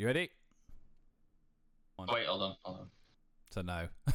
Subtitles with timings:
[0.00, 0.30] You ready?
[1.98, 2.86] Wait, hold on, hold on.
[3.50, 3.88] So no.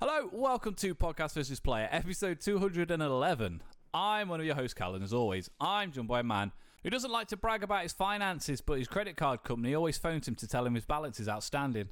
[0.00, 3.60] Hello, welcome to Podcast versus Player, episode 211.
[3.92, 5.50] I'm one of your hosts, Callan, as always.
[5.60, 6.50] I'm joined by a man
[6.82, 10.26] who doesn't like to brag about his finances, but his credit card company always phones
[10.26, 11.90] him to tell him his balance is outstanding.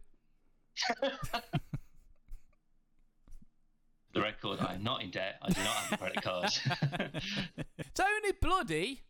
[4.14, 5.38] The record, I am not in debt.
[5.42, 6.50] I do not have a credit card.
[7.94, 9.02] Tony Bloody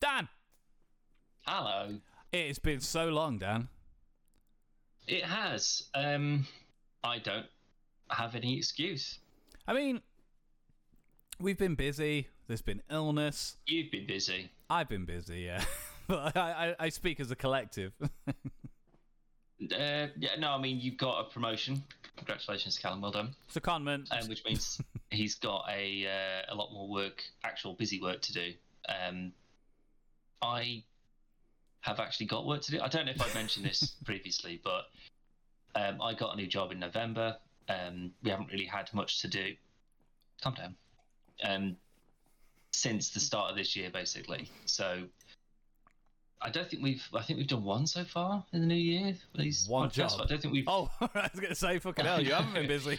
[0.00, 0.28] Dan.
[1.42, 1.98] Hello.
[2.32, 3.68] It's been so long, Dan.
[5.06, 5.84] It has.
[5.94, 6.46] Um,
[7.04, 7.46] I don't
[8.10, 9.18] have any excuse.
[9.66, 10.00] I mean,
[11.38, 12.28] we've been busy.
[12.46, 13.56] There's been illness.
[13.66, 14.50] You've been busy.
[14.70, 15.62] I've been busy, yeah.
[16.06, 17.92] but I, I, I speak as a collective.
[19.62, 21.82] Uh, yeah, no, I mean, you've got a promotion.
[22.16, 23.00] Congratulations, Callum.
[23.00, 23.34] Well done.
[23.52, 24.06] Secondment.
[24.10, 28.32] Um, which means he's got a uh, a lot more work, actual busy work to
[28.32, 28.52] do.
[28.88, 29.32] Um,
[30.42, 30.84] I
[31.80, 32.80] have actually got work to do.
[32.80, 34.86] I don't know if I've mentioned this previously, but
[35.74, 37.36] um, I got a new job in November.
[37.68, 39.54] Um, we haven't really had much to do.
[40.42, 40.74] Calm down.
[41.42, 41.76] Um,
[42.72, 44.50] since the start of this year, basically.
[44.66, 45.04] So
[46.40, 47.02] I don't think we've.
[47.14, 49.14] I think we've done one so far in the new year.
[49.34, 50.20] These One podcasts, job?
[50.22, 50.68] I don't think we've.
[50.68, 52.98] Oh, I was going to say, fucking hell, you haven't been busy.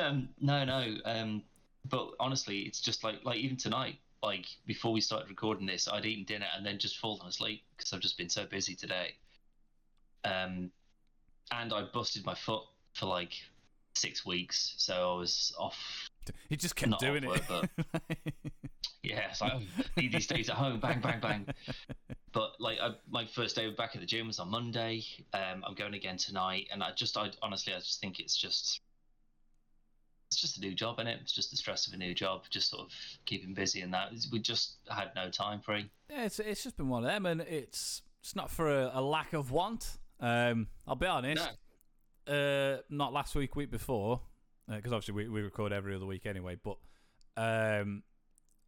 [0.00, 0.94] um, no, no.
[1.04, 1.42] Um,
[1.88, 6.06] but honestly, it's just like like even tonight, like before we started recording this, I'd
[6.06, 9.14] eaten dinner and then just fallen asleep because I've just been so busy today.
[10.24, 10.70] Um,
[11.50, 12.62] and I busted my foot
[12.94, 13.32] for like
[13.94, 16.08] six weeks, so I was off.
[16.48, 17.50] He just kept Not doing off it.
[17.50, 17.70] work,
[19.02, 19.60] Yeah, it's like oh,
[19.96, 21.46] need these days at home, bang, bang, bang.
[22.32, 25.04] But like I, my first day back at the gym was on Monday.
[25.32, 28.80] Um, I'm going again tonight, and I just, I honestly, I just think it's just,
[30.30, 31.18] it's just a new job, and it?
[31.22, 32.92] It's just the stress of a new job, just sort of
[33.24, 34.12] keeping busy and that.
[34.30, 35.88] We just had no time free.
[36.10, 39.00] yeah, it's, it's just been one of them, and it's it's not for a, a
[39.00, 39.96] lack of want.
[40.20, 41.48] Um, I'll be honest.
[42.26, 44.20] Uh, not last week, week before,
[44.68, 46.56] because obviously we, we record every other week anyway.
[46.62, 46.76] But
[47.36, 48.02] um,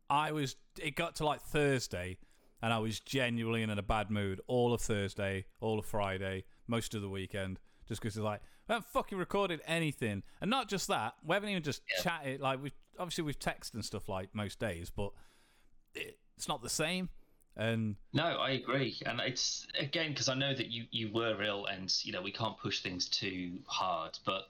[0.09, 0.57] I was.
[0.81, 2.19] It got to like Thursday,
[2.63, 6.95] and I was genuinely in a bad mood all of Thursday, all of Friday, most
[6.95, 10.89] of the weekend, just because it's like we haven't fucking recorded anything, and not just
[10.89, 12.03] that, we haven't even just Yeah.
[12.03, 12.41] chatted.
[12.41, 15.13] Like we obviously we've texted and stuff like most days, but
[15.95, 17.09] it, it's not the same.
[17.57, 21.67] And No, I agree, and it's again because I know that you you were ill,
[21.67, 24.49] and you know we can't push things too hard, but.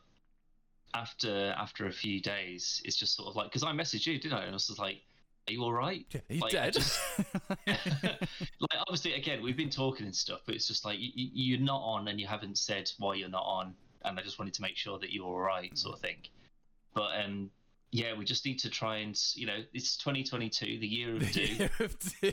[0.95, 4.35] After after a few days, it's just sort of like because I messaged you, didn't
[4.39, 4.43] I?
[4.43, 5.01] And I was just like,
[5.49, 6.73] "Are you all right?" are you Like, dead?
[6.75, 6.99] just-
[7.67, 11.61] like obviously again we've been talking and stuff but it's just like you, you- you're
[11.61, 13.75] not on and you haven't said why you're not on
[14.05, 16.17] and i just wanted to make sure that you're all right sort of thing
[16.95, 17.51] but um
[17.93, 21.43] yeah we just need to try and you know it's 2022 the year of do
[21.43, 22.33] Year of do.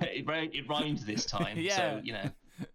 [0.00, 1.76] it, it rhymed this time Yeah.
[1.76, 2.30] so you know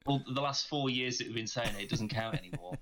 [0.06, 2.78] all the last four years that we've been saying it, it doesn't count anymore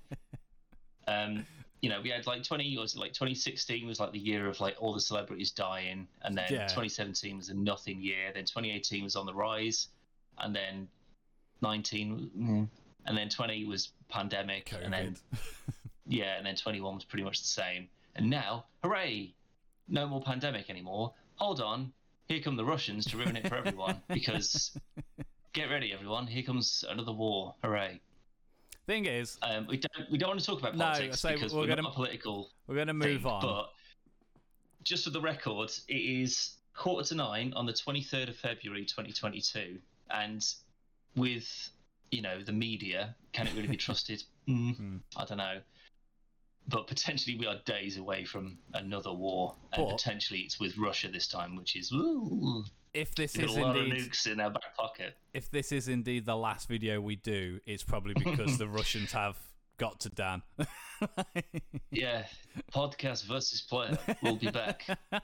[1.08, 1.46] um
[1.80, 4.58] you know we had like 20 was it like 2016 was like the year of
[4.60, 6.66] like all the celebrities dying and then Yeah.
[6.66, 9.88] 2017 was a nothing year then 2018 was on the rise
[10.38, 10.88] and then
[11.62, 12.68] 19 mm,
[13.06, 15.16] and then 20 was pandemic and then
[16.06, 19.32] yeah and then 21 was pretty much the same and now hooray
[19.90, 21.14] no more pandemic anymore.
[21.36, 21.92] Hold on
[22.28, 24.76] here come the russians to ruin it for everyone because
[25.54, 27.98] get ready everyone here comes another war hooray
[28.88, 31.52] Thing is, um, we don't we don't want to talk about No, politics so because
[31.52, 33.42] we're we're, gonna- not political we're going to thing, move on.
[33.42, 33.68] but
[34.82, 39.76] just for the record it is quarter to nine on the 23rd of february 2022
[40.10, 40.54] and
[41.16, 41.68] with
[42.10, 44.96] you know the media can it really be trusted Mm, Hmm.
[45.18, 45.60] i don't know
[46.68, 51.08] but potentially we are days away from another war and But- potentially it's with russia
[51.08, 52.64] this time which is ooh,
[53.00, 55.72] if this we've is a lot of indeed nukes in our back pocket if this
[55.72, 59.36] is indeed the last video we do, it's probably because the Russians have
[59.78, 60.42] got to Dan.
[61.90, 62.24] yeah
[62.72, 64.84] podcast versus player we'll be back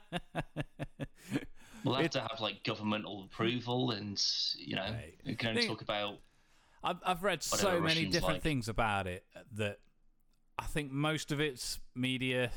[1.83, 4.19] We'll have It- to have like governmental approval, and
[4.57, 5.13] you know, Right.
[5.23, 6.17] we can only Think- talk about.
[6.83, 8.41] I've, I've read so Whatever many Russians different like.
[8.41, 9.23] things about it
[9.53, 9.79] that
[10.57, 12.49] I think most of it's media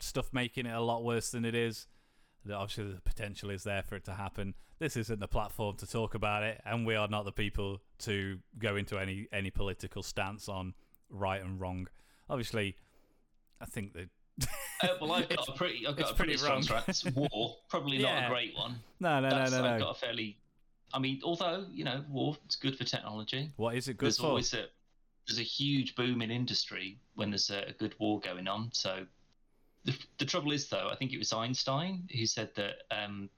[0.00, 1.86] stuff making it a lot worse than it is.
[2.44, 4.54] That obviously the potential is there for it to happen.
[4.78, 8.38] This isn't the platform to talk about it, and we are not the people to
[8.58, 10.74] go into any any political stance on
[11.10, 11.88] right and wrong.
[12.30, 12.76] Obviously,
[13.60, 14.08] I think that
[14.82, 16.82] Uh, well, I've got a pretty, I've got a pretty, pretty strong wrong.
[16.92, 17.04] stance.
[17.16, 18.26] War, probably not Yeah.
[18.26, 18.76] a great one.
[19.00, 19.78] no, no, no, no, I've no.
[19.86, 20.38] got a fairly.
[20.94, 23.50] I mean, although you know, war it's good for technology.
[23.56, 24.26] What is it good There's for?
[24.26, 24.66] always a
[25.26, 28.70] there's a huge boom in industry when there's a, a good war going on.
[28.72, 29.04] So
[29.84, 33.30] the, the trouble is, though, I think it was Einstein who said that um,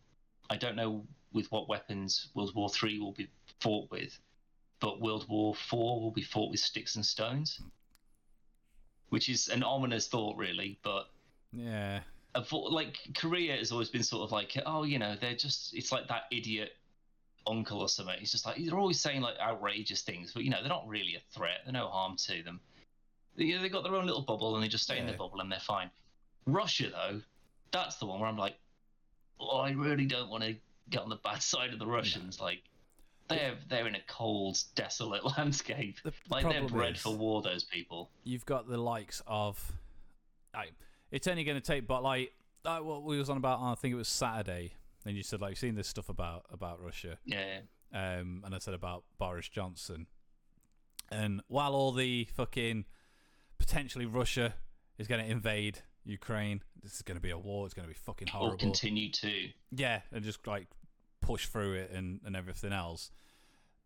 [0.48, 3.28] I don't know with what weapons World War Three will be
[3.60, 4.18] fought with,
[4.80, 7.60] but World War Four will be fought with sticks and stones,
[9.10, 10.78] which is an ominous thought, really.
[10.82, 11.08] But
[11.52, 12.00] yeah,
[12.72, 16.08] like Korea has always been sort of like, oh, you know, they're just it's like
[16.08, 16.72] that idiot
[17.46, 18.16] uncle or something.
[18.18, 21.16] He's just like they're always saying like outrageous things, but you know they're not really
[21.16, 21.58] a threat.
[21.64, 22.60] They're no harm to them.
[23.36, 25.02] They, they got their own little bubble and they just stay yeah.
[25.02, 25.90] in their bubble and they're fine.
[26.52, 27.20] Russia though,
[27.72, 28.56] that's the one where I'm like,
[29.38, 30.56] oh, I really don't want to
[30.88, 32.38] get on the bad side of the Russians.
[32.38, 32.46] No.
[32.46, 32.62] Like
[33.28, 35.96] they're they're in a cold, desolate landscape.
[36.02, 37.42] The like they're bred for war.
[37.42, 38.10] Those people.
[38.24, 39.72] You've got the likes of,
[40.52, 40.72] like,
[41.10, 42.32] it's only going to take, but like,
[42.64, 43.60] like what we was on about.
[43.60, 44.72] I think it was Saturday
[45.06, 47.18] and you said like you've seen this stuff about about Russia.
[47.24, 47.60] Yeah.
[47.92, 50.06] Um, and I said about Boris Johnson.
[51.10, 52.84] And while all the fucking
[53.58, 54.54] potentially Russia
[54.96, 57.64] is going to invade Ukraine, this is going to be a war.
[57.66, 58.54] It's going to be fucking horrible.
[58.54, 59.48] Or continue to.
[59.70, 60.66] Yeah, and just like
[61.20, 63.10] push through it and and everything else.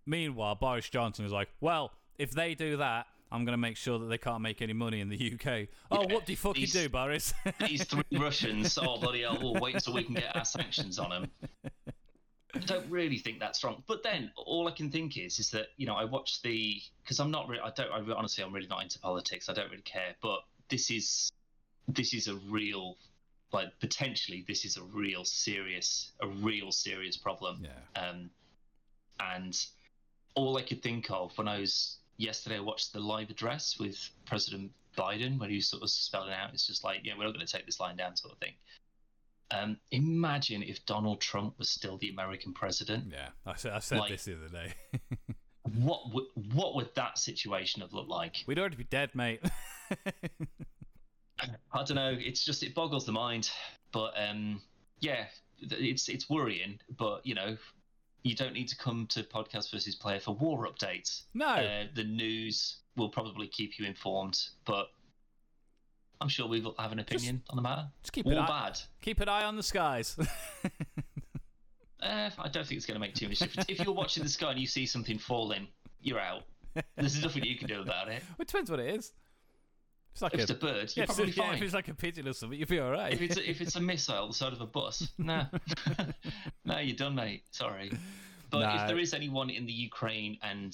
[0.07, 3.99] Meanwhile, Boris Johnson is like, well, if they do that, I'm going to make sure
[3.99, 5.69] that they can't make any money in the UK.
[5.91, 7.35] Oh, yeah, what do you fucking do, Boris?
[7.67, 11.11] these three Russians, oh, bloody hell, we'll wait until we can get our sanctions on
[11.11, 11.31] them.
[12.55, 13.83] I don't really think that's wrong.
[13.89, 17.19] But then all I can think is, is that, you know, I watched the, because
[17.19, 19.49] I'm not really, I don't, I, honestly, I'm really not into politics.
[19.49, 20.15] I don't really care.
[20.23, 21.33] But this is,
[21.89, 22.97] this is a real,
[23.53, 27.63] like, potentially, this is a real serious, a real serious problem.
[27.65, 28.01] Yeah.
[28.03, 28.31] Um,
[29.21, 29.57] and
[30.35, 33.97] all I could think of when I was yesterday I watched the live address with
[34.27, 37.35] President Biden where he was sort of spelling out, it's just like, yeah, we're not
[37.35, 38.53] going to take this line down, sort of thing.
[39.51, 43.13] Um, imagine if Donald Trump was still the American president.
[43.13, 44.73] Yeah, I said, I said like, this the other day.
[45.85, 48.37] what would what would that situation have looked like?
[48.47, 49.41] We'd already be dead, mate.
[51.73, 52.17] I don't know.
[52.19, 53.51] It's just it boggles the mind.
[53.93, 54.61] But um,
[55.01, 55.27] yeah,
[55.61, 56.79] it's it's worrying.
[56.97, 57.57] But you know,
[58.23, 61.23] you don't need to come to podcast versus player for war updates.
[61.35, 64.89] No, uh, the news will probably keep you informed, but
[66.21, 67.87] I'm sure we will have an opinion just, on the matter.
[68.03, 68.81] Just keep war an eye, bad.
[69.03, 70.17] Keep an eye on the skies.
[72.03, 73.69] uh, I don't think it's going to make too much difference.
[73.69, 75.69] if you're watching the sky and you see something falling,
[76.01, 76.45] you're out.
[76.97, 78.23] There's nothing you can do about it.
[78.39, 79.13] It depends what it is.
[80.15, 81.51] It's like if a, it's a bird, you're yeah, probably so, fine.
[81.51, 83.13] Yeah, if it's like a pigeon or something, you'll be all right.
[83.13, 85.47] If it's a, if it's a missile the side of a bus, no,
[86.65, 87.43] no, you're done, mate.
[87.51, 87.91] Sorry.
[88.49, 88.77] But no.
[88.77, 90.73] if there is anyone in the Ukraine and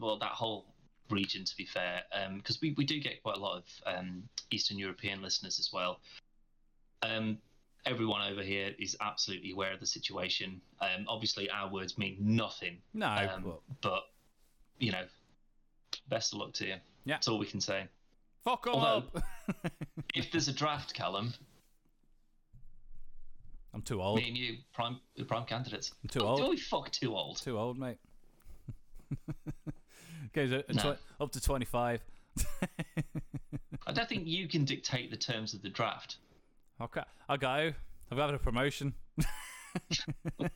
[0.00, 0.74] well, that whole
[1.08, 2.02] region, to be fair,
[2.34, 5.70] because um, we we do get quite a lot of um, Eastern European listeners as
[5.72, 6.00] well.
[7.02, 7.38] Um,
[7.86, 10.60] everyone over here is absolutely aware of the situation.
[10.80, 12.78] Um, obviously, our words mean nothing.
[12.92, 13.60] No, um, but...
[13.82, 14.02] but
[14.80, 15.04] you know,
[16.08, 16.74] best of luck to you.
[17.04, 17.86] Yeah, that's all we can say.
[18.44, 19.24] Fuck Although, up.
[20.14, 21.34] if there's a draft, Callum.
[23.72, 24.18] I'm too old.
[24.18, 25.92] Me and you, prime the prime candidates.
[26.02, 26.40] I'm too oh, old.
[26.40, 27.40] Do we fuck too old?
[27.40, 27.98] Too old, mate.
[30.32, 30.94] Goes a, a no.
[30.94, 32.00] tw- up to 25.
[33.86, 36.16] I don't think you can dictate the terms of the draft.
[36.80, 37.72] Okay, I'll go.
[38.10, 38.94] I've got a promotion.
[40.38, 40.48] You're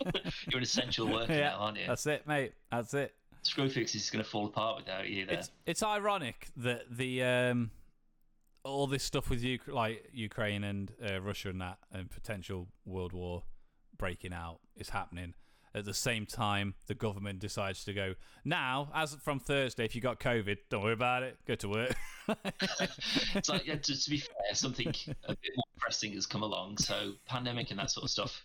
[0.55, 1.87] an essential worker yeah, now, aren't you?
[1.87, 2.53] That's it, mate.
[2.71, 3.15] That's it.
[3.45, 5.27] Screwfix is going to fall apart without you.
[5.27, 5.39] There.
[5.39, 7.71] It's, it's ironic that the um,
[8.65, 13.13] all this stuff with U- like Ukraine and uh, Russia and that and potential world
[13.13, 13.45] war
[13.97, 15.35] breaking out is happening.
[15.77, 18.91] At the same time, the government decides to go now.
[18.95, 21.37] As from Thursday, if you got COVID, don't worry about it.
[21.47, 21.97] Go to work.
[23.35, 24.87] it's like yeah, to, to be fair, something
[25.25, 26.79] a bit more pressing has come along.
[26.79, 28.45] So pandemic and that sort of stuff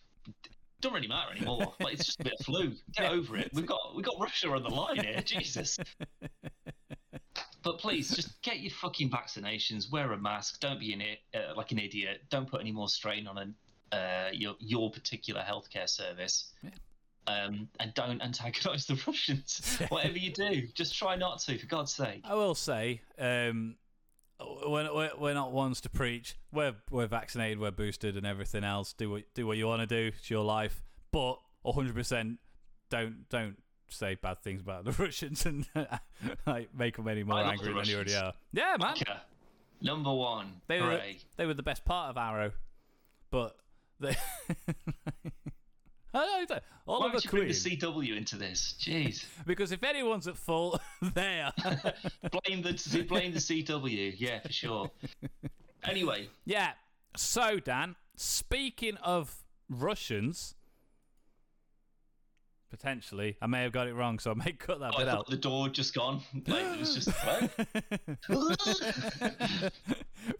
[0.82, 1.74] don't really matter anymore.
[1.80, 2.74] Like it's just a bit of flu.
[2.96, 3.50] Get over it.
[3.54, 5.22] We've got we've got Russia on the line here.
[5.26, 5.80] Jesus.
[7.64, 9.92] But please, just get your fucking vaccinations.
[9.92, 10.60] Wear a mask.
[10.60, 11.02] Don't be an
[11.34, 12.22] uh, like an idiot.
[12.30, 13.56] Don't put any more strain on an,
[13.92, 16.54] uh, your your particular healthcare service.
[16.64, 16.70] Yeah.
[17.28, 19.78] Um, and don't antagonise the Russians.
[19.90, 22.22] Whatever you do, just try not to, for God's sake.
[22.24, 23.76] I will say, um,
[24.40, 26.38] we're, we're not ones to preach.
[26.52, 28.94] We're we're vaccinated, we're boosted, and everything else.
[28.94, 30.12] Do what do what you want to do.
[30.18, 30.82] It's your life,
[31.12, 32.40] but 100 percent
[32.90, 33.58] don't don't
[33.90, 35.68] say bad things about the Russians and
[36.46, 38.34] like make them any more angry the than they already are.
[38.54, 38.96] Yeah, man.
[39.82, 40.62] Number one.
[40.68, 41.02] They were
[41.38, 42.52] they were the best part of Arrow,
[43.32, 43.56] but
[44.00, 44.16] they.
[46.14, 47.42] I don't Why would you Queen.
[47.44, 48.76] bring the CW into this?
[48.80, 49.26] Jeez.
[49.46, 50.82] because if anyone's at fault,
[51.14, 51.54] they are.
[52.44, 54.16] blame the blame the CW.
[54.18, 54.92] Yeah, for sure.
[55.84, 56.30] Anyway.
[56.46, 56.72] Yeah.
[57.16, 60.56] So Dan, speaking of Russians,
[62.72, 65.28] Potentially, I may have got it wrong, so I may cut that Oh, bit out.
[65.28, 66.22] the door just gone.
[66.46, 67.10] Like it was just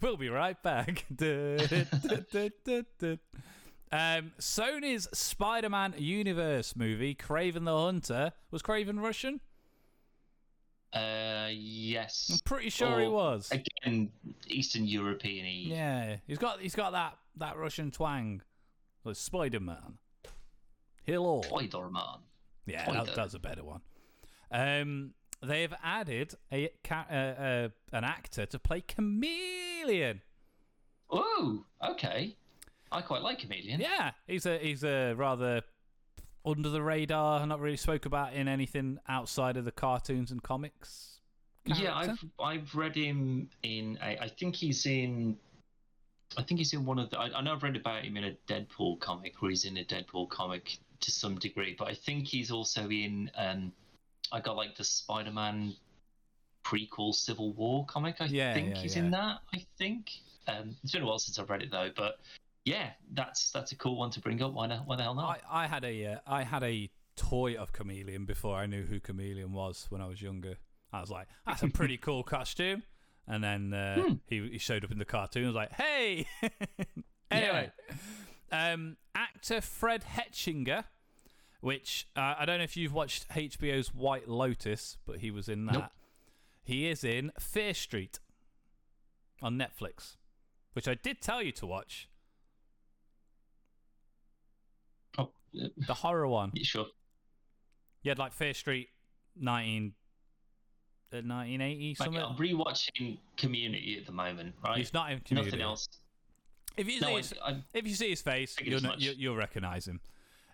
[0.00, 1.06] we'll be right back.
[1.12, 1.56] Du-
[2.30, 3.18] du- du.
[3.92, 9.40] Um, Sony's Spider-Man Universe movie, Kraven the Hunter, was Kraven Russian?
[10.92, 12.30] uh, yes.
[12.32, 13.50] I'm pretty sure he was.
[13.50, 14.10] Again,
[14.48, 15.46] Eastern European.
[15.46, 18.42] Yeah, he's got he's got that that Russian twang.
[19.04, 19.98] Like Spider-Man.
[21.04, 21.42] Hello.
[21.42, 22.18] Spider-Man.
[22.66, 23.04] Yeah, Spider.
[23.06, 23.80] that, that's a better one.
[24.50, 30.20] Um, they have added a ca- uh, uh, an actor to play Chameleon.
[31.10, 32.36] Oh, okay.
[32.92, 33.80] I quite like Chameleon.
[33.80, 35.62] Yeah, he's a he's a rather
[36.44, 41.20] under the radar, not really spoke about in anything outside of the cartoons and comics.
[41.66, 41.94] Yeah.
[41.94, 43.98] I've I've read him in.
[44.02, 45.36] A, I think he's in.
[46.36, 47.18] I think he's in one of the.
[47.18, 49.84] I, I know I've read about him in a Deadpool comic, where he's in a
[49.84, 53.30] Deadpool comic to some degree, but I think he's also in.
[53.36, 53.72] Um,
[54.32, 55.74] I got like the Spider-Man
[56.64, 58.16] prequel Civil War comic.
[58.20, 59.02] I Yeah, think yeah, he's yeah.
[59.02, 59.38] in that.
[59.54, 60.10] I think.
[60.48, 62.18] Um, it's been a while since I've read it though, but
[62.64, 64.52] yeah, that's that's a cool one to bring up.
[64.52, 64.86] Why not?
[64.86, 65.40] Why the hell not?
[65.50, 69.00] I, I had a uh, I had a toy of Chameleon before I knew who
[69.00, 70.56] Chameleon was when I was younger.
[70.92, 72.82] I was like, that's a pretty cool costume.
[73.28, 74.14] And then uh, Hmm.
[74.26, 75.44] he, he showed up in the cartoon.
[75.44, 76.26] I was like, hey.
[77.30, 77.70] anyway,
[78.50, 80.84] um, actor Fred Hechinger,
[81.60, 85.66] which uh, I don't know if you've watched HBO's White Lotus, but he was in
[85.66, 85.72] that.
[85.74, 85.84] Nope.
[86.64, 88.18] He is in Fear Street
[89.42, 90.16] on Netflix,
[90.72, 92.08] which I did tell you to watch.
[95.18, 96.52] Oh, uh, The horror one.
[96.62, 96.86] sure.
[98.02, 98.88] You had like Fear Street
[99.36, 99.92] 19,
[101.12, 102.22] uh, 1980 Like, something.
[102.22, 104.78] I'm rewatching Community at the moment, right?
[104.78, 105.50] He's not in community.
[105.56, 105.88] Nothing else.
[106.76, 107.34] If you, No, his,
[107.74, 109.00] if you see his face, you'll, as know, much.
[109.00, 110.00] you, you'll recognize him.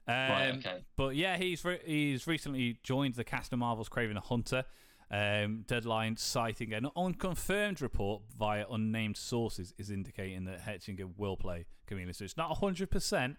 [0.09, 0.85] Um, Right, okay.
[0.97, 4.65] But yeah, he's re- he's recently joined the cast of Marvel's Kraven the Hunter.
[5.09, 11.67] Um, Deadline citing an unconfirmed report via unnamed sources is indicating that Hechinger will play
[11.87, 12.13] Chameleon.
[12.13, 13.37] So it's not hundred percent,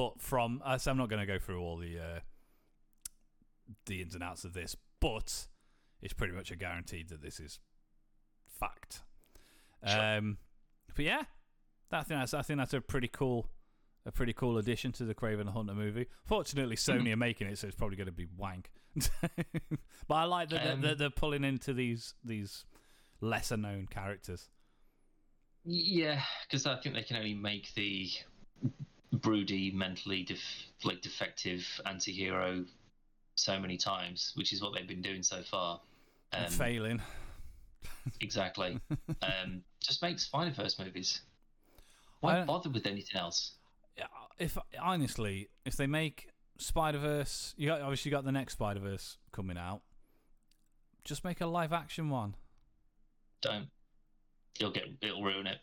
[0.00, 2.20] but from us, I'm not going to go through all the uh,
[3.84, 5.46] the ins and outs of this, but
[6.00, 7.58] it's pretty much a guarantee that this is
[8.58, 9.02] fact.
[9.86, 10.16] Sure.
[10.16, 10.38] Um,
[10.96, 11.24] but yeah,
[11.92, 13.50] I think that's I think that's a pretty cool
[14.06, 16.06] a pretty cool addition to the Kraven the Hunter movie.
[16.24, 18.70] Fortunately, Sony are making it, so it's probably going to be wank.
[20.08, 22.64] but I like that Um, they're, they're pulling into these these
[23.20, 24.48] lesser known characters.
[25.66, 28.08] yeah, because I think they can only make the
[29.12, 32.64] broody, mentally def- like defective anti-hero
[33.34, 35.80] so many times, which is what they've been doing so far.
[36.32, 37.02] Um, failing.
[38.20, 38.78] exactly.
[39.22, 41.22] um, just make Spider-Verse movies.
[42.20, 43.52] Why bother with anything else?
[44.40, 49.18] If honestly, if they make Spider Verse, you got, obviously got the next Spider Verse
[49.32, 49.82] coming out.
[51.04, 52.34] Just make a live action one.
[53.42, 53.68] Don't.
[54.58, 54.84] You'll get.
[55.02, 55.58] It'll ruin it.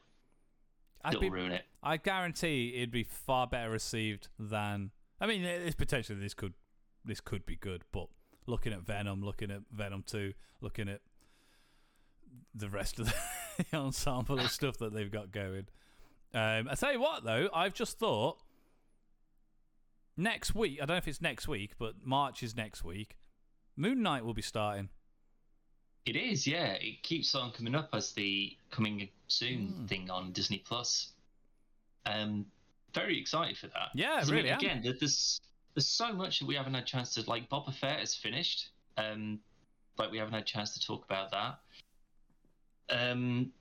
[1.09, 1.65] It'll be, ruin it.
[1.83, 4.91] I guarantee it'd be far better received than.
[5.19, 6.53] I mean, it's potentially this could
[7.03, 8.07] this could be good, but
[8.45, 11.01] looking at Venom, looking at Venom Two, looking at
[12.53, 13.07] the rest of
[13.57, 15.67] the ensemble of stuff that they've got going.
[16.33, 18.37] Um, I tell you what, though, I've just thought
[20.15, 20.79] next week.
[20.81, 23.17] I don't know if it's next week, but March is next week.
[23.75, 24.89] Moon Knight will be starting.
[26.07, 26.73] It is, yeah.
[26.73, 29.85] It keeps on coming up as the coming soon Hmm.
[29.87, 31.11] thing on Disney Plus.
[32.05, 32.45] Um,
[32.93, 33.89] very excited for that.
[33.93, 34.55] Yeah, 'Cause, I mean, really.
[34.55, 35.41] Again, there's
[35.75, 37.49] there's so much that we haven't had a chance to like.
[37.49, 38.69] Boba Fett is finished.
[38.97, 39.39] Um,
[39.97, 41.59] like we haven't had a chance to talk about that.
[42.89, 43.51] Um,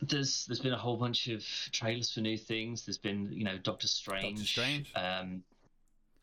[0.00, 1.42] there's there's been a whole bunch of
[1.72, 2.86] trailers for new things.
[2.86, 4.38] There's been you know Doctor Strange.
[4.38, 4.92] Doctor Strange.
[4.94, 5.42] Um,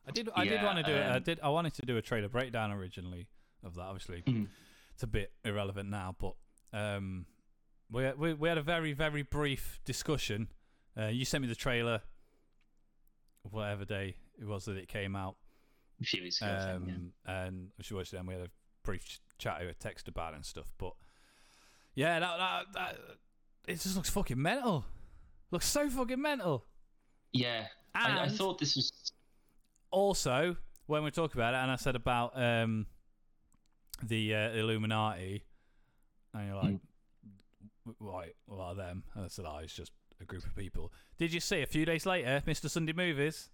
[0.07, 0.29] I did.
[0.35, 0.91] I did want to do.
[0.91, 1.01] it.
[1.03, 1.39] I um, did.
[1.41, 3.27] I wanted to do a trailer breakdown originally
[3.63, 3.81] of that.
[3.83, 4.47] Obviously, Mm.
[4.93, 6.35] It's a bit irrelevant now, but
[6.71, 7.25] um,
[7.91, 10.47] we we we had a very very brief discussion.
[10.97, 12.01] Uh, you sent me the trailer,
[13.49, 15.35] whatever day it was that it came out,
[16.01, 16.51] a few weeks ago.
[16.51, 16.93] I think, yeah.
[16.93, 18.17] um, and we watched it.
[18.17, 18.51] And we had a
[18.83, 20.71] brief chat over text about it and stuff.
[20.77, 20.93] But
[21.95, 22.97] yeah, that, that, that
[23.67, 24.85] it just looks fucking mental.
[25.51, 26.65] Looks so fucking mental.
[27.31, 29.11] Yeah, I, I thought this was
[29.91, 32.85] also when we talk about it, and I said about um,
[34.07, 35.43] the uh, Illuminati,
[36.33, 36.79] and you're like,
[37.99, 38.31] "Why?
[38.45, 39.91] What are them?" And I said, "Oh, it's just
[40.21, 42.69] a group of people." Did you see a few days later, Mr.
[42.69, 43.49] Sunday Movies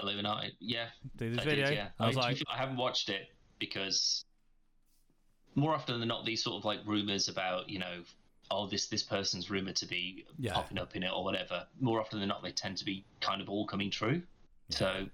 [0.00, 0.56] Illuminati.
[0.60, 0.86] Yeah,
[1.16, 1.66] did his I video?
[1.68, 1.88] did, yeah.
[1.98, 3.28] I was mean, like, I haven't watched it
[3.58, 4.24] because
[5.54, 8.02] more often than not, these sort of like rumors about you know,
[8.50, 10.52] oh this this person's rumored to be Yeah.
[10.54, 11.66] popping up in it or whatever.
[11.80, 14.22] More often than not, they tend to be kind of all coming true.
[14.70, 15.06] So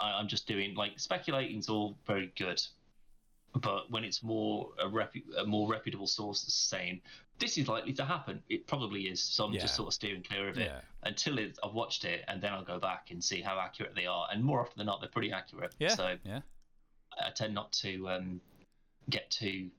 [0.00, 2.60] I, I'm just doing like speculating's all very good,
[3.54, 7.00] but when it's more a, repu- a more reputable source that's saying
[7.38, 9.20] this is likely to happen, it probably is.
[9.20, 9.62] So I'm Yeah.
[9.62, 10.80] just sort of steering clear of it Yeah.
[11.02, 14.06] until it, I've watched it, and then I'll go back and see how accurate they
[14.06, 14.28] are.
[14.32, 15.74] And more often than not, they're pretty accurate.
[15.78, 15.88] Yeah.
[15.88, 16.40] So yeah.
[17.20, 18.40] I tend not to um,
[19.10, 19.70] get too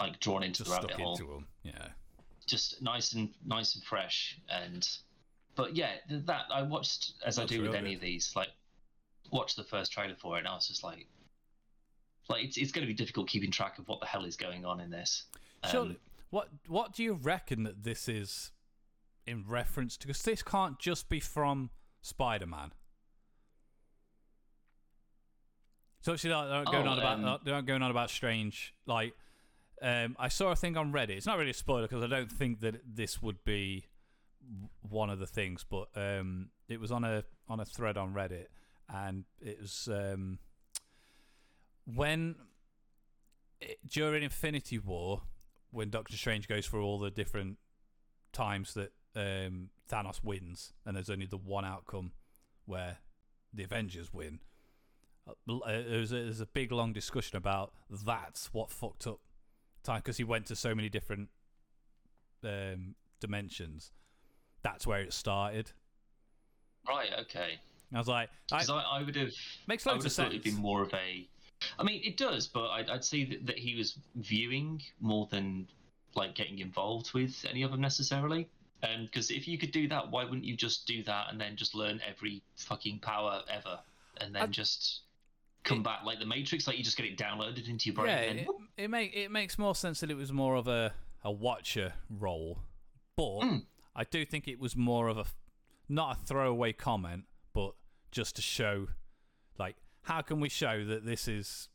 [0.00, 1.16] like drawn into Just the rabbit hole.
[1.16, 1.46] them.
[1.62, 1.88] Yeah.
[2.46, 4.38] Just nice and nice and fresh.
[4.48, 4.88] And
[5.54, 7.94] but yeah, that I watched as I do with any good.
[7.96, 8.32] of these.
[8.34, 8.48] Like,
[9.32, 11.06] watched the first trailer for it, and I was just like,
[12.28, 14.64] like it's it's going to be difficult keeping track of what the hell is going
[14.64, 15.24] on in this.
[15.64, 15.96] Um, Surely,
[16.30, 18.52] what what do you reckon that this is
[19.26, 20.06] in reference to?
[20.06, 21.70] Because this can't just be from
[22.02, 22.72] Spider Man.
[26.02, 28.10] So actually, they're not going Oh, on about um, not- they're not going on about
[28.10, 28.74] Strange.
[28.86, 29.14] Like,
[29.80, 31.10] um, I saw a thing on Reddit.
[31.10, 33.86] It's not really a spoiler because I don't think that this would be
[34.80, 38.46] one of the things, but um, it was on a on a thread on Reddit,
[38.92, 40.38] and it was um,
[41.84, 42.36] when
[43.60, 45.22] it, during Infinity War,
[45.70, 47.58] when Doctor Strange goes through all the different
[48.32, 52.12] times that um, Thanos wins, and there's only the one outcome
[52.66, 52.98] where
[53.52, 54.40] the Avengers win.
[55.28, 55.34] Uh,
[55.66, 59.20] there's a, a big long discussion about that's what fucked up
[59.84, 61.28] time because he went to so many different
[62.44, 63.92] um, dimensions.
[64.62, 65.72] That's where it started.
[66.88, 67.60] right, okay.
[67.94, 69.32] I was like, I, I, I would have
[69.66, 70.56] makes I loads would of have thought it'd sense.
[70.56, 71.28] be more of a.
[71.78, 75.68] I mean, it does, but I'd, I'd say that, that he was viewing more than
[76.14, 78.48] like getting involved with any of them necessarily.
[79.04, 81.72] Because if you could do that, why wouldn't you just do that and then just
[81.74, 83.78] learn every fucking power ever,
[84.20, 85.02] and then I- just
[85.62, 88.08] come It- back like the Matrix, like you just get it downloaded into your brain.
[88.08, 90.92] yeah, and it, it make it makes more sense that it was more of a
[91.22, 92.58] a watcher role,
[93.16, 93.66] but Mm.
[93.94, 95.26] I do think it was more of a
[95.88, 97.26] not a throwaway comment,
[98.12, 98.86] just to show,
[99.58, 101.68] like, how can we show that this is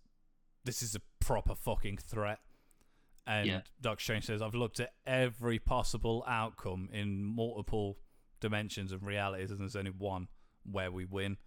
[0.64, 2.40] this is a proper fucking threat?
[3.26, 3.62] And Yeah.
[3.82, 7.98] Doctor Strange says, "I've looked at every possible outcome in multiple
[8.40, 10.30] dimensions and realities, and there's only one
[10.64, 11.38] where we win."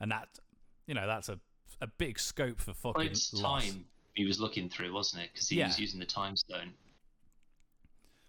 [0.00, 0.38] And that,
[0.86, 1.40] you know, that's a
[1.80, 3.64] a big scope for Well, fucking it's loss.
[3.64, 5.32] time he was looking through, wasn't it?
[5.32, 5.66] Because he Yeah.
[5.66, 6.72] was using the time stone.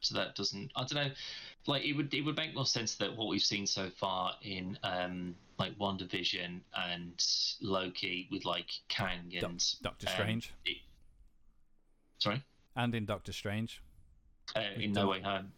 [0.02, 0.72] So that doesn't.
[0.76, 1.14] I don't know.
[1.68, 2.14] Like it would.
[2.14, 6.62] It would make more sense that what we've seen so far in um like WandaVision
[6.76, 7.26] and
[7.62, 10.78] Loki with like Kang and Doctor um, Strange, it-
[12.18, 12.44] sorry,
[12.76, 13.82] and in Doctor Strange.
[14.56, 15.54] uh, in No Way Home.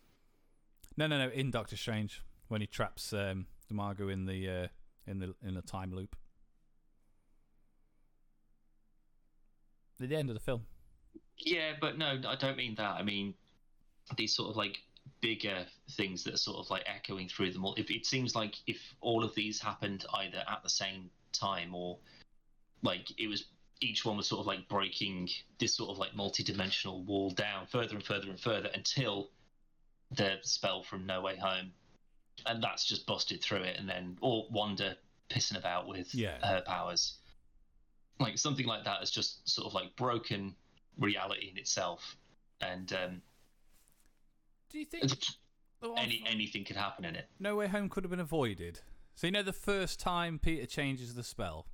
[0.95, 1.29] No, no, no.
[1.29, 4.67] In Doctor Strange, when he traps um, in the uh,
[5.07, 6.15] in the in the time loop.
[9.99, 10.61] At the end of the film.
[11.39, 12.95] Yeah, but no, I don't mean that.
[12.99, 13.33] I mean
[14.15, 14.77] these sort of like
[15.21, 17.75] bigger things that are sort of like echoing through them all.
[17.75, 21.97] If it seems like if all of these happened either at the same time or
[22.81, 23.45] like it was
[23.79, 27.95] each one was sort of like breaking this sort of like multi-dimensional wall down further
[27.95, 29.29] and further and further until
[30.11, 31.71] the spell from No Way Home,
[32.45, 34.95] and that's just busted through it, and then or Wanda
[35.29, 36.37] pissing about with Yeah.
[36.45, 37.17] her powers,
[38.19, 40.55] like something like that has just sort of like broken
[40.97, 42.15] reality in itself,
[42.61, 43.21] and um,
[44.69, 45.11] Do you think
[45.97, 47.27] any anything could happen in it.
[47.39, 48.79] No Way Home could have been avoided?
[49.15, 51.67] So you know the first time Peter changes the spell,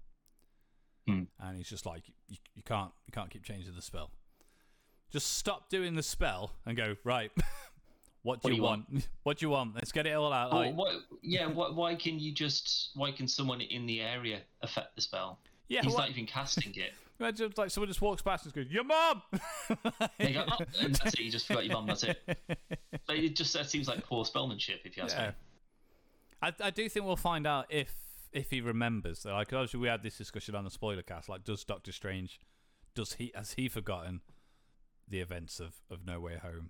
[1.07, 1.23] Hmm.
[1.39, 4.11] and he's just like, you, you can't, you can't keep changing the spell.
[5.11, 7.31] Just stop doing the spell and go right.
[8.23, 9.07] what do What you, do you want?
[9.23, 9.75] what do you want?
[9.75, 10.51] Let's get it all out.
[10.53, 14.39] Well, Like, what, yeah, what, why can you just why can someone in the area
[14.61, 15.39] affect the spell?
[15.67, 16.93] yeah, He's what- not even casting it.
[17.19, 19.21] Imagine like someone just walks past and goes, "Your mom."
[20.17, 21.19] They go, oh, that's it.
[21.19, 21.87] You just forgot your mum.
[21.87, 22.21] That's it.
[23.05, 25.27] But it just that seems like poor spellmanship, if you ask Yeah.
[25.27, 25.33] me.
[26.41, 27.93] I, I do think we'll find out if
[28.31, 29.25] if he remembers.
[29.25, 31.29] Like obviously we had this discussion on the spoiler cast.
[31.29, 32.39] Like, does Doctor Strange,
[32.95, 34.21] does he has he forgotten
[35.07, 36.69] the events of of No Way Home?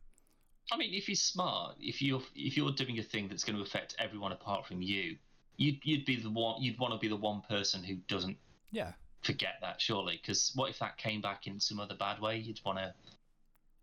[0.71, 3.62] I mean, if he's smart, if you're if you're doing a thing that's going to
[3.62, 5.17] affect everyone apart from you,
[5.58, 6.62] you'd you'd be the one.
[6.62, 8.38] You'd want to be the one person who doesn't
[8.71, 10.19] Yeah, forget that, surely.
[10.21, 12.38] Because what if that came back in some other bad way?
[12.38, 12.93] You'd want to.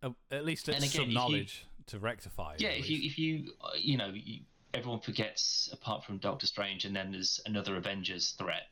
[0.03, 2.55] Uh, at least it's again, some if you- knowledge to rectify.
[2.55, 4.41] it, Yeah, if you if you uh, you know you,
[4.75, 8.69] everyone forgets apart from Doctor Strange, and then there's another Avengers threat.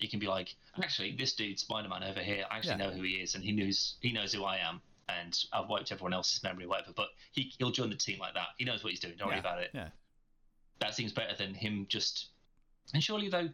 [0.00, 2.88] You can be like, actually, this dude Spider-Man over here, I actually Yeah.
[2.88, 5.92] know who he is, and he knows he knows who I am, and I've wiped
[5.92, 6.92] everyone else's memory, whatever.
[6.96, 8.48] But he he'll join the team like that.
[8.58, 9.14] He knows what he's doing.
[9.18, 9.70] Don't worry about it.
[9.74, 9.88] yeah.
[10.80, 12.26] That seems better than him just.
[12.92, 13.48] And surely though,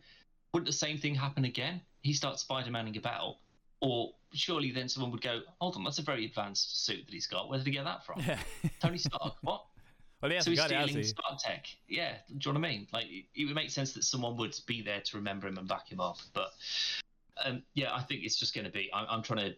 [0.53, 1.83] wouldn't the same thing happen again?
[2.03, 3.37] He starts Spider-Maning about,
[3.81, 7.27] or surely then someone would go, hold on, that's a very advanced suit that he's
[7.27, 7.49] got.
[7.49, 8.21] Where did he get that from?
[8.27, 8.39] Yeah.
[8.81, 9.35] Tony Stark.
[9.43, 9.65] what?
[10.23, 11.09] Well, he so he's got it, has stealing he?
[11.09, 11.67] Stark tech.
[11.89, 12.87] Yeah, do you know what I mean?
[12.93, 15.67] Like, it, it would make sense that someone would be there to remember him and
[15.67, 16.19] back him up.
[16.35, 16.51] But
[17.45, 18.91] um, yeah, I think it's just going to be.
[18.93, 19.57] I'm, I'm trying to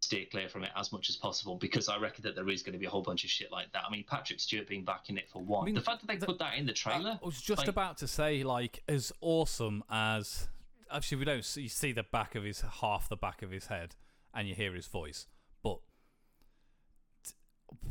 [0.00, 2.72] steer clear from it as much as possible because I reckon that there is going
[2.72, 3.82] to be a whole bunch of shit like that.
[3.86, 5.62] I mean, Patrick Stewart being back in it for one.
[5.62, 7.18] I mean, the fact that they the- put that in the trailer.
[7.22, 10.48] I was just like- about to say, like, as awesome as
[10.90, 13.66] actually we don't see, you see the back of his half the back of his
[13.66, 13.94] head,
[14.34, 15.26] and you hear his voice,
[15.62, 15.78] but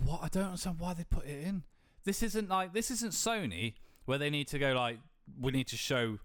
[0.04, 1.64] what I don't understand why they put it in.
[2.04, 3.74] This isn't like this isn't Sony
[4.06, 4.98] where they need to go like
[5.40, 6.20] we need to show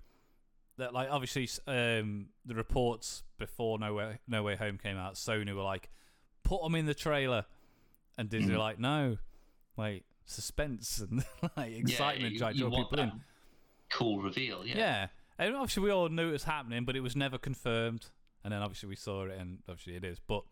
[0.78, 5.54] that like obviously um, the reports before No Way No Way Home came out, Sony
[5.54, 5.90] were like
[6.44, 7.44] put them in the trailer,
[8.16, 9.18] and Disney were like no,
[9.76, 11.24] like suspense and
[11.56, 13.12] like excitement, you- to you draw want people in.
[13.90, 14.76] Cool reveal, yeah.
[14.78, 15.06] Yeah.
[15.38, 18.06] And obviously we all knew it was happening, but it was never confirmed.
[18.44, 20.18] And then obviously we saw it, and obviously it is.
[20.18, 20.44] But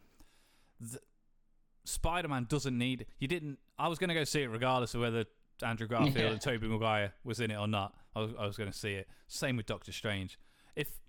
[1.85, 3.07] Spider-Man doesn't need.
[3.19, 3.59] You didn't.
[3.79, 5.25] I was going to go see it regardless of whether
[5.63, 6.27] Andrew Garfield Yeah.
[6.31, 7.95] and Tobey Maguire was in it or not.
[8.15, 9.09] I was, I was going to see it.
[9.29, 10.39] Same with Doctor Strange.
[10.77, 11.01] If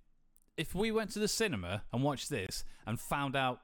[0.56, 3.60] if we went to the cinema and watched this and found out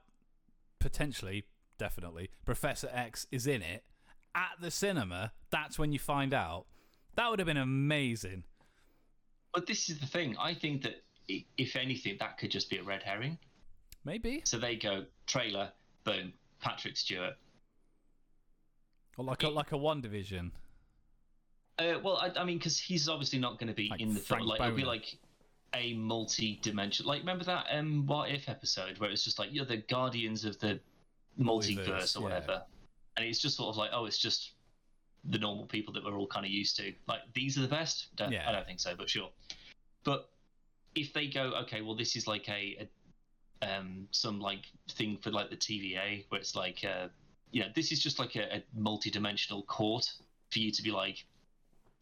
[0.78, 1.44] potentially,
[1.78, 3.84] definitely, Professor X is in it
[4.34, 6.66] at the cinema, that's when you find out.
[7.16, 8.44] That would have been amazing.
[9.58, 10.36] But this is the thing.
[10.38, 13.36] I think that if anything, that could just be a red herring.
[14.04, 14.42] Maybe.
[14.44, 15.72] So they go trailer,
[16.04, 17.34] boom, Patrick Stewart.
[19.16, 20.52] Or like a like a WandaVision.
[21.76, 24.20] Uh, well, I, I mean, because he's obviously not going to be Like in the
[24.20, 24.48] Frank film.
[24.48, 25.18] Like it'll be like
[25.74, 27.10] a multi-dimensional.
[27.10, 30.56] Like remember that um What If episode where it's just like you're the guardians of
[30.60, 30.78] the
[31.36, 32.22] multiverse, or yeah.
[32.22, 32.62] whatever,
[33.16, 34.52] and it's just sort of like oh, it's just
[35.30, 36.92] the normal people that we're all kind of used to.
[37.06, 38.08] Like these are the best.
[38.16, 38.48] Don't, Yeah.
[38.48, 39.30] I don't think so, but sure.
[40.04, 40.28] But
[40.94, 42.88] if they go okay, well, this is like a, a
[43.76, 47.08] um some like thing for like the TVA where it's like uh
[47.50, 50.12] you know this is just like a, a multi-dimensional court
[50.50, 51.24] for you to be like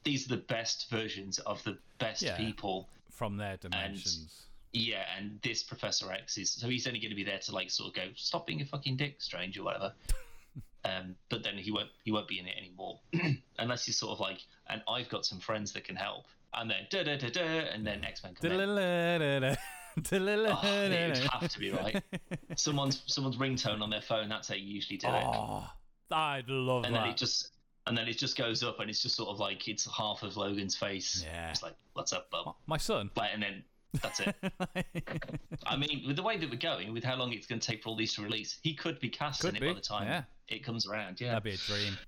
[0.04, 2.36] these are the best versions of the best Yeah.
[2.36, 4.42] people from their dimensions.
[4.72, 7.70] yeah and this professor x is so he's only going to be there to like
[7.70, 9.94] sort of go stop being a fucking dick strange or whatever
[10.86, 13.00] um but then he won't he won't be in it anymore
[13.58, 16.78] unless he's sort of like and i've got some friends that can help and then
[16.90, 17.40] da da da da
[17.72, 19.54] and then x-men come in Da-la-la-la-la.
[20.02, 20.60] Da-la-la-la-la.
[20.62, 22.02] Oh, it would have to be right.
[22.56, 25.68] someone's someone's ringtone on their phone that's how you usually do it oh,
[26.10, 27.00] I'd love and that.
[27.02, 27.50] then it just
[27.86, 30.36] and then it just goes up and it's just sort of like it's half of
[30.36, 31.50] logan's face Yeah.
[31.50, 33.10] it's like what's up bub My son.
[33.16, 33.64] like, and then
[34.02, 34.34] that's it
[35.66, 37.82] I mean, with the way that we're going, with how long it's going to take
[37.82, 39.80] for all these to release, he could be cast Could in it be, by the
[39.80, 40.22] time yeah.
[40.48, 41.20] it comes around.
[41.20, 41.28] Yeah.
[41.28, 41.98] That'd be a dream.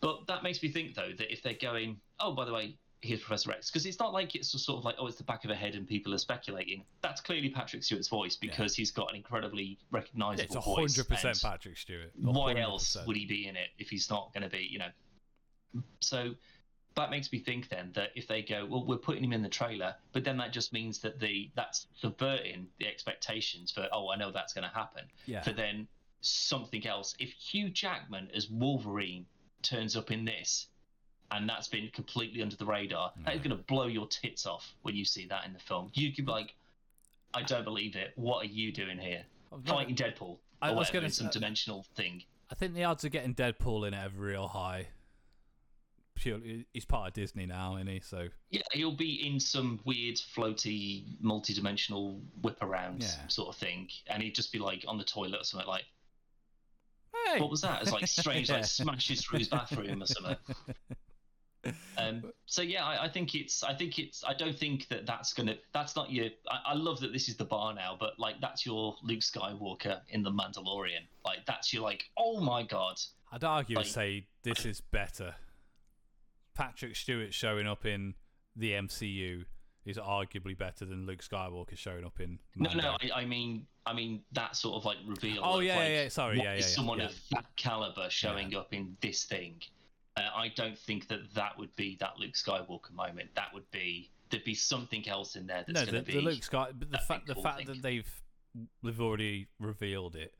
[0.00, 3.20] But that makes me think, though, that if they're going, oh, by the way, here's
[3.20, 5.44] Professor X, because it's not like it's just sort of like, oh, it's the back
[5.44, 6.84] of a head and people are speculating.
[7.02, 11.02] That's clearly Patrick Stewart's voice because he's got an incredibly Yeah, recognizable it's a voice.
[11.02, 12.12] percent and Patrick Stewart.
[12.20, 15.82] Why else would he be in it if he's not going to be, you know?
[16.00, 16.34] So
[16.96, 19.48] that makes me think then that if they go, well, we're putting him in the
[19.48, 24.16] trailer, but then that just means that the that's subverting the expectations for, oh, I
[24.16, 25.04] know that's going to happen.
[25.26, 25.42] Yeah.
[25.42, 25.86] For then
[26.20, 27.14] something else.
[27.18, 29.26] If Hugh Jackman as Wolverine
[29.62, 30.66] turns up in this,
[31.30, 34.74] and that's been completely under the radar, that is going to blow your tits off
[34.82, 35.90] when you see that in the film.
[35.94, 36.54] You could be like,
[37.32, 38.12] I don't believe it.
[38.16, 39.22] What are you doing here?
[39.52, 40.38] Not- Fighting Deadpool.
[40.60, 42.24] I was whatever, gonna some dimensional thing.
[42.50, 44.88] I think the odds of getting Deadpool in it are real high.
[46.20, 48.00] Purely, he's part of Disney now, isn't he?
[48.00, 53.26] So Yeah, he'll be in some weird, floaty, multi-dimensional whip around Yeah.
[53.28, 55.84] sort of thing, and he'd just be like on the toilet or something like,
[57.26, 58.56] hey, "What was that?" It's like strange, Yeah.
[58.56, 60.36] like smashes through his bathroom or something.
[61.98, 63.62] Um, so yeah, I, I think it's.
[63.62, 64.24] I think it's.
[64.24, 65.56] I don't think that that's gonna.
[65.72, 66.26] That's not your.
[66.50, 70.00] I, I love that this is the bar now, but like that's your Luke Skywalker
[70.08, 71.06] in the Mandalorian.
[71.24, 72.04] Like that's your like.
[72.18, 72.98] Oh my god.
[73.32, 75.34] I'd argue like- and say this is better.
[76.54, 78.14] Patrick Stewart showing up in
[78.56, 79.44] the MCU
[79.84, 82.38] is arguably better than Luke Skywalker showing up in.
[82.56, 82.82] No, Mando.
[82.82, 82.96] no.
[83.00, 85.40] I, I mean, I mean that sort of like reveal.
[85.42, 88.72] Oh, yeah, like, yeah, yeah, sorry, yeah, yeah, yeah, someone of that caliber showing up
[88.72, 89.60] in this thing.
[90.16, 93.30] Uh, I don't think that that would be that Luke Skywalker moment.
[93.34, 96.24] That would be there'd be something else in there that's no, going the, to be.
[96.24, 97.68] the Luke Sky, but the fact the cool, fact think.
[97.68, 98.22] that they've
[98.82, 100.34] they've already revealed it.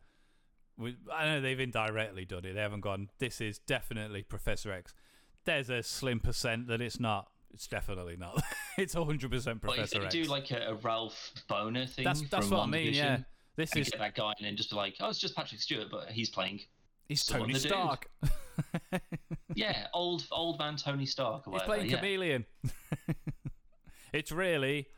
[0.77, 2.55] We, I know they've indirectly done it.
[2.55, 3.09] They haven't gone.
[3.19, 4.95] This is definitely Professor X.
[5.45, 7.29] There's a slim percent that it's not.
[7.53, 8.43] It's definitely not.
[8.79, 10.15] it's hundred percent But if Professor they X.
[10.15, 12.95] do like a, a Ralph Boner thing, that's that's from what I mean.
[12.95, 13.19] Yeah,
[13.57, 15.61] this and is get that guy and then just be like, oh, it's just Patrick
[15.61, 16.61] Stewart, but he's playing.
[17.09, 17.55] he's Tony.
[17.55, 18.09] Stark.
[19.55, 21.97] Yeah, old old man Tony Stark or He's playing yeah.
[21.97, 22.47] chameleon.
[24.13, 24.89] it's really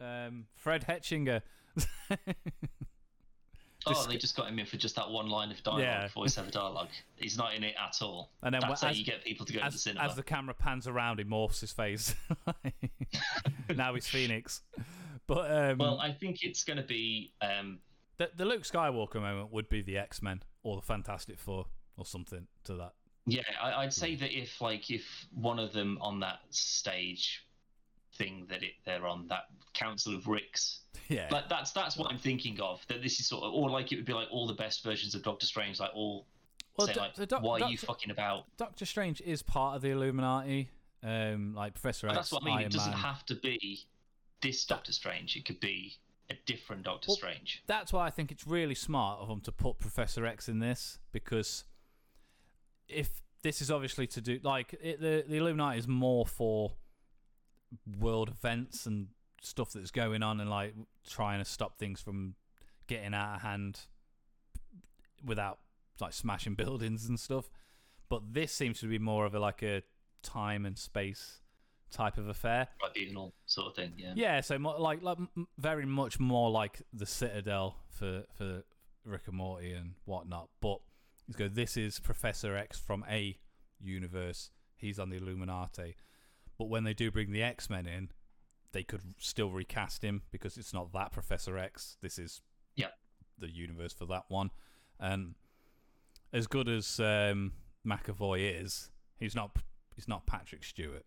[0.00, 1.42] um, Fred Hechinger.
[3.86, 6.08] Oh, they just got him in for just that one line of dialogue, Yeah.
[6.08, 6.88] voiceover dialogue.
[7.16, 8.30] He's not in it at all.
[8.42, 10.04] And then That's wh- how as- you get people to go to the cinema.
[10.06, 12.14] as the camera pans around, he morphs his face.
[13.74, 14.62] now he's Phoenix.
[15.26, 17.32] But um, Well, I think it's going to be.
[17.40, 17.78] Um,
[18.16, 21.66] the, the Luke Skywalker moment would be the X Men or the Fantastic Four
[21.96, 22.94] or something to that.
[23.26, 27.44] yeah, I, I'd say that if like if one of them on that stage
[28.20, 31.28] thing that it, they're on that Council of Ricks, Yeah.
[31.30, 32.84] like that's that's what I'm thinking of.
[32.88, 35.14] That this is sort of, or like it would be like all the best versions
[35.14, 36.26] of Doctor Strange, like all
[36.76, 38.44] Well, say Do- like, doc- why are you Doctor- fucking about?
[38.56, 40.68] Doctor Strange is part of the Illuminati.
[41.02, 42.54] Um, like Professor But X, that's what I mean.
[42.58, 43.00] Iron it doesn't Man.
[43.00, 43.86] have to be
[44.42, 45.34] this Doctor Strange.
[45.36, 45.94] It could be
[46.28, 47.62] a different Doctor Well, Strange.
[47.66, 50.98] That's why I think it's really smart of them to put Professor X in this
[51.10, 51.64] because
[52.88, 56.72] if this is obviously to do like it, the the Illuminati is more for
[57.98, 59.08] world events and
[59.42, 60.74] stuff that's going on and like
[61.08, 62.34] trying to stop things from
[62.86, 63.80] getting out of hand
[65.24, 65.58] without
[66.00, 67.50] like smashing buildings and stuff.
[68.08, 69.82] But this seems to be more of a like a
[70.22, 71.40] time and space
[71.90, 72.68] type of affair.
[72.80, 73.92] Tribunal sort of thing.
[73.96, 74.12] Yeah.
[74.14, 75.18] Yeah, so mo- like like
[75.58, 78.64] very much more like the Citadel for for
[79.04, 80.48] Rick and Morty and whatnot.
[80.60, 80.80] But
[81.28, 81.48] let's go.
[81.48, 83.36] This is Professor X from a
[83.80, 84.50] universe.
[84.76, 85.96] He's on the Illuminati.
[86.60, 88.10] But when they do bring the X Men in,
[88.72, 91.96] they could still recast him because it's not that Professor X.
[92.02, 92.42] This is
[92.76, 92.88] Yeah.
[93.38, 94.50] the universe for that one.
[94.98, 95.36] And
[96.34, 99.56] as good as um, McAvoy is, he's not
[99.96, 101.06] he's not Patrick Stewart.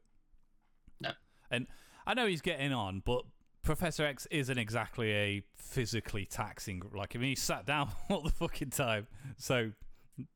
[0.99, 1.11] No.
[1.51, 1.67] And
[2.07, 3.23] I know he's getting on, but
[3.61, 6.81] Professor X isn't exactly a physically taxing.
[6.95, 9.05] Like, I mean, he sat down all the fucking time,
[9.37, 9.71] so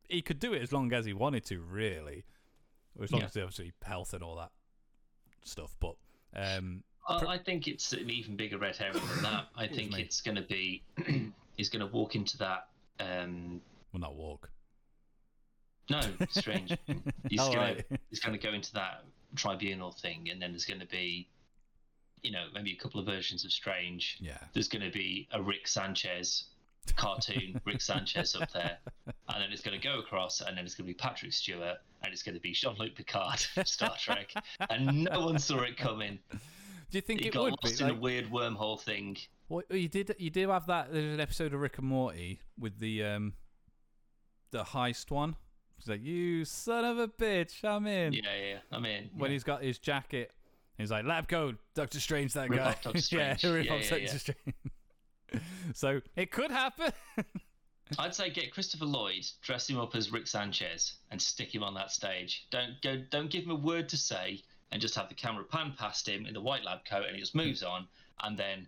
[0.07, 2.23] he could do it as long as he wanted to, really,
[3.01, 3.25] as long Yeah.
[3.25, 4.51] as obviously health and all that
[5.47, 5.75] stuff.
[5.79, 5.95] But
[6.35, 9.47] um, I, I think it's an even bigger red herring than that.
[9.55, 10.01] I think me.
[10.01, 10.83] it's going to be
[11.55, 12.67] he's going to walk into that.
[12.99, 13.61] Um,
[13.93, 14.49] well, not walk.
[15.89, 16.75] no, strange.
[17.29, 17.89] he's going right.
[17.89, 19.03] to he's going to go into that
[19.35, 21.27] tribunal thing, and then there's going to be,
[22.21, 24.17] you know, maybe a couple of versions of Strange.
[24.19, 24.37] Yeah.
[24.53, 26.45] There's going to be a Rick Sanchez
[26.95, 30.75] cartoon, Rick Sanchez up there, and then it's going to go across, and then it's
[30.75, 34.31] going to be Patrick Stewart, and it's going to be Jean-Luc Picard, Star Trek,
[34.69, 36.19] and no one saw it coming.
[36.31, 37.67] Do you think He it got would be?
[37.69, 39.17] lost in Like, a weird wormhole thing.
[39.49, 40.15] well, you did.
[40.19, 40.91] You do have that.
[40.93, 43.33] There's an episode of Rick and Morty with the um,
[44.51, 45.35] the heist one.
[45.77, 48.57] He's like, "You son of a bitch, I'm in." Yeah, yeah, yeah.
[48.71, 49.33] I mean, when yeah.
[49.33, 50.31] he's got his jacket.
[50.77, 52.69] He's like, Lab Code, Doctor Strange, that Rip guy.
[52.69, 54.19] off Doctor yeah, rip Yeah, off yeah, Doctor.
[54.19, 54.55] Strange.
[55.73, 56.91] so it could happen.
[57.99, 61.73] I'd say get Christopher Lloyd, dress him up as Rick Sanchez, and stick him on
[61.75, 62.47] that stage.
[62.51, 63.01] Don't go.
[63.09, 66.25] Don't give him a word to say, and just have the camera pan past him
[66.25, 67.87] in the white lab coat, and he just moves on,
[68.23, 68.67] and then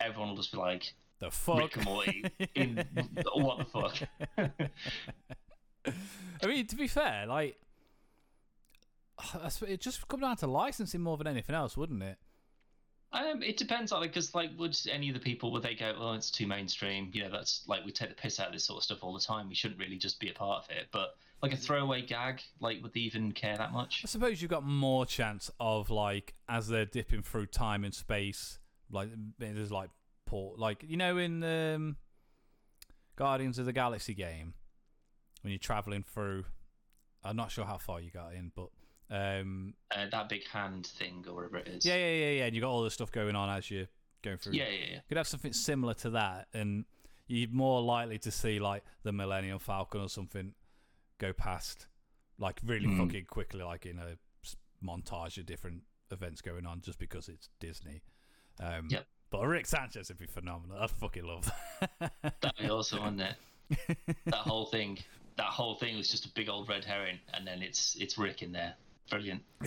[0.00, 1.58] everyone will just be like, the fuck.
[1.58, 2.76] Rick and Morty in
[3.34, 3.96] what the fuck?
[6.42, 7.58] I mean, to be fair, like,
[9.66, 12.18] it just come down to licensing more than anything else, wouldn't it?
[13.14, 15.94] Um, it depends on it because, like, would any of the people would they go,
[15.96, 17.10] "Oh, it's too mainstream"?
[17.12, 19.14] You know, that's like we take the piss out of this sort of stuff all
[19.14, 19.48] the time.
[19.48, 20.88] We shouldn't really just be a part of it.
[20.90, 24.02] But like a throwaway gag, like, would they even care that much?
[24.04, 28.58] I suppose you've got more chance of like as they're dipping through time and space,
[28.90, 29.90] like there's like
[30.26, 31.96] port, like you know in um,
[33.14, 34.54] Guardians of the Galaxy game
[35.42, 36.46] when you're traveling through.
[37.22, 38.70] I'm not sure how far you got in, but
[39.10, 41.84] um, Uh, that big hand thing or whatever it is.
[41.86, 42.44] yeah, yeah, yeah, yeah.
[42.46, 43.86] And you got all this stuff going on as you're
[44.22, 44.54] going through.
[44.54, 44.98] yeah, yeah, yeah.
[45.08, 46.84] could have something similar to that, and
[47.26, 50.54] you're more likely to see like the Millennium Falcon or something
[51.18, 51.86] go past,
[52.38, 52.98] like really Hmm.
[53.06, 54.16] fucking quickly, like in a
[54.84, 58.02] montage of different events going on, just because it's Disney.
[58.60, 59.06] Um, Yep.
[59.30, 60.78] But Rick Sanchez would be phenomenal.
[60.80, 61.50] I'd fucking love
[61.98, 62.12] that.
[62.40, 63.98] That'd be awesome, wouldn't it?
[64.26, 64.98] that whole thing,
[65.36, 68.42] that whole thing was just a big old red herring, and then it's it's Rick
[68.42, 68.74] in there.
[69.10, 69.42] Brilliant.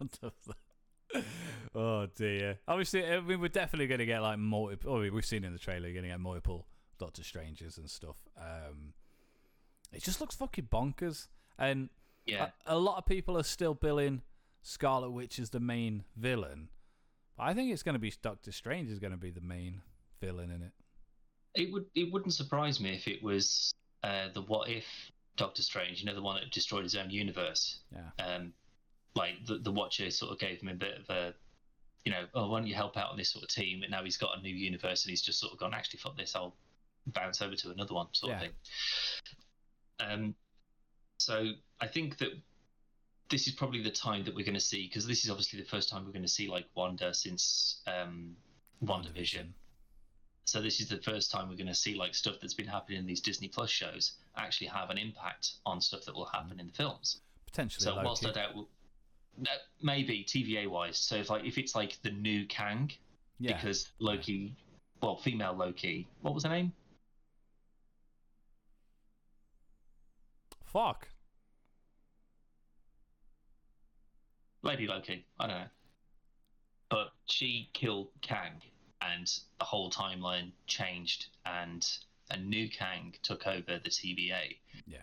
[0.00, 1.24] I'd love that.
[1.74, 2.58] Oh dear.
[2.66, 4.94] Obviously, I mean, we're definitely going to get like multiple.
[4.94, 6.66] Oh, we've seen in the trailer, you're going to get multiple
[6.98, 8.16] Doctor Strangers and stuff.
[8.38, 8.92] Um,
[9.92, 11.88] it just looks fucking bonkers, and
[12.26, 12.48] Yeah.
[12.66, 14.22] a, a lot of people are still billing
[14.62, 16.68] Scarlet Witch as the main villain.
[17.36, 19.82] But I think it's going to be Doctor Strange is going to be the main
[20.20, 20.72] villain in it.
[21.54, 24.84] It would it wouldn't surprise me if it was uh, the what if
[25.36, 27.80] Doctor Strange, you know, the one that destroyed his own universe.
[27.90, 28.24] Yeah.
[28.24, 28.52] Um,
[29.14, 31.34] like the the Watcher sort of gave him a bit of a,
[32.04, 33.82] you know, oh, why don't you help out on this sort of team?
[33.82, 36.16] And now he's got a new universe, and he's just sort of gone, actually, fuck
[36.16, 36.54] this, I'll
[37.06, 38.46] bounce over to another one, sort of Yeah.
[38.46, 38.54] thing.
[40.00, 40.34] Um,
[41.18, 42.30] so I think that
[43.30, 45.68] this is probably the time that we're going to see because this is obviously the
[45.68, 48.36] first time we're going to see like Wanda since um,
[48.84, 49.46] WandaVision.
[50.44, 52.98] So this is the first time we're going to see like stuff that's been happening
[52.98, 56.66] in these Disney Plus shows actually have an impact on stuff that will happen in
[56.66, 57.20] the films.
[57.46, 58.04] Potentially, So Loki.
[58.04, 59.46] whilst I doubt, uh,
[59.80, 60.98] maybe TVA wise.
[60.98, 62.90] So if like if it's like the new Kang,
[63.38, 63.56] yeah.
[63.56, 64.56] because Loki,
[65.00, 66.72] well, female Loki, what was her name?
[70.64, 71.08] Fuck.
[74.62, 75.26] Lady Loki.
[75.38, 75.66] I don't know.
[76.88, 78.60] But she killed Kang,
[79.14, 81.86] and the whole timeline changed, and
[82.30, 84.56] a new Kang took over the TVA.
[84.86, 84.98] Yeah.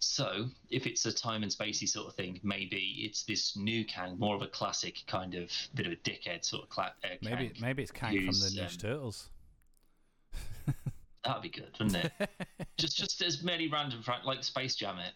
[0.00, 4.18] So, if it's a time and spacey sort of thing, maybe it's this new Kang,
[4.18, 7.18] more of a classic kind of bit of a dickhead sort of cla- uh, Kang.
[7.22, 9.28] Maybe maybe it's Kang from the Ninja um, Turtles.
[11.24, 12.30] That'd be good, wouldn't it?
[12.78, 15.12] just just as many random fran- like Space Jam it.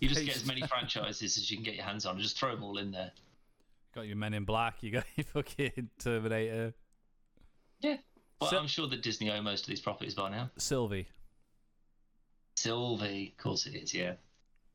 [0.00, 2.38] You just get as many franchises as you can get your hands on, and just
[2.38, 3.12] throw them all in there.
[3.94, 4.82] got your Men in Black.
[4.82, 6.74] You got your fucking Terminator.
[7.80, 7.96] Yeah.
[8.40, 10.50] Well, So- I'm sure that Disney own most of these properties by now.
[10.56, 11.08] Sylvie.
[12.56, 14.14] Sylvie, of course it is, yeah.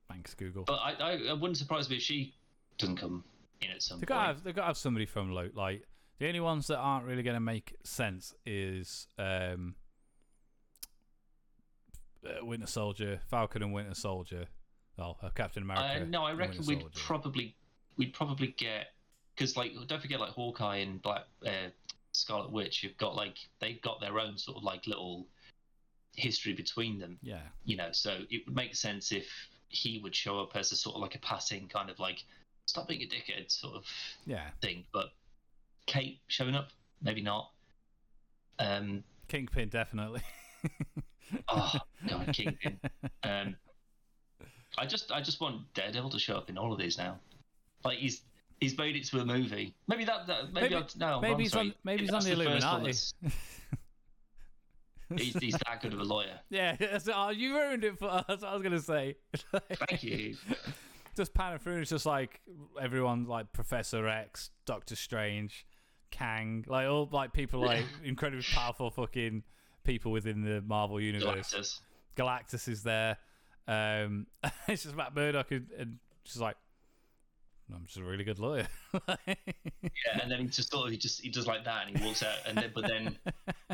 [0.10, 0.64] Thanks, Google.
[0.64, 2.34] But I, I, it wouldn't surprise me if she
[2.78, 3.24] doesn't come
[3.62, 4.20] in at some They've point.
[4.20, 5.84] got to have, they've got to have somebody from Lo Like
[6.20, 9.76] the only ones that aren't really going to make sense is um,
[12.26, 14.46] uh, Winter Soldier, Falcon and Winter Soldier.
[14.98, 16.04] Oh, uh, Captain America.
[16.04, 17.56] Uh, no, I reckon we'd probably
[17.98, 18.88] we'd probably get
[19.36, 21.70] because like don't forget like Hawkeye and Black uh,
[22.14, 25.28] Scarlet Witch have got like they've got their own sort of like little
[26.16, 27.18] history between them.
[27.22, 29.28] yeah, You know, so it would make sense if
[29.70, 32.24] he would show up as a sort of like a passing kind of like
[32.66, 33.86] stop being a dickhead sort of
[34.26, 34.50] yeah.
[34.62, 34.86] thing.
[34.94, 35.12] But
[35.88, 36.70] Kate showing up,
[37.02, 37.50] maybe not.
[38.60, 40.22] Um, Kingpin definitely.
[41.48, 41.74] oh
[42.08, 42.80] god, Kingpin.
[43.24, 43.56] Um,
[44.78, 47.20] I just I just want Daredevil to show up in all of these now.
[47.86, 48.22] Like he's
[48.64, 49.76] he's made it to a movie.
[49.88, 52.94] Maybe that, that maybe, Maybe- no, maybe he's on- maybe he's on that's the Illuminati.
[55.18, 56.40] he's, he's that good of a lawyer.
[56.50, 56.76] yeah,
[57.14, 58.26] oh, you ruined it for us.
[58.28, 59.16] That's what I was going to say.
[59.88, 60.36] Thank you.
[61.16, 62.42] just panning through, it's just like
[62.82, 65.66] everyone, like Professor X, Doctor Strange,
[66.12, 69.44] Kang, like all like people like incredibly powerful fucking
[69.84, 71.54] people within the Marvel universe.
[71.54, 71.80] Galactus.
[72.16, 73.18] Galactus is there.
[73.68, 74.28] Um,
[74.68, 76.56] it's just Matt Murdock and, and she's like,
[77.74, 78.68] I'm just a really good lawyer.
[80.06, 82.06] Yeah, and then he just sort of he just he does like that and he
[82.06, 83.18] walks out and then but then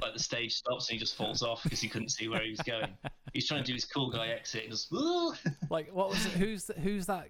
[0.02, 2.50] like the stage stops and he just falls off because he couldn't see where he
[2.50, 2.98] was going.
[3.34, 5.34] He's trying to do his cool guy exit and just "Ooh."
[5.70, 6.32] like, what was it?
[6.34, 7.30] Who's the, who's that?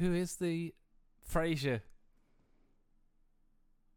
[0.00, 0.74] Who is the
[1.32, 1.80] Frasier?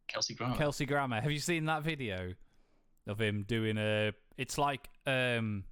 [0.08, 0.58] Kelsey Grammer.
[0.58, 1.22] Kelsey Grammer.
[1.22, 2.34] Have you seen that video
[3.08, 4.14] of him doing a?
[4.38, 5.64] It's like um,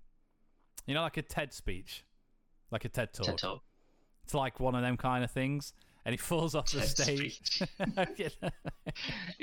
[0.85, 2.03] you know, like a TED speech,
[2.71, 3.25] like a TED talk.
[3.25, 3.61] TED Talk.
[4.23, 5.73] It's like one of them kind of things,
[6.07, 7.61] and he falls off the stage.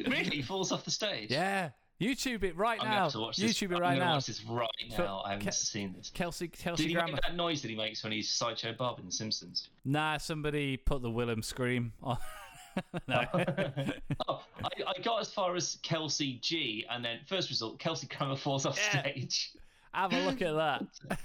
[0.06, 0.30] really?
[0.36, 1.30] He falls off the stage?
[1.30, 3.02] yeah, YouTube it right I'm now.
[3.04, 3.52] have to watch this.
[3.58, 4.14] YouTube it right now.
[4.14, 5.22] Watch this right now.
[5.26, 6.10] I haven't Ke- seen this.
[6.12, 7.12] Kelsey Kelsey Did he Grammer.
[7.12, 9.68] make that noise that he makes when he's Sideshow Bob in The Simpsons?
[9.84, 12.16] Nah, somebody put the Wilhelm scream on.
[13.06, 13.24] no.
[14.28, 18.36] oh, I, I got as far as Kelsey G, and then first result, Kelsey Grammer
[18.36, 19.00] falls off Yeah.
[19.02, 19.52] stage.
[19.92, 20.82] Have a look at that.
[21.10, 21.16] Uh,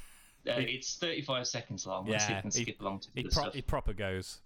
[0.57, 2.05] it's 35 seconds long.
[2.07, 4.39] Let's see if Yeah, he- skip along to He, pro- he proper goes.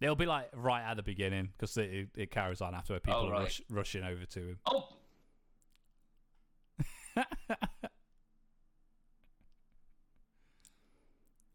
[0.00, 3.00] It'll be like right at the beginning because it, it, it carries on after where
[3.00, 3.40] people Oh, are right.
[3.42, 4.58] rush, rushing over to him.
[4.66, 4.88] Oh,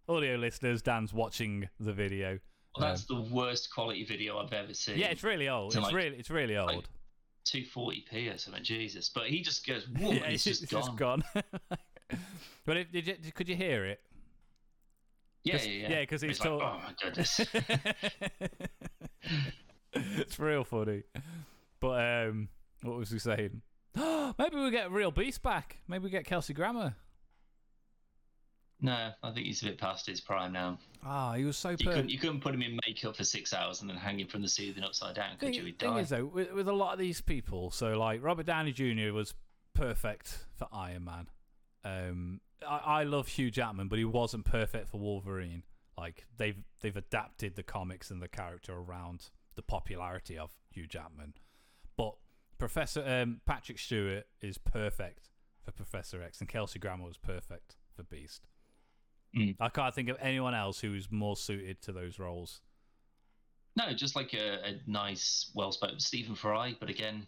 [0.09, 2.39] Audio listeners, Dan's watching the video.
[2.77, 4.97] well, that's um, the worst quality video I've ever seen.
[4.97, 5.73] Yeah, it's really old.
[5.73, 6.67] It's like- really, it's really old.
[6.75, 6.85] like,
[7.45, 8.63] 240p or something.
[8.63, 10.83] Jesus, but he just goes, "Whoa!" yeah, he's it's, just it's gone.
[10.83, 11.23] just gone.
[12.65, 13.99] but if, did you, could you hear it?
[15.43, 15.89] Yeah, yeah, yeah.
[15.99, 17.41] yeah, 'cause he's like, "Oh my goodness."
[19.93, 21.03] it's real funny.
[21.79, 22.49] But um,
[22.81, 23.61] what was he saying?
[23.95, 25.77] Maybe we get real beast back.
[25.87, 26.95] Maybe we get Kelsey Grammer.
[28.81, 30.77] no, I think he's a bit past his prime now.
[31.05, 31.93] Ah, he was so You perfect.
[31.95, 34.41] couldn't, you couldn't put him in makeup for six hours and then hang him from
[34.41, 35.65] the ceiling upside down, could thing, you?
[35.65, 35.99] He'd thing die.
[35.99, 39.11] is though, with, with a lot of these people, so like Robert Downey Jr.
[39.13, 39.33] was
[39.73, 41.27] perfect for Iron Man.
[41.83, 45.63] Um, I, I love Hugh Jackman, but he wasn't perfect for Wolverine.
[45.97, 51.33] Like they've they've adapted the comics and the character around the popularity of Hugh Jackman.
[51.95, 52.15] But
[52.57, 55.29] Professor um, Patrick Stewart is perfect
[55.63, 58.47] for Professor X, and Kelsey Grammer was perfect for Beast.
[59.37, 59.55] Mm.
[59.59, 62.61] I can't think of anyone else who is more suited to those roles.
[63.75, 67.25] No, just like a, a nice, well-spoken Stephen Fry, but again,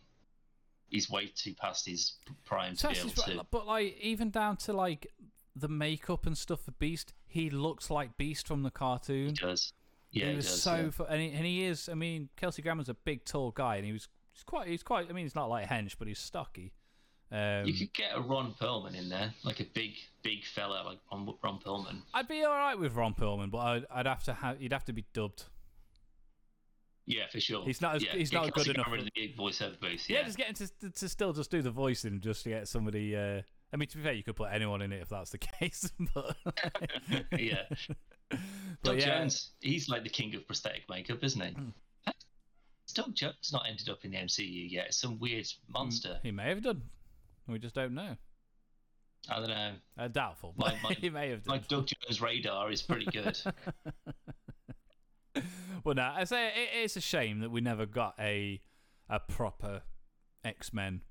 [0.90, 2.14] he's way too past his
[2.46, 3.46] prime to be able to.
[3.52, 5.08] but, like even down to like
[5.56, 9.28] the makeup and stuff for Beast, he looks like Beast from the cartoon.
[9.28, 9.74] He does.
[10.12, 10.62] Yeah, he he does.
[10.62, 10.90] so yeah.
[10.92, 11.90] fu- and, he, and he is.
[11.90, 14.68] I mean, Kelsey Grammer's a big, tall guy, and he was he's quite.
[14.68, 15.10] He's quite.
[15.10, 16.74] I mean, he's not like hench, but he's stocky.
[17.32, 21.00] Um, You could get a Ron Perlman in there, like a big, big fella like
[21.12, 22.02] Ron, Ron Perlman.
[22.14, 24.86] I'd be all right with Ron Perlman, but I'd, I'd have to have he'd have
[24.86, 25.46] to be dubbed.
[27.08, 27.64] Yeah, for sure.
[27.66, 28.14] He's not as- yeah.
[28.16, 30.10] he's not good enough for- in the big voiceover booth.
[30.10, 33.16] Yeah, Yeah, just getting to, to still just do the voicing just to get somebody.
[33.16, 33.42] Uh,
[33.74, 35.92] I mean, to be fair, you could put anyone in it if that's the case,
[36.14, 36.36] but
[37.40, 37.64] yeah.
[38.30, 38.40] but
[38.84, 41.56] Doug yeah, Jones, he's like the king of prosthetic makeup, isn't he?
[42.06, 44.94] Has Doug Jones not ended up in the MCU yet?
[44.94, 46.20] Some weird monster.
[46.24, 46.82] he may have done.
[47.48, 48.16] We just don't know.
[49.30, 49.72] I don't know.
[49.98, 51.58] Uh, doubtful, but My- my- he may have My.
[51.60, 53.38] Doug Jones radar is pretty good.
[55.86, 58.60] Well, no, I say it, it's a shame that we never got a
[59.08, 59.84] a proper
[60.44, 61.02] X Men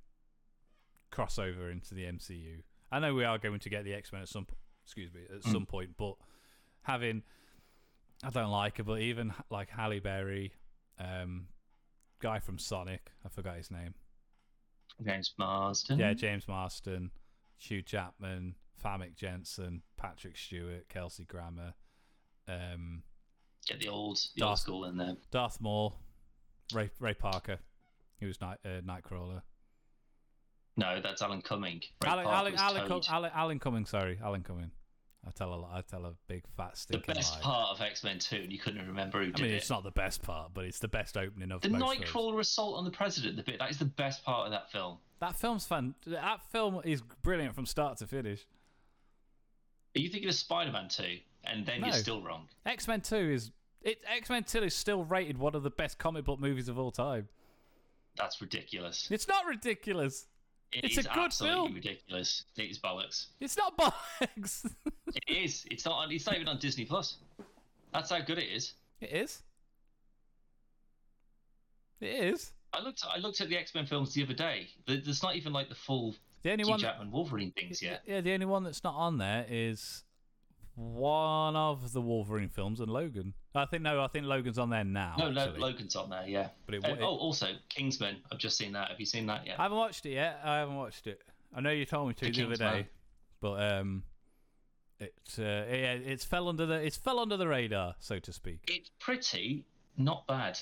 [1.12, 2.62] crossover into the MCU.
[2.90, 4.46] I know we are going to get the X Men at some,
[4.84, 5.52] excuse me, at Mm.
[5.52, 6.16] some point, but
[6.82, 7.22] having
[8.22, 10.54] I don't like it, but even like Halle Berry,
[10.98, 11.48] um,
[12.20, 13.94] guy from Sonic, I forgot his name.
[15.04, 15.98] James Marsden.
[15.98, 17.10] Yeah, James Marsden,
[17.58, 21.74] Hugh Jackman, Famke Janssen, Patrick Stewart, Kelsey Grammer,
[22.48, 23.02] um,
[23.66, 25.16] Get the old, the old Darth- school in there.
[25.30, 25.96] Darth Maul,
[26.72, 27.58] Ray Ray Parker,
[28.18, 29.42] he was Night uh, Nightcrawler.
[30.76, 31.82] No, that's Alan Cumming.
[32.02, 34.70] Ray Alan Alan Alan, Cum- Alan Alan Cumming, sorry, Alan Cumming.
[35.26, 35.70] I tell a lot.
[35.72, 37.40] I tell a big fat the stinking best lie.
[37.40, 39.56] part of X Men Two, and you couldn't remember who I did mean, it.
[39.56, 42.10] it's not the best part, but it's the best opening of the most films.
[42.10, 43.36] Nightcrawler assault on the president.
[43.36, 44.98] The bit that is the best part of that film.
[45.20, 45.94] That film's fun.
[46.06, 48.44] That film is brilliant from start to finish.
[49.96, 51.18] Are you thinking of Spider Man Two?
[51.46, 51.88] And then No.
[51.88, 52.48] you're still wrong.
[52.66, 53.50] X Men Two is
[53.82, 53.98] it.
[54.08, 56.90] X Men Two is still rated one of the best comic book movies of all
[56.90, 57.28] time.
[58.16, 59.08] That's ridiculous.
[59.10, 60.26] It's not ridiculous.
[60.72, 61.74] It It's a good absolutely film.
[61.74, 62.44] ridiculous.
[62.56, 63.26] It is bollocks.
[63.40, 64.70] It's not bollocks.
[65.14, 65.64] It is.
[65.70, 66.10] It's not.
[66.10, 67.18] It's not even on Disney Plus.
[67.92, 68.72] That's how good it is.
[69.00, 69.42] it is.
[72.00, 72.52] It is.
[72.72, 73.04] I looked.
[73.08, 74.68] I looked at the X Men films the other day.
[74.86, 76.80] There's not even like the full The only Hugh one.
[76.80, 78.02] Jackman Wolverine things yet.
[78.06, 80.02] Yeah, the only one that's not on there is
[80.74, 83.34] one of the Wolverine films and Logan.
[83.54, 85.14] I think no, I think Logan's on there now.
[85.18, 85.60] No, actually.
[85.60, 86.24] Logan's on there.
[86.26, 86.48] Yeah.
[86.66, 88.16] But it, Uh, it- oh, also Kingsman.
[88.32, 88.90] I've just seen that.
[88.90, 89.58] Have you seen that yet?
[89.58, 90.40] I haven't watched it yet.
[90.44, 91.22] I haven't watched it.
[91.54, 92.88] I know you told me to The the, other day,
[93.40, 94.02] but um,
[94.98, 98.64] it uh, yeah, it's fell under the it's fell under the radar, so to speak.
[98.66, 99.64] It's pretty
[99.96, 100.58] not bad.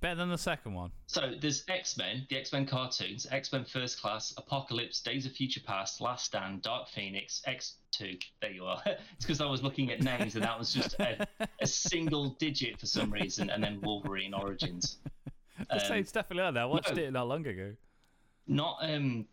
[0.00, 0.90] Better than the second one.
[1.06, 5.32] So there's X Men, the X Men cartoons, X Men First Class, Apocalypse, Days of
[5.32, 8.16] Future Past, Last Stand, Dark Phoenix, X Two.
[8.42, 8.82] There you are.
[8.86, 11.26] it's because I was looking at names and that was just a,
[11.60, 14.98] a single digit for some reason, and then Wolverine Origins.
[15.70, 16.64] I say Um, it's definitely on there.
[16.64, 17.02] I watched no.
[17.02, 17.72] it not long ago.
[18.46, 19.26] Not um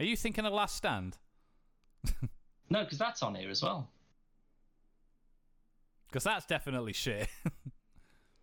[0.00, 1.18] Are you thinking of Last Stand?
[2.70, 3.90] no, because that's on here as well.
[6.08, 7.28] Because that's definitely shit.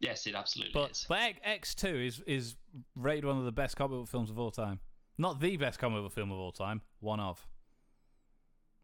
[0.01, 1.05] Yes, it absolutely But is.
[1.07, 2.55] but X two is is
[2.95, 4.79] rated one of the best comic book films of all time.
[5.17, 6.81] Not the best comic book film of all time.
[6.99, 7.45] One of.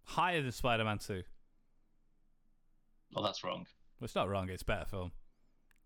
[0.04, 1.24] Higher than Spider Man two.
[3.14, 3.66] Well, that's wrong.
[4.00, 4.50] Well, it's not wrong.
[4.50, 5.12] It's a better film.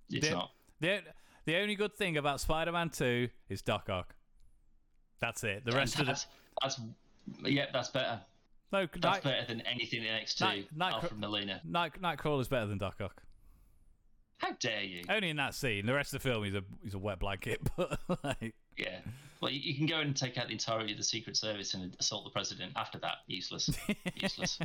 [0.09, 0.51] It's The- not.
[0.79, 1.01] The
[1.45, 4.15] the only good thing about Spider Man two is Doc Ock.
[5.19, 5.63] That's it.
[5.65, 6.27] The rest of the that's,
[6.61, 6.81] that's
[7.43, 8.21] yeah, that's better.
[8.73, 10.41] no That's Night, better than anything in X2.
[10.41, 11.61] Night- Night- Alfred Molina.
[11.63, 13.21] Night Nightcrawler's better than Doc Ock.
[14.41, 15.03] How dare you?
[15.07, 15.85] Only in that scene.
[15.85, 17.61] The rest of the film, he's a he's a wet blanket.
[17.77, 18.99] But like, Yeah.
[19.39, 22.25] Well, you, can go and take out the entirety of the Secret Service and assault
[22.25, 22.73] the president.
[22.75, 23.71] After that, useless.
[24.15, 24.59] useless.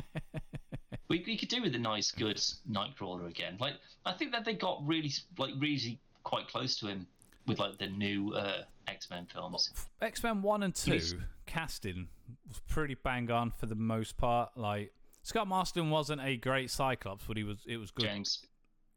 [1.09, 3.57] We, we could do with a nice, good Nightcrawler again.
[3.59, 3.73] Like,
[4.05, 7.07] I think that they got really, like, really quite close to him
[7.47, 9.71] with like the new uh, X Men films.
[10.01, 11.15] X Men one and two Please.
[11.45, 12.07] casting
[12.47, 14.49] was pretty bang on for the most part.
[14.55, 18.05] Like Scott Marsden wasn't a great Cyclops, but he was it was good.
[18.05, 18.45] James,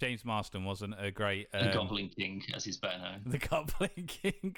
[0.01, 3.20] James Marsden wasn't a great the um, Goblin King, as he's better known.
[3.26, 4.57] the Goblin King.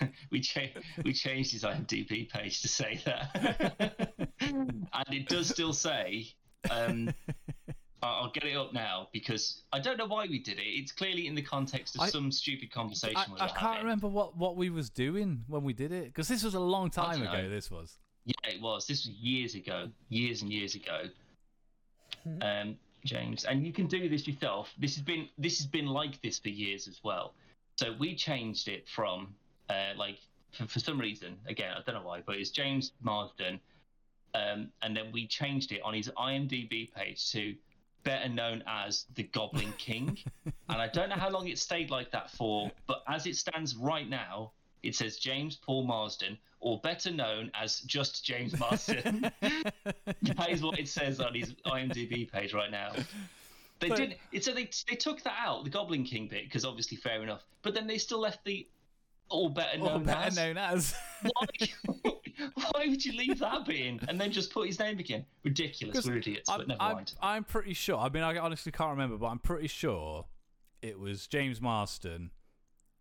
[0.30, 0.60] we cha-
[1.04, 6.28] we changed his IMDb page to say that, and it does still say.
[6.70, 7.12] Um,
[8.02, 10.66] I- I'll get it up now because I don't know why we did it.
[10.66, 13.82] It's clearly in the context of I- some stupid conversation I, we I can't having.
[13.84, 16.90] remember what, what we was doing when we did it because this was a long
[16.90, 17.32] time ago.
[17.32, 17.48] know.
[17.48, 17.96] This was.
[18.26, 18.86] Yeah, it was.
[18.86, 21.04] This was years ago, years and years ago.
[22.42, 22.76] Um,
[23.06, 24.72] James, and you can do this yourself.
[24.78, 27.34] This has been this has been like this for years as well.
[27.76, 29.34] So we changed it from
[29.68, 30.18] uh, like
[30.52, 33.60] for, for some reason again I don't know why, but it's James Marsden,
[34.34, 37.54] um, and then we changed it on his IMDb page to
[38.06, 40.16] better known as the Goblin King.
[40.44, 43.74] and I don't know how long it stayed like that for, but as it stands
[43.74, 44.52] right now,
[44.84, 49.30] it says James Paul Marsden, or better known as just James Marsden.
[49.40, 52.92] that is what it says on his IMDb page right now.
[53.78, 54.42] They But- didn't.
[54.42, 57.44] so they they took that out, the Goblin King bit, because obviously fair enough.
[57.62, 58.66] But then they still left the
[59.28, 60.36] Or better known or better as.
[60.36, 60.94] known as.
[61.22, 61.46] Why?
[62.72, 65.24] Why would you leave that bit in and then just put his name again?
[65.42, 66.06] Ridiculous.
[66.06, 67.14] We're idiots, I'm, but never I'm, mind.
[67.22, 67.98] I'm pretty sure.
[67.98, 70.26] I mean, I honestly can't remember, but I'm pretty sure
[70.82, 72.30] it was James Marsden,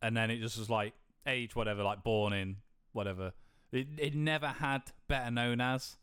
[0.01, 0.93] and then it just was like
[1.27, 2.57] age whatever, like born in
[2.93, 3.33] whatever.
[3.75, 5.97] It it never had better known as.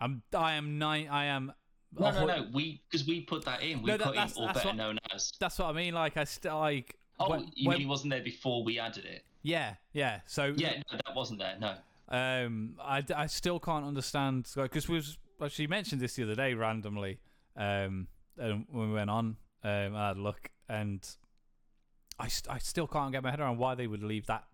[0.00, 1.08] I'm I am nine.
[1.08, 1.52] I am.
[1.98, 2.46] No, no, no.
[2.52, 3.82] We because we put that in.
[3.82, 5.32] We No, that- put in that's- or that's better what- known as.
[5.40, 5.94] That's what I mean.
[5.94, 6.96] Like I still like.
[7.18, 9.24] Oh, when- you when- mean he wasn't there before we added it?
[9.42, 10.20] yeah, yeah.
[10.26, 11.56] So Yeah, no, that wasn't there.
[11.58, 11.76] No.
[12.08, 16.52] Um, I, I still can't understand because we was actually mentioned this the other day
[16.54, 17.18] randomly.
[17.56, 21.00] Um, and when we went on, um, I had a look, and
[22.18, 24.44] I, st- I still can't get my head around why they would leave that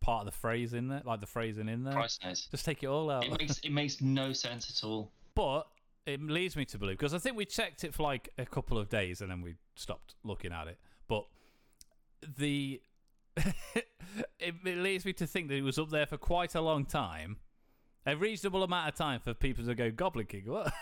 [0.00, 1.94] part of the phrase in there, like the phrasing in there.
[1.94, 2.46] Christ knows.
[2.50, 3.24] Just take it all out.
[3.24, 5.10] It makes it makes no sense at all.
[5.34, 5.66] but
[6.06, 8.78] it leads me to believe because I think we checked it for like a couple
[8.78, 10.78] of days and then we stopped looking at it.
[11.08, 11.26] But
[12.38, 12.80] the
[13.36, 13.86] it,
[14.40, 17.38] it leads me to think that it was up there for quite a long time,
[18.06, 20.44] a reasonable amount of time for people to go Goblin King.
[20.46, 20.72] What?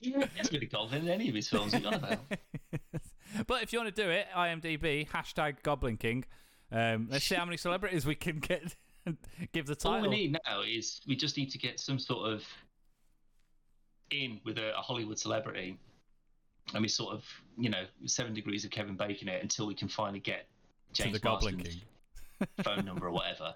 [0.00, 1.72] Yeah, it's really golden in any of his films.
[1.72, 2.18] You're on about.
[3.48, 6.24] but if you want to do it, IMDb hashtag Goblin King.
[6.70, 8.74] Um, let's see how many celebrities we can get.
[9.52, 9.96] give the title.
[9.96, 12.44] All we need now is we just need to get some sort of
[14.10, 15.78] in with a, a Hollywood celebrity,
[16.74, 17.24] and we sort of
[17.56, 20.46] you know seven degrees of Kevin Bacon it until we can finally get
[20.94, 21.80] to James the Goblin King.
[22.62, 23.54] phone number or whatever,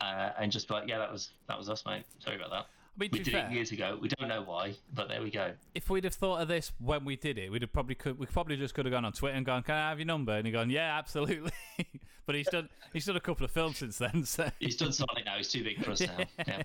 [0.00, 2.04] uh, and just be like, yeah, that was that was us, mate.
[2.20, 2.66] Sorry about that.
[2.96, 3.98] I mean, We did fair, it years ago.
[4.00, 5.52] We don't know why, but there we go.
[5.74, 8.24] if we'd have thought of this when we did it, we'd have probably could we
[8.26, 10.46] probably just could have gone on Twitter and gone, "Can I have your number?" And
[10.46, 11.52] he gone, "Yeah, absolutely."
[12.26, 14.24] but he's done he's done a couple of films since then.
[14.24, 15.36] So He's done Sonic now.
[15.36, 16.18] He's too big for us now.
[16.46, 16.62] Yeah.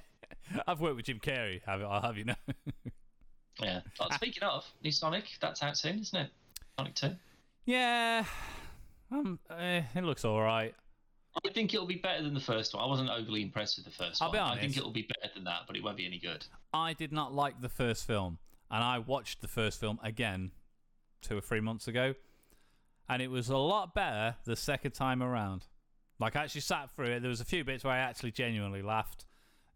[0.68, 1.62] I've worked with Jim Carrey.
[1.66, 2.36] Have I'll have you know.
[3.62, 3.82] Yeah.
[4.00, 6.30] But speaking of new Sonic, that's out soon, isn't it?
[6.78, 7.16] Sonic Two.
[7.66, 8.24] yeah,
[9.12, 10.74] um, eh, it looks all right.
[11.46, 12.84] I think it'll be better than the first one.
[12.84, 14.40] I wasn't overly impressed with the 1st I'll one.
[14.40, 16.46] I think it'll be better than that, but it won't be any good.
[16.74, 18.38] I did not like the first film,
[18.70, 20.52] and I watched the first film again
[21.22, 22.16] two or three months ago,
[23.08, 25.68] and it was a lot better the second time around.
[26.20, 27.22] Like I actually sat through it.
[27.22, 29.26] There was a few bits where I actually genuinely laughed.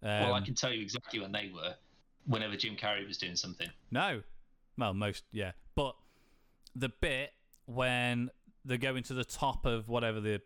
[0.04, 1.74] Um, well, I can tell you exactly when they were.
[2.28, 3.70] Whenever Jim Carrey was doing something.
[3.92, 4.22] No.
[4.78, 5.52] Well, most, yeah.
[5.76, 5.96] But
[6.76, 7.32] the bit
[7.66, 8.30] when
[8.64, 10.42] they go into the top of whatever the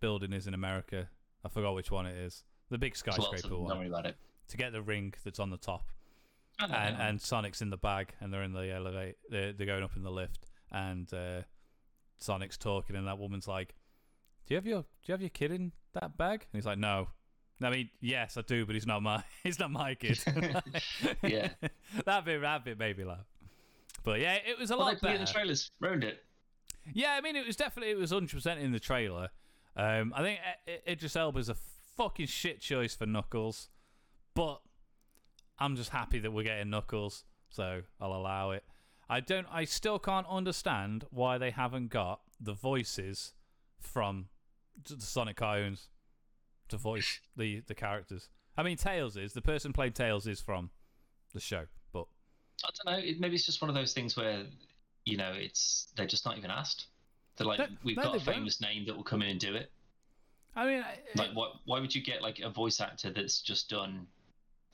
[0.00, 1.08] building is in America,
[1.44, 2.44] I forgot which one it is.
[2.70, 3.78] The big There's lots of skyscraper Don't one.
[3.78, 4.16] worry about it.
[4.48, 5.90] To get the ring that's on the top.
[6.58, 9.16] And, and Sonic's in the bag and they're in the elevate.
[9.30, 10.46] They're, they're going up in the lift.
[10.70, 11.42] And uh,
[12.18, 13.74] Sonic's talking, and that woman's like,
[14.46, 16.46] do you have your do you have your kid in that bag?
[16.52, 17.08] And he's like, no.
[17.62, 20.18] I mean, yes, I do, but he's not my he's not my kid.
[21.22, 21.48] Yeah.
[22.04, 23.26] that bit that bit made me laugh.
[24.02, 25.26] But yeah, it was a well, lot put it in better.
[25.26, 25.70] the trailers.
[25.80, 26.22] Ruined it.
[26.92, 29.28] Yeah, I mean, it was definitely it was hundred percent in the trailer.
[29.76, 30.40] Um, I think
[30.88, 31.56] Idris Elba's a
[31.96, 33.68] fucking shit choice for Knuckles,
[34.34, 34.60] but
[35.58, 38.64] I'm just happy that we're getting Knuckles, so I'll allow it.
[39.08, 39.46] I don't.
[39.50, 43.34] I still can't understand why they haven't got the voices
[43.78, 44.26] from
[44.88, 45.88] the Sonic cartoons
[46.68, 48.28] to voice the the characters.
[48.56, 50.70] I mean, Tails is the person playing Tails is from
[51.34, 52.06] the show, but
[52.64, 53.12] I don't know.
[53.18, 54.44] Maybe it's just one of those things where,
[55.04, 56.86] you know, it's they're just not even asked.
[57.40, 58.36] They're like, No, we've no, got a they weren't.
[58.38, 59.72] famous name that will come in and do it.
[60.54, 61.52] I mean, I- Like, what?
[61.64, 64.06] Why would you get like a voice actor that's just done,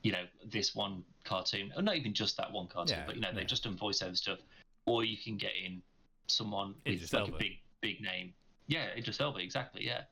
[0.02, 3.20] you know, this one cartoon, or not even just that one cartoon, Yeah, but you
[3.20, 3.34] know, yeah.
[3.34, 4.40] they've just done voiceover stuff.
[4.84, 5.80] Or you can get in
[6.26, 7.36] someone with Idris like Elba.
[7.36, 8.34] a big, big name.
[8.66, 9.86] Yeah, Idris Elba, exactly.
[9.86, 10.02] Yeah,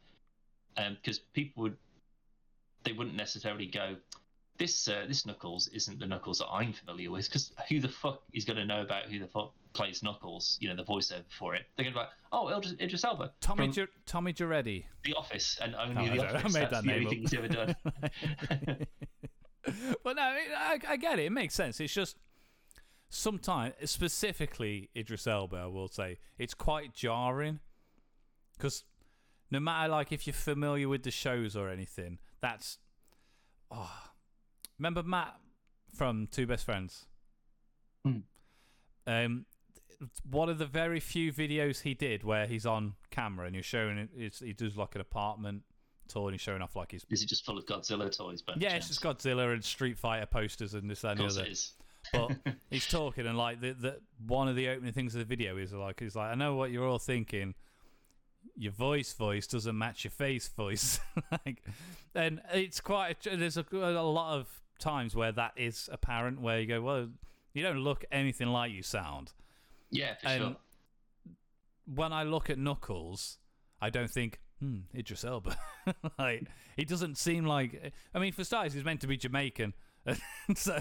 [0.77, 1.77] because people would,
[2.85, 3.97] they wouldn't necessarily go.
[4.59, 8.23] This uh, this Knuckles isn't the Knuckles that I'm familiar with because who the fuck
[8.33, 10.57] is going to know about who the fuck plays Knuckles?
[10.61, 11.67] You know, the voiceover for it.
[11.77, 14.85] They're going to be like, oh, Idris, Idris Elba, Tommy from Gi- Tommy Giretti.
[15.05, 17.27] The Office, and only I The don't- I made That's that the name only thing
[17.27, 17.31] up.
[17.31, 18.87] he's ever done.
[20.05, 21.27] but no, I, I get it.
[21.27, 21.81] It makes sense.
[21.81, 22.17] It's just
[23.09, 27.61] sometimes, specifically Idris Elba, I will say, it's quite jarring
[28.57, 28.85] because
[29.51, 32.79] no matter like if you're familiar with the shows or anything, that's
[33.71, 33.91] oh,
[34.79, 35.35] remember Matt
[35.97, 37.07] from Two Best Friends.
[38.05, 38.19] Hmm.
[39.07, 39.54] Um, it's
[40.29, 43.99] one of the very few videos he did where he's on camera and you're showing
[43.99, 44.09] it.
[44.17, 45.63] It's, he does like an apartment
[46.09, 48.43] tour and he's showing off like his Is it just full of Godzilla toys?
[48.57, 51.43] Yeah, it's just Godzilla and Street Fighter posters and this that, and the other.
[51.43, 51.73] it is.
[52.13, 52.33] But
[52.71, 55.73] he's talking and like the, the one of the opening things of the video is
[55.73, 57.55] like he's like I know what you're all thinking.
[58.57, 61.01] Your voice voice doesn't match your face voice,
[61.33, 61.65] like,
[62.15, 63.27] and it's quite.
[63.27, 67.09] A, there's a, a lot of times where that is apparent, where you go, well,
[67.55, 69.33] you don't look anything like you sound.
[69.91, 70.57] Yeah, for And sure.
[71.95, 73.39] when I look at Knuckles,
[73.81, 75.57] I don't think hmm, Idris Elba.
[76.19, 76.45] like
[76.77, 77.93] he doesn't seem like.
[78.15, 79.75] I mean, for starters, he's meant to be Jamaican,
[80.57, 80.81] so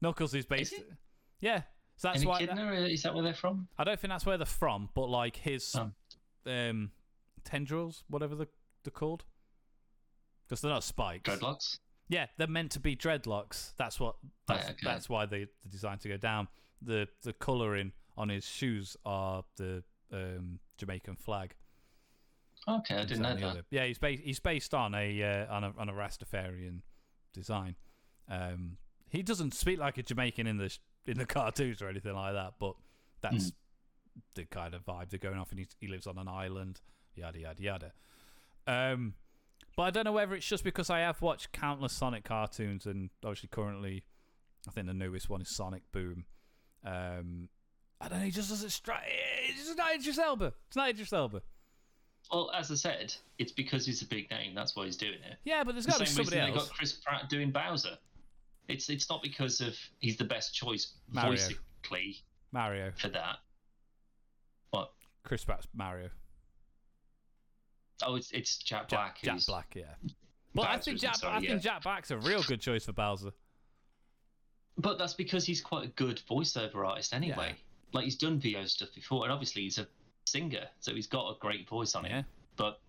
[0.00, 0.72] Knuckles is based.
[0.74, 0.80] Is
[1.40, 1.62] yeah,
[1.96, 2.40] so that's why.
[2.40, 3.68] Is that where they're from?
[3.78, 5.90] I don't think that's where they're from, but like his Oh.
[6.50, 6.90] um,
[7.44, 8.48] tendrils, whatever they're,
[8.84, 9.24] they're called,
[10.46, 11.28] because they're not spikes.
[11.28, 11.78] Dreadlocks.
[12.08, 13.72] Yeah, they're meant to be dreadlocks.
[13.76, 14.16] That's what.
[14.46, 14.80] That's, Right, okay.
[14.84, 16.48] that's why they're designed to go down.
[16.82, 21.54] The the colouring on his shoes are the um, Jamaican flag.
[22.66, 23.44] Okay, I didn't know that.
[23.44, 23.62] other.
[23.70, 26.80] Yeah, he's based he's based on a uh, on a on a Rastafarian
[27.32, 27.76] design.
[28.28, 28.76] Um,
[29.08, 32.34] he doesn't speak like a Jamaican in the sh- in the cartoons or anything like
[32.34, 32.74] that, but
[33.20, 33.52] that's
[34.34, 35.50] the kind of vibe they're going off.
[35.50, 36.80] And he he lives on an island,
[37.14, 37.92] yada yada yada.
[38.66, 39.14] Um,
[39.76, 43.10] but I don't know whether it's just because I have watched countless Sonic cartoons, and
[43.24, 44.04] obviously currently,
[44.68, 46.24] I think the newest one is Sonic Boom.
[46.84, 47.48] Um,
[48.00, 48.24] I don't know.
[48.24, 49.02] He just doesn't strike.
[49.48, 50.52] It's just not Idris Elba.
[50.68, 51.42] It's not Idris Elba.
[52.32, 54.54] Well, as I said, it's because he's a big name.
[54.54, 55.36] That's why he's doing it.
[55.44, 56.68] Yeah, but there's The got to same be somebody they else.
[56.68, 57.96] got Chris Pratt doing Bowser.
[58.68, 61.32] It's it's not because of he's the best choice Mario.
[61.32, 62.16] voicically
[62.52, 62.92] Mario.
[62.98, 63.36] for that.
[64.70, 64.90] What?
[65.24, 66.10] Chris Pratt's Mario.
[68.02, 69.22] Oh, it's it's Jack Jack, Black.
[69.22, 69.84] Jack who's- Black, yeah.
[70.54, 71.58] But I think Jack, sorry, I think yeah.
[71.58, 73.30] Jack Black's a real good choice for Bowser.
[74.78, 77.56] But that's because he's quite a good voiceover artist anyway.
[77.92, 79.88] Like he's done VO stuff before, and obviously he's a
[80.26, 82.18] singer, so he's got a great voice on Yeah.
[82.18, 82.24] him.
[82.56, 82.80] But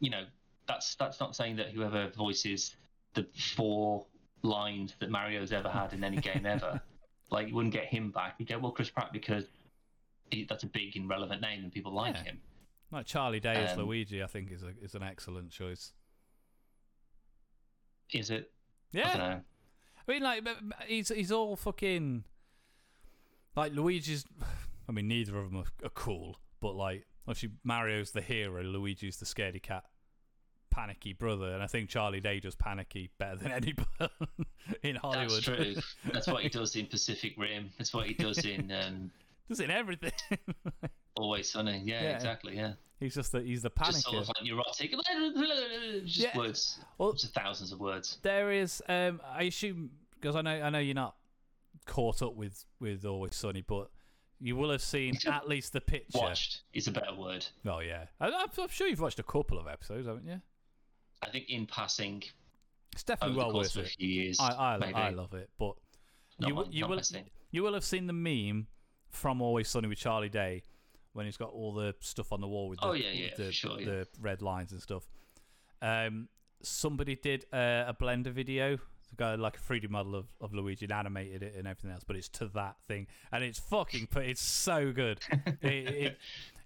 [0.00, 0.24] you know,
[0.66, 2.76] that's that's not saying that whoever voices
[3.14, 4.06] the four
[4.42, 6.80] lines that Mario's ever had in any game ever,
[7.30, 8.36] like you wouldn't get him back.
[8.38, 9.44] You get well Chris Pratt because
[10.30, 12.22] he, that's a big and relevant name and people like Yeah.
[12.22, 12.40] him.
[12.90, 15.92] Like Charlie Day as Um, Luigi, I think is a, is an excellent choice.
[18.12, 18.50] Is it?
[18.94, 19.40] I Yeah, don't know.
[20.08, 20.42] I mean, like
[20.86, 22.24] he's he's all fucking
[23.56, 24.24] like Luigi's.
[24.88, 29.16] I mean, neither of them are, are cool, but like obviously Mario's the hero, Luigi's
[29.18, 29.84] the scaredy cat,
[30.70, 33.86] panicky brother, and I think Charlie Day does panicky better than anybody
[34.82, 35.30] in Hollywood.
[35.30, 35.74] That's true.
[36.12, 37.70] That's what he does in Pacific Rim.
[37.78, 39.10] That's what he does in um,
[39.48, 40.12] does in everything.
[41.16, 41.80] Always Sunny.
[41.84, 42.14] Yeah, Yeah.
[42.16, 42.56] exactly.
[42.56, 42.72] Yeah.
[43.02, 44.92] He's just the he's the just sort of like neurotic,
[46.04, 46.36] just Yeah.
[46.36, 48.18] words, Well, just thousands of words.
[48.22, 51.16] There is, um, I assume, because I know, I know you're not
[51.86, 53.90] caught up with with Always Sunny, but
[54.40, 56.18] you will have seen at least the picture.
[56.18, 57.44] Watched is a better word.
[57.66, 60.40] Oh yeah, I, I'm, I'm sure you've watched a couple of episodes, haven't you?
[61.22, 62.22] I think in passing
[62.92, 63.98] It's definitely well worth it.
[64.00, 64.38] years.
[64.40, 64.92] I I.
[65.06, 65.74] I love it, but
[66.38, 67.00] Not you my- you will
[67.50, 68.66] you will have seen the meme
[69.10, 70.62] from Always Sunny with Charlie Day
[71.12, 73.52] when he's got all the stuff on the wall with the, Oh, yeah, yeah, the,
[73.52, 73.86] sure, yeah.
[73.86, 75.04] the red lines and stuff.
[75.80, 76.28] Um,
[76.62, 78.78] somebody did uh, a Blender video,
[79.16, 82.16] got like a 3D model of, of Luigi and animated it and everything else, but
[82.16, 85.20] it's to that thing, and it's fucking, but it's so good.
[85.60, 86.18] it, it,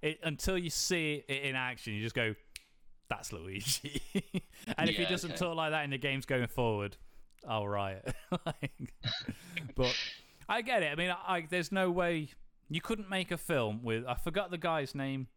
[0.03, 2.35] it, until you see it in action, you just go,
[3.09, 4.01] "That's Luigi."
[4.79, 5.39] and if he doesn't okay.
[5.39, 6.97] talk like that in the games going forward,
[7.47, 8.15] I'll riot.
[8.45, 8.93] Like,
[9.75, 9.97] but
[10.49, 10.93] I get it.
[10.93, 12.31] I mean, I, I, there's no way
[12.69, 14.05] you couldn't make a film with.
[14.07, 15.29] I forgot the guy's name.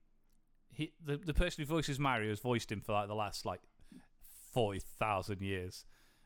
[0.71, 3.61] He the the person who voices Mario has voiced him for like the last like
[4.53, 5.86] forty thousand years,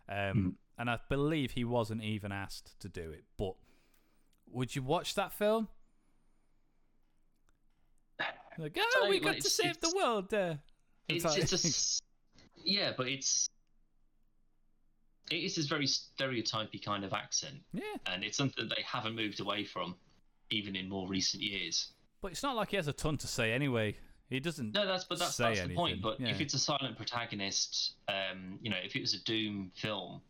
[0.09, 0.49] um, Hmm.
[0.77, 3.23] and I believe he wasn't even asked to do it.
[3.37, 3.55] But
[4.47, 5.67] would you watch that film?
[8.57, 10.59] Like, oh, So, we like, got to save the world there.
[11.07, 12.01] It's like- it's a s-
[12.63, 13.49] yeah, but it's
[15.31, 19.39] it is this very stereotypy kind of accent, yeah, and it's something they haven't moved
[19.39, 19.97] away from,
[20.53, 21.89] even in more recent years.
[22.21, 23.95] but it's not like he has a ton to say anyway.
[24.29, 24.73] He doesn't.
[24.73, 26.01] No, that's but that's, that's the point.
[26.01, 26.29] But yeah.
[26.29, 30.21] if it's a silent protagonist, um, you know, if it was a Doom film,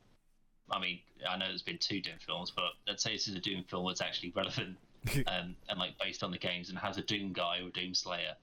[0.71, 0.99] I mean,
[1.29, 3.85] I know there's been two Doom films, but let's say this is a Doom film
[3.87, 4.77] that's actually relevant
[5.27, 7.93] um, and like based on the games and has a Doom guy or a Doom
[7.93, 8.35] Slayer.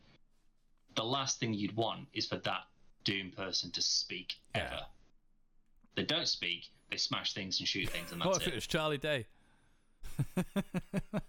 [0.96, 2.62] The last thing you'd want is for that
[3.04, 4.66] Doom person to speak Yeah.
[4.66, 4.80] ever.
[5.96, 6.68] They don't speak.
[6.90, 8.54] They smash things and shoot things, and that's what if it it.
[8.56, 9.26] was Charlie Day?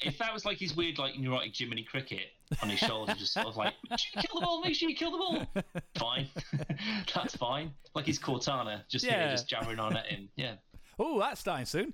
[0.01, 2.27] If that was like his weird, like neurotic Jiminy Cricket
[2.61, 4.89] on his shoulder, just sort of like, "Make sure you kill the ball, make sure
[4.89, 5.63] you kill the ball.
[5.95, 6.27] Fine,
[7.13, 7.71] that's fine.
[7.93, 9.19] Like his Cortana, just Yeah.
[9.23, 10.29] here, just jabbering on at him.
[10.35, 10.55] Yeah,
[10.99, 11.93] oh, that's dying soon.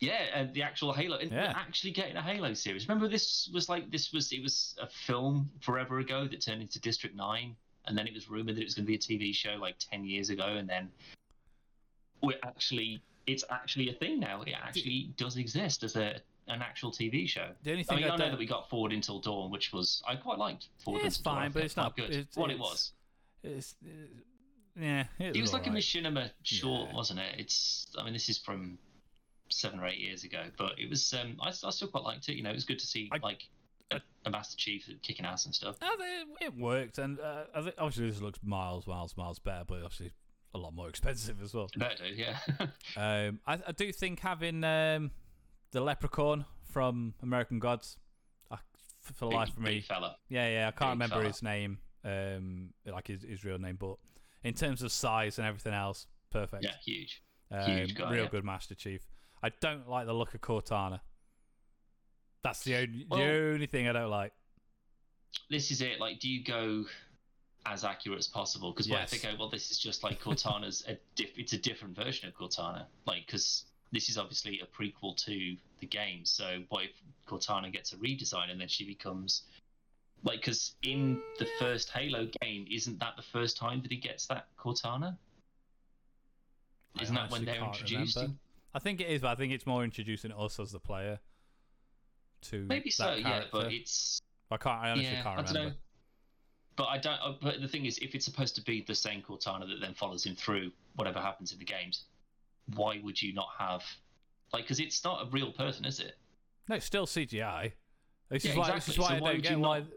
[0.00, 1.52] yeah, and the actual Halo, and Yeah.
[1.56, 2.86] actually getting a Halo series.
[2.88, 6.78] Remember, this was like this was it was a film forever ago that turned into
[6.80, 9.34] District Nine, and then it was rumored that it was going to be a TV
[9.34, 10.90] show like ten years ago, and then
[12.22, 14.42] we're actually it's actually a thing now.
[14.42, 17.48] It actually does exist as a an actual TV show.
[17.62, 18.30] The only I thing mean, I, I, know don't.
[18.32, 20.68] that we got Forward Unto Dawn, which was I quite liked.
[20.84, 21.36] Forward Yeah, it's Unto Dawn.
[21.36, 22.10] Fine, but it's not- good.
[22.10, 22.92] it's- what it was.
[23.44, 23.88] It's, uh,
[24.80, 25.82] yeah, it It was like a alright.
[25.82, 26.96] machinima short, Yeah.
[26.96, 27.38] wasn't it?
[27.38, 27.86] It's.
[27.98, 28.78] I mean, this is from
[29.50, 31.12] seven or eight years ago, but it was.
[31.12, 32.34] Um, I, I still quite liked it.
[32.36, 33.42] You know, it was good to see I- like
[33.92, 35.76] a, a Master Chief kicking ass and stuff.
[35.82, 40.12] I it worked, and uh, obviously this looks miles, miles, miles better, but obviously
[40.54, 41.68] a lot more expensive as well.
[41.76, 42.38] Better, yeah.
[42.96, 45.10] um, I, I, do think having um,
[45.70, 47.96] the leprechaun from American Gods,
[48.50, 48.58] I,
[49.00, 50.16] for big, life of me, fella.
[50.28, 51.26] yeah, yeah, I can't Big remember fella.
[51.28, 53.96] his name, um, like his, his real name, but
[54.44, 56.64] in terms of size and everything else, perfect.
[56.64, 57.22] Yeah, huge.
[57.50, 58.30] Um, Huge guy, real yeah.
[58.30, 59.02] good Master Chief.
[59.42, 61.00] I don't like the look of Cortana.
[62.42, 64.32] That's the only Well- the only thing I don't like.
[65.50, 66.00] This is it.
[66.00, 66.84] Like, do you go
[67.66, 68.72] as accurate as possible?
[68.72, 69.32] Because what if they Yes.
[69.34, 72.86] go, well, this is just like Cortana's a diff- it's a different version of Cortana.
[73.06, 76.24] Like, because this is obviously a prequel to the game.
[76.24, 76.90] So what if
[77.26, 79.42] Cortana gets a redesign and then she becomes
[80.24, 84.26] like because in the first Halo game, isn't that the first time that he gets
[84.26, 85.16] that Cortana?
[87.00, 88.16] Isn't that when they're introduced?
[88.16, 88.36] remember.
[88.74, 91.20] I think it is, but I think it's more introducing us as the player
[92.42, 93.44] to Maybe so, yeah.
[93.50, 94.80] But it's I can't.
[94.82, 95.76] I honestly yeah, can't I don't remember.
[96.76, 97.18] But I don't.
[97.22, 99.94] uh, But the thing is, if it's supposed to be the same Cortana that then
[99.94, 102.04] follows him through whatever happens in the games,
[102.74, 103.82] why would you not have
[104.52, 104.64] like?
[104.64, 106.16] Because it's not a real person, is it?
[106.68, 107.72] No, it's still CGI.
[108.30, 108.70] This Yeah, is why.
[108.74, 109.78] This is why So I why don't get why.
[109.80, 109.88] not-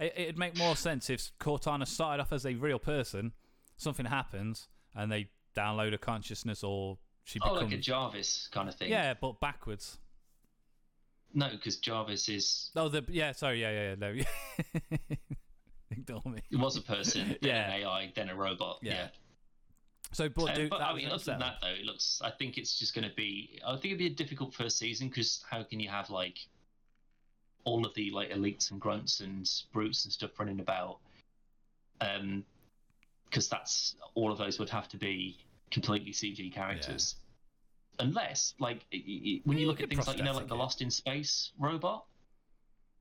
[0.00, 3.32] It, it'd make more sense if Cortana started off as a real person,
[3.76, 8.68] something happens, and they download a consciousness, or she becomes Oh, like a Jarvis kind
[8.68, 8.90] of thing.
[8.90, 9.98] yeah, but backwards.
[11.34, 13.32] No, because Jarvis is Oh, the yeah.
[13.32, 13.94] Sorry, yeah, yeah, yeah.
[15.08, 15.16] No,
[16.26, 16.40] me.
[16.50, 17.70] it was a person, then Yeah.
[17.72, 18.78] an AI, then a robot.
[18.82, 18.92] Yeah.
[18.92, 19.08] Yeah.
[20.12, 22.20] So, but, but I mean, other than that, though, it looks.
[22.24, 23.60] I think it's just going to be.
[23.66, 26.38] I think it'd be a difficult first season because how can you have like
[27.64, 31.00] all of the like elites and grunts and brutes and stuff running about?
[32.00, 32.44] Um,
[33.28, 35.36] because that's all of those would have to be
[35.70, 37.16] completely CG characters,
[37.98, 40.54] unless like i- i- when you You look at things like you know like the.
[40.56, 42.06] Lost in Space robot.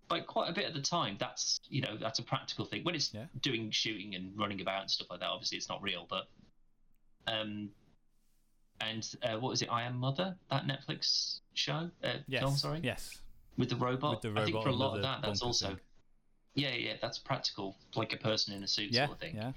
[0.09, 2.83] Like quite a bit of the time, that's you know that's a practical thing.
[2.83, 3.25] When it's Yeah.
[3.41, 6.05] doing shooting and running about and stuff like that, obviously it's not real.
[6.09, 6.27] But
[7.27, 7.69] um,
[8.79, 9.69] and uh, what was it?
[9.69, 13.17] I Am Mother, that Netflix show, uh, yes, film, sorry, yes,
[13.57, 14.11] with the robot.
[14.11, 14.41] With the robot.
[14.43, 15.79] I think for a lot of that, that's also thing.
[16.55, 19.35] yeah, yeah, that's practical, like a person in a suit yeah, sort of thing.
[19.35, 19.51] yeah.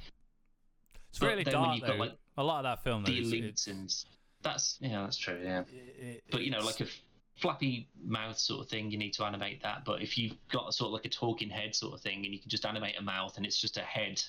[1.11, 1.87] It's But really dark though.
[1.89, 3.95] got, like, a lot of that film, though, The elites and
[4.43, 5.41] that's yeah, that's true.
[5.45, 7.01] Yeah, it- but you know, like a f-
[7.41, 9.85] flappy mouth sort of thing, you need to animate that.
[9.85, 12.35] But if you've got a sort of like a talking head sort of thing, and
[12.35, 14.23] you can just animate a mouth, and it's just a head,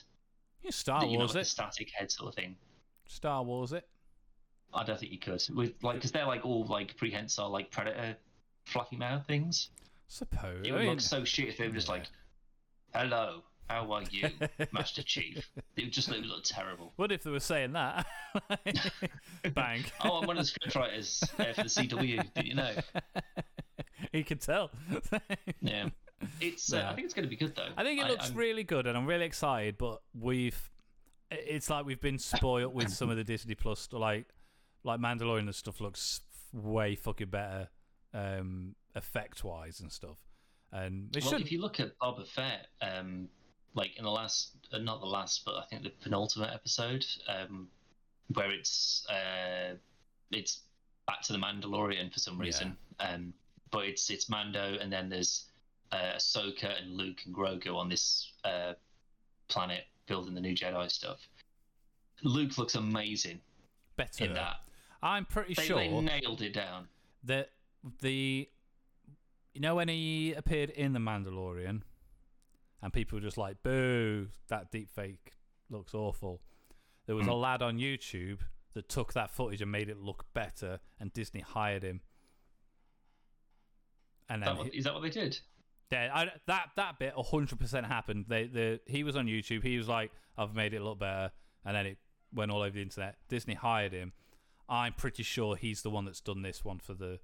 [0.64, 2.56] Yeah, Star you know, Wars like a static head sort of thing.
[3.08, 3.88] Star Wars it.
[4.74, 8.16] I don't think you could with like because they're like all like prehensile like predator
[8.66, 9.70] fluffy mouth things.
[10.08, 10.66] Suppose.
[10.66, 12.06] It would look so shit if they were just like,
[12.94, 14.30] "Hello, how are you,
[14.72, 16.94] Master Chief?" It would just it would look terrible.
[16.98, 18.06] What if they were saying that?
[19.54, 19.84] Bang.
[20.04, 22.34] Oh, I'm one of the scriptwriters uh, for the CW.
[22.34, 22.72] Did you know?
[24.12, 24.72] he could tell.
[25.62, 25.90] Yeah,
[26.40, 26.72] it's.
[26.74, 26.92] Uh, Yeah.
[26.92, 27.70] I think it's going to be good though.
[27.78, 29.78] I think it looks I'm- really good, and I'm really excited.
[29.78, 30.70] But we've,
[31.30, 34.00] it's like we've been spoiled with some of the Disney Plus stuff.
[34.00, 34.28] Like,
[34.84, 36.22] like Mandalorian and stuff looks
[36.54, 37.70] way fucking better,
[38.14, 40.18] um, effect wise and stuff.
[40.74, 41.42] And Well, should.
[41.42, 43.28] if you look at Boba Fett, um,
[43.74, 47.68] like in the last, uh, not the last, but I think the penultimate episode, um,
[48.34, 49.76] where it's uh,
[50.32, 50.62] it's
[51.08, 52.46] back to the Mandalorian for some Yeah.
[52.46, 53.34] reason, um,
[53.72, 55.46] but it's it's Mando, and then there's
[55.92, 58.74] uh, Ahsoka and Luke and Grogu on this uh,
[59.48, 61.20] planet building the new Jedi stuff.
[62.24, 63.40] Luke looks amazing
[63.96, 64.26] better.
[64.26, 64.58] in that.
[65.02, 66.88] I'm pretty They, sure they nailed it down.
[67.24, 67.50] that
[68.02, 68.48] the
[69.54, 71.82] you know when he appeared in the Mandalorian
[72.82, 75.34] and people were just like boo that deep fake
[75.70, 76.42] looks awful.
[77.06, 77.42] There was a Mm.
[77.42, 78.40] lad on YouTube
[78.74, 82.02] that took that footage and made it look better and Disney hired him.
[84.30, 85.40] And then That, what- he, is that what they did?
[85.92, 88.26] yeah, I, that that bit 100% happened.
[88.28, 91.32] They the he was on YouTube he was like I've made it look better
[91.66, 91.98] and then it
[92.34, 93.18] went all over the internet.
[93.28, 94.14] Disney hired him.
[94.70, 97.20] I'm pretty sure he's the one that's done this one for the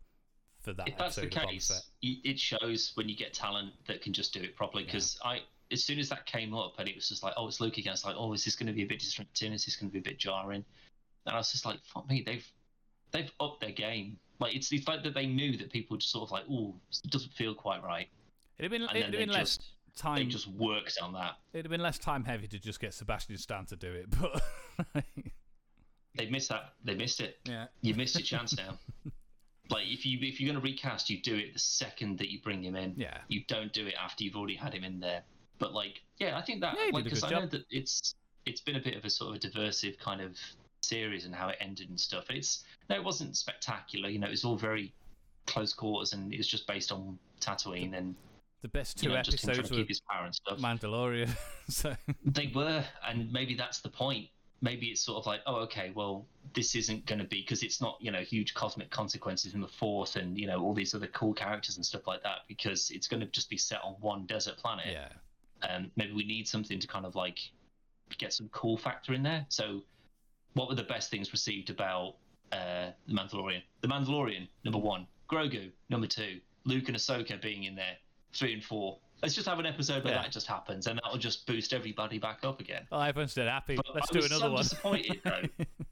[0.60, 1.78] for that if that's the episode of Boba Fett.
[1.78, 4.84] case, it shows when you get talent that can just do it properly.
[4.84, 5.41] Because I,
[5.72, 7.93] as soon as that came up, and it was just like, oh, it's Luke again.
[7.93, 9.53] It's like, oh, is this going to be a bit disrupting?
[9.53, 10.64] Is this going to be a bit jarring?
[11.26, 12.45] And I was just like, fuck me, they've
[13.12, 14.18] they've upped their game.
[14.39, 16.76] Like it's it's like that they knew that people were just sort of like, oh,
[17.03, 18.08] it doesn't feel quite right,
[18.60, 21.38] It'd have been, it'd have been less just they just worked on that.
[21.53, 24.08] It'd have been less time heavy to just get Sebastian Stan to do it,
[24.93, 25.03] but
[26.16, 26.74] They missed that.
[26.84, 27.38] They missed it.
[27.45, 28.78] yeah, You missed your chance now.
[29.70, 32.39] Like if you if you're going to recast, you do it the second that you
[32.41, 32.93] bring him in.
[32.97, 35.24] yeah, you don't do it after you've already had him in there.
[35.59, 38.15] But like, yeah, I think that Yeah, like because I know that it's
[38.45, 40.38] it's been a bit of a sort of a diversive kind of
[40.82, 42.26] series and how it ended and stuff.
[42.30, 44.09] It's no, it wasn't spectacular.
[44.09, 44.93] You know, it was all very
[45.45, 48.15] close quarters and it was just based on Tatooine and
[48.61, 50.59] the best two you know, just him trying episodes to keep his power and stuff.
[50.59, 51.30] Mandalorian.
[51.70, 51.95] so
[52.26, 54.28] They were, and maybe that's the point.
[54.62, 57.80] Maybe it's sort of like, oh, okay, well, this isn't going to be because it's
[57.80, 61.08] not, you know, huge cosmic consequences in the Force and you know all these other
[61.08, 62.39] cool characters and stuff like that.
[62.47, 64.86] Because it's going to just be set on one desert planet.
[64.91, 65.10] yeah,
[65.70, 67.39] Um, maybe we need something to kind of like
[68.18, 69.45] get some cool factor in there.
[69.49, 69.84] So,
[70.53, 72.16] what were the best things received about
[72.51, 73.62] uh, the Mandalorian?
[73.82, 75.05] The Mandalorian, number one.
[75.30, 76.39] Grogu, number two.
[76.66, 77.97] Luke and Ahsoka being in there,
[78.34, 78.97] three and four.
[79.22, 80.22] Let's just have an episode where Yeah.
[80.24, 82.88] that just happens, and that'll just boost everybody back up again.
[82.91, 83.76] Oh, well, everyone's dead happy.
[83.76, 84.61] But Let's I do another so one.
[84.61, 85.41] disappointed though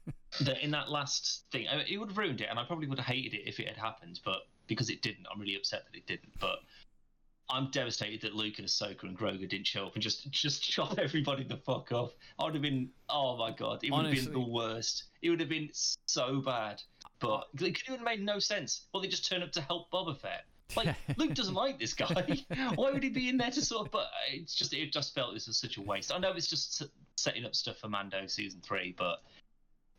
[0.44, 2.86] that in that last thing, I mean, it would have ruined it, and I probably
[2.86, 4.20] would have hated it if it had happened.
[4.24, 6.38] But because it didn't, I'm really upset that it didn't.
[6.40, 6.60] But
[7.48, 10.98] I'm devastated that Luke and Ahsoka and Grogu didn't show up and just just chop
[10.98, 12.12] everybody the fuck off.
[12.38, 15.04] I would have been, oh my god, it would have been the worst.
[15.22, 16.80] It would have been so bad.
[17.18, 17.28] But
[17.60, 18.86] uh, it could have made no sense.
[18.92, 20.44] Well, they just turn up to help Boba Fett.
[20.76, 22.44] Like Luke doesn't like this guy.
[22.74, 23.92] Why would he be in there to sort of?
[23.92, 26.12] But it's just it just felt this was such a waste.
[26.12, 26.82] I know it's just
[27.16, 29.22] setting up stuff for Mando season three, but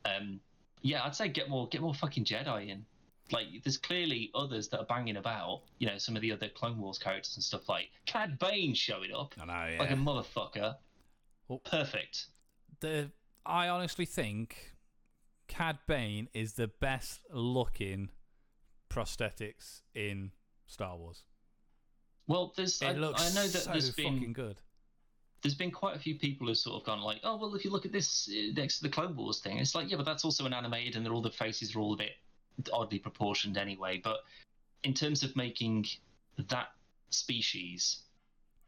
[0.06, 0.40] um,
[0.82, 2.86] yeah, I'd say get more get more fucking Jedi in.
[3.30, 5.64] Like, there's clearly others that are banging about.
[5.80, 9.12] You know, some of the other Clone Wars characters and stuff like Cad Bane showing
[9.14, 9.80] up I know, yeah.
[9.80, 10.76] like a motherfucker.
[11.48, 12.28] Well- Perfect.
[12.82, 13.12] the
[13.46, 14.76] I honestly think
[15.48, 18.10] Cad Bane is the best looking
[18.90, 20.32] prosthetics in
[20.68, 21.24] Star Wars.
[22.28, 24.58] Well, there's I, I know that so there's been fucking good.
[25.42, 27.72] there's been quite a few people who've sort of gone like, oh well, if you
[27.72, 30.26] look at this uh, next to the Clone Wars thing, it's like yeah, but that's
[30.26, 32.12] also an animated, and they're all the faces are all a bit
[32.74, 34.00] oddly proportioned anyway.
[34.04, 34.18] But
[34.84, 35.86] in terms of making
[36.50, 36.68] that
[37.10, 38.00] species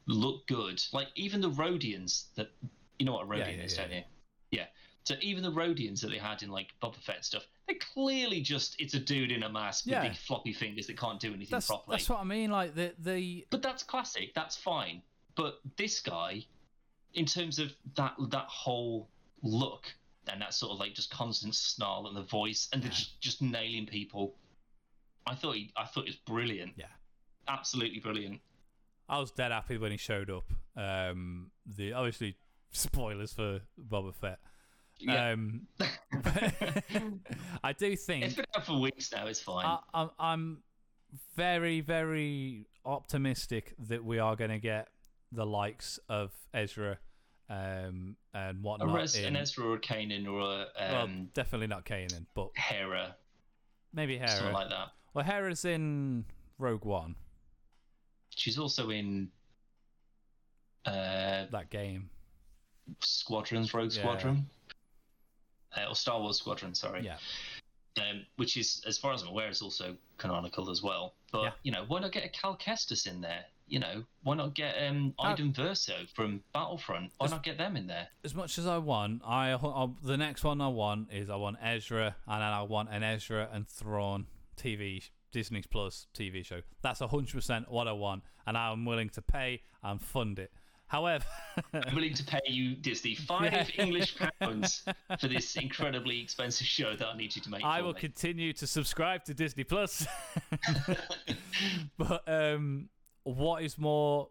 [0.08, 2.50] look good, like even the Rhodians that
[2.98, 4.04] you know what a Yeah, Rhodian yeah, is, yeah, don't you?
[4.52, 4.66] Yeah.
[5.04, 8.94] So even the Rhodians that they had in like Boba Fett stuff, clearly just it's
[8.94, 10.02] a dude in a mask Yeah.
[10.04, 11.98] with big floppy fingers that can't do anything That's properly.
[11.98, 12.50] that's what I mean.
[12.52, 14.34] Like the the But that's classic.
[14.34, 15.02] That's fine.
[15.36, 16.46] But this guy,
[17.14, 19.10] in terms of that that whole
[19.42, 19.86] look
[20.32, 23.42] and that sort of like just constant snarl and the voice and the just, just
[23.42, 24.36] nailing people,
[25.26, 26.74] I thought he, I thought it was brilliant.
[26.76, 26.86] Yeah.
[27.48, 28.42] absolutely brilliant.
[29.08, 30.46] I was dead happy when he showed up.
[30.76, 32.36] Um, the obviously
[32.72, 34.40] spoilers for Boba Fett.
[35.00, 35.68] Yeah, Um,
[37.64, 39.28] I do think it's been out for weeks now.
[39.28, 39.66] It's fine.
[39.66, 40.64] I, I'm, I'm
[41.36, 44.90] very, very optimistic that we are going to get
[45.32, 46.98] the likes of Ezra
[47.50, 48.94] um, and a whatnot.
[48.94, 52.50] Res, in, an Ezra or a Kanan or a well, um, definitely not Kanan, but
[52.56, 53.16] Hera,
[53.94, 54.54] maybe something Hera.
[54.54, 54.90] like that.
[55.14, 56.26] well, Hera's in
[56.58, 57.16] Rogue One,
[58.36, 59.30] She's also in
[60.86, 62.10] uh, that game.
[63.02, 64.02] Squadrons, Rogue Yeah.
[64.02, 64.50] Squadron,
[65.78, 66.74] uh, or Star Wars Squadron.
[66.76, 67.04] Sorry.
[67.06, 67.18] Yeah,
[67.98, 71.16] um, which is, as far as I'm aware, is also canonical as well.
[71.32, 71.52] But Yeah.
[71.64, 73.46] you know, why not get a Cal Kestis in there?
[73.68, 77.12] You know, why not get um, Uh, Iden Versio from Battlefront?
[77.18, 78.08] Why as- not get them in there?
[78.24, 81.58] as much as I want, I, I the next one I want is I want
[81.62, 84.26] Ezra, and then I want an Ezra and Thrawn
[84.58, 86.62] TV Disney Plus TV show.
[86.82, 90.52] That's hundred percent what I want, and I'm willing to pay and fund it.
[90.90, 91.24] However,
[91.72, 93.70] I'm willing to pay you Disney five.
[93.78, 94.84] English pounds
[95.20, 97.64] for this incredibly expensive show that I need you to make.
[97.64, 98.00] I will me.
[98.00, 100.08] continue to subscribe to Disney Plus.
[101.98, 102.90] but um,
[103.24, 104.30] what is more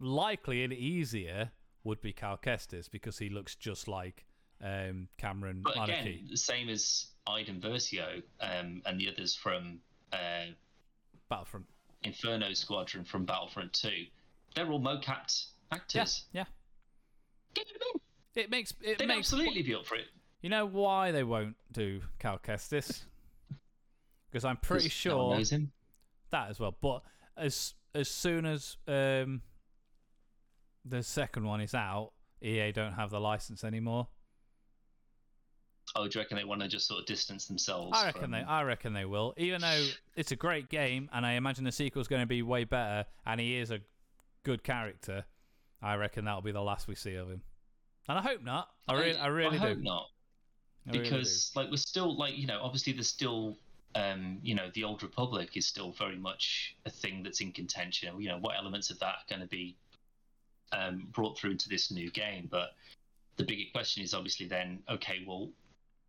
[0.00, 1.50] likely and easier
[1.84, 4.24] would be Cal Kestis because he looks just like
[4.64, 9.80] um, Cameron But again, the same as Iden Versio um, and the others from
[10.14, 10.46] uh,
[11.28, 11.66] Battlefront.
[12.04, 13.90] Inferno Squadron from Battlefront 2.
[14.54, 16.24] They're all mocapped actors.
[16.32, 16.44] Yeah,
[17.54, 18.42] Get them in.
[18.42, 19.32] it makes it They'd makes.
[19.32, 20.06] absolutely be up for it.
[20.42, 23.02] You know why they won't do Cal Kestis?
[24.30, 25.36] Because I'm pretty sure
[26.30, 26.76] that as well.
[26.80, 27.02] But
[27.36, 29.42] as as soon as um,
[30.84, 34.06] the second one is out, EA don't have the license anymore.
[35.96, 37.90] Oh, do you reckon they want to just sort of distance themselves?
[37.98, 38.30] I reckon from...
[38.30, 38.42] they.
[38.42, 39.34] I reckon they will.
[39.36, 42.62] Even though it's a great game, and I imagine the sequel's going to be way
[42.62, 43.80] better, and he is a
[44.44, 45.24] good character.
[45.82, 47.42] I reckon that'll be the last we see of him.
[48.08, 48.68] And I hope not.
[48.88, 49.82] I really, I really hope do.
[49.84, 50.06] not,
[50.86, 51.10] I really do.
[51.16, 53.56] because like we're still like you know obviously there's still
[53.94, 58.20] um you know the old republic is still very much a thing that's in contention.
[58.20, 59.76] You know what elements of that are going to be
[60.72, 62.70] um brought through into this new game, but
[63.36, 65.48] the bigger question is obviously then okay well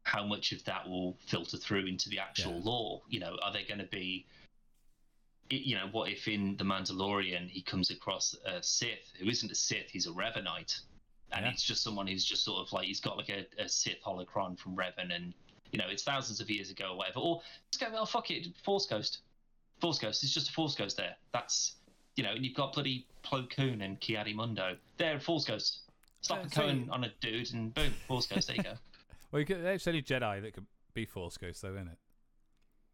[0.04, 2.62] how much of that will filter through into the actual Yeah.
[2.64, 4.41] lore you know are they going to be i-
[5.50, 9.56] you know what if in the mandalorian he comes across a sith who isn't a
[9.56, 10.80] sith he's a revanite
[11.34, 11.52] and Yeah.
[11.52, 14.58] it's just someone who's just sort of like he's got like a, a sith holocron
[14.58, 15.34] from revan and
[15.72, 18.48] you know it's thousands of years ago or whatever or let's go oh fuck it
[18.64, 19.20] force ghost
[19.82, 21.76] force ghost it's just a force ghost there that's
[22.18, 24.76] You know, and you've got bloody Plo Koon and Ki-Adi-Mundo.
[24.98, 25.84] They're Force Ghosts.
[26.20, 28.48] Stop Yeah, a so cone you- on a dude and boom, Force Ghost.
[28.48, 28.74] There you go.
[29.32, 31.98] Well, you could, there's only Jedi that could be Force Ghost though, isn't it?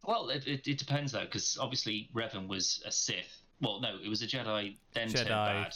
[0.04, 3.42] Well, it, it, it depends though, because obviously Revan was a Sith.
[3.62, 5.64] Well, no, it was a Jedi, then turned Jedi.
[5.64, 5.74] bad,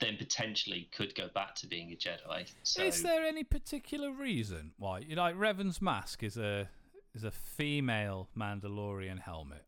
[0.00, 2.50] then potentially could go back to being a Jedi.
[2.62, 5.00] So Is there any particular reason why?
[5.00, 6.68] You know, like Revan's mask is a
[7.14, 9.64] is a female Mandalorian helmet.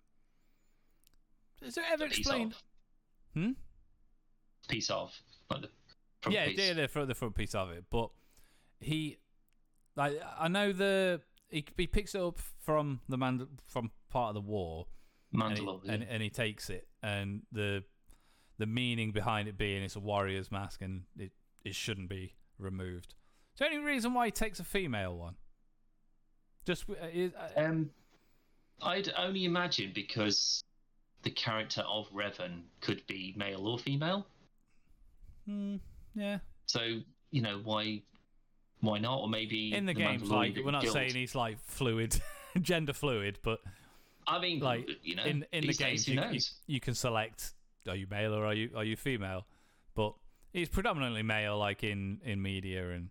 [1.62, 2.52] Is it ever piece explained?
[2.52, 2.62] of,
[3.34, 3.50] Hmm.
[4.68, 5.12] piece of,
[5.50, 5.68] like the
[6.22, 6.58] front yeah, piece.
[6.58, 7.84] yeah, the front, the front piece of it.
[7.90, 8.10] But
[8.80, 9.18] he,
[9.96, 14.34] like, I know the he, he picks it up from the man from part of
[14.34, 14.86] the war,
[15.32, 15.80] and, he, Mandalore.
[15.88, 17.84] and, and he takes it, and the
[18.58, 21.32] the meaning behind it being it's a warrior's mask and it
[21.64, 23.14] it shouldn't be removed.
[23.54, 25.34] Is there any reason why he takes a female one?
[26.64, 27.90] Just uh, is, uh, Um,
[28.82, 30.62] I'd only imagine because
[31.22, 34.26] the character of Revan could be male or female.
[35.46, 35.76] hmm,
[36.14, 36.38] yeah.
[36.66, 38.02] So you know why,
[38.80, 39.20] why not?
[39.20, 42.20] Or maybe In the, the games, like we're not saying he's like fluid,
[42.60, 43.60] gender fluid, but
[44.26, 47.52] I mean, like you know, in in the games you, you, you can select
[47.88, 49.46] are you male or are you are you female
[49.94, 50.12] but
[50.52, 53.10] he's predominantly male like in in media and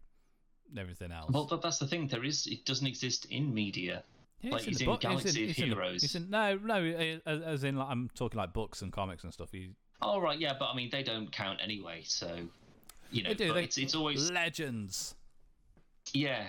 [0.77, 2.07] everything else Well, that, that's the thing.
[2.07, 4.03] There is, it doesn't exist in media.
[4.41, 6.01] Yeah, like, he's in book- Galaxy in Heroes.
[6.01, 9.33] he's in- no no as, as in like, i'm talking like books and comics and
[9.33, 9.69] stuff he,
[10.01, 12.01] Oh right, yeah, but I mean they don't count anyway.
[12.03, 12.37] So
[13.11, 15.15] you know, they do they, it's it's always legends
[16.13, 16.43] yeah.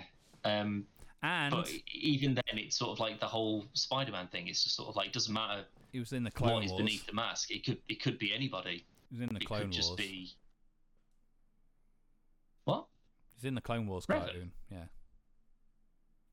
[0.45, 0.87] Um,
[1.23, 4.49] and but even then, it's sort of like the whole Spider-Man thing.
[4.49, 5.65] It's just sort of like doesn't matter
[5.97, 7.51] he was in the clone what is wars beneath the mask.
[7.51, 8.85] It could it could be anybody.
[9.11, 10.37] he was in the it clone could just wars be
[12.65, 12.87] what?
[13.35, 14.19] he's in the clone wars Revan?
[14.19, 14.85] cartoon yeah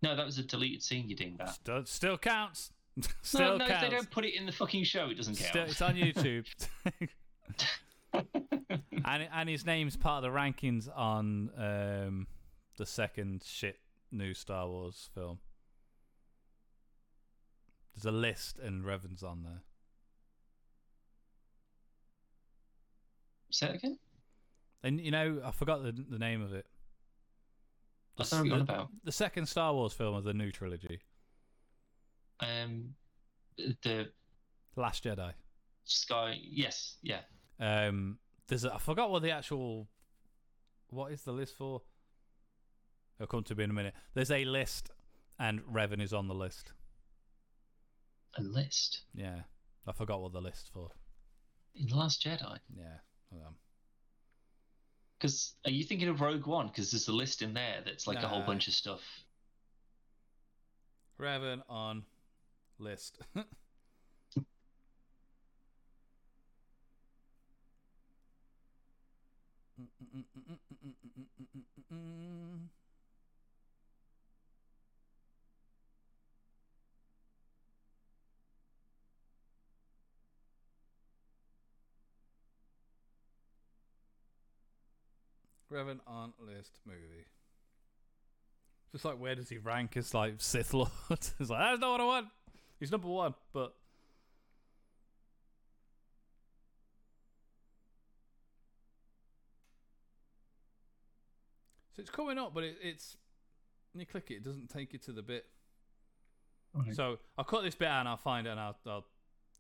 [0.02, 1.08] No, that was a deleted scene.
[1.08, 1.56] You did that.
[1.56, 2.72] still, still counts
[3.22, 5.50] still no, no, if they don't put it in the fucking show, it doesn't count.
[5.50, 6.46] Still, it's on YouTube.
[9.06, 12.28] and and his name's part of the rankings on um,
[12.78, 13.80] the second shit
[14.12, 15.40] new Star Wars film.
[17.96, 19.62] There's a list, and Revan's on there.
[23.52, 24.00] Say it again.
[24.84, 26.66] And you know, I forgot the the name of it.
[28.18, 28.90] That on about?
[29.04, 31.00] The second Star Wars film of the new trilogy,
[32.40, 32.94] Um,
[33.58, 34.12] the
[34.76, 35.34] Last Jedi.
[35.86, 36.38] sky.
[36.42, 37.22] Yes, yeah.
[37.60, 39.88] Um, there's a, I forgot what the actual
[40.90, 41.82] what is the list for.
[43.20, 43.94] It'll come to me in a minute.
[44.14, 44.90] There's a list,
[45.40, 46.74] and Revan is on the list.
[48.38, 49.42] A list Yeah,
[49.88, 50.90] I forgot what the list for.
[51.76, 52.58] in the Last Jedi.
[52.76, 52.98] Yeah,
[55.18, 56.68] Because are you thinking of Rogue One?
[56.68, 59.02] Because there's a list in there that's like a whole bunch of stuff.
[61.20, 62.04] Revan on
[62.80, 63.20] list.
[63.36, 63.46] Revan
[69.80, 70.58] mm, mm, mm,
[85.78, 87.28] on list movie.
[88.92, 90.90] Just like where does he rank as like Sith Lord?
[91.10, 92.28] it's like that's not what I want.
[92.80, 93.74] He's number one, but
[101.96, 103.18] so it's coming up, but it, it's
[103.94, 105.46] when you click it, it doesn't take you to the bit.
[106.74, 106.96] Right.
[106.96, 109.06] So I'll cut this bit out and I'll find it and I'll, I'll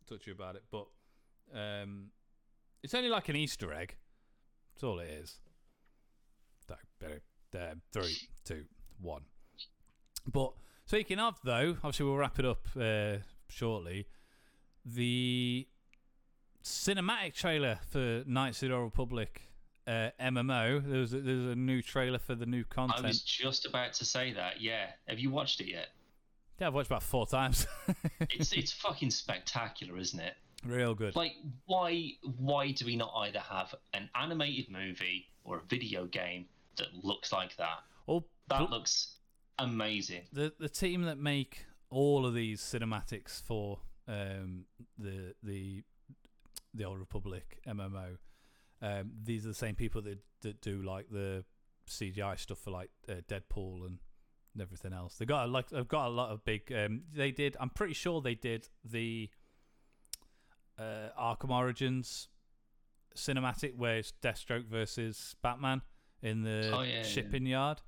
[0.07, 0.63] talk to you about it.
[0.71, 0.87] But
[1.55, 2.07] um,
[2.81, 3.95] it's only like an Easter egg.
[4.73, 5.39] That's all it is.
[6.71, 8.63] Uh, three, two,
[9.01, 9.23] one.
[10.31, 10.53] But
[10.85, 13.17] speaking of, though, obviously we'll wrap it up uh,
[13.49, 14.07] shortly.
[14.85, 15.67] The
[16.63, 19.41] cinematic trailer for Knights of the Old Republic
[19.87, 20.83] uh, MMO.
[20.85, 23.03] There's a, there's a new trailer for the new content.
[23.03, 24.61] I was just about to say that.
[24.61, 24.87] Yeah.
[25.07, 25.87] Have you watched it yet?
[26.59, 27.67] Yeah, I've watched about four times.
[28.29, 30.35] It's it's fucking spectacular, isn't it?
[30.65, 31.15] Real good.
[31.15, 31.33] Like,
[31.65, 36.45] why why do we not either have an animated movie or a video game
[36.77, 37.79] that looks like that?
[38.07, 39.17] All That looks
[39.59, 40.23] amazing.
[40.31, 44.65] the the team that make all of these cinematics for um,
[44.97, 45.83] the the
[46.73, 48.17] the Old Republic MMO,
[48.81, 51.43] um, these are the same people that that do like the
[51.89, 53.99] CGI stuff for like uh, Deadpool and
[54.59, 55.15] everything else.
[55.15, 56.71] They got a, like they've got a lot of big.
[56.71, 57.57] Um, they did.
[57.59, 59.29] I'm pretty sure they did the
[60.79, 62.27] uh, Arkham Origins
[63.15, 65.81] cinematic where it's Deathstroke versus Batman
[66.21, 67.03] in the Oh, yeah, yeah.
[67.03, 67.81] shipping yard.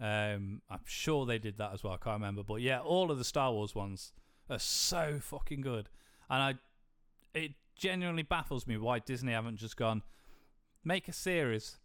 [0.00, 1.92] Um, I'm sure they did that as well.
[1.94, 4.12] I can't remember, but yeah, all of the Star Wars ones
[4.48, 5.88] are so fucking good,
[6.30, 6.54] and I,
[7.34, 10.02] it genuinely baffles me why Disney haven't just gone
[10.84, 11.78] make a series.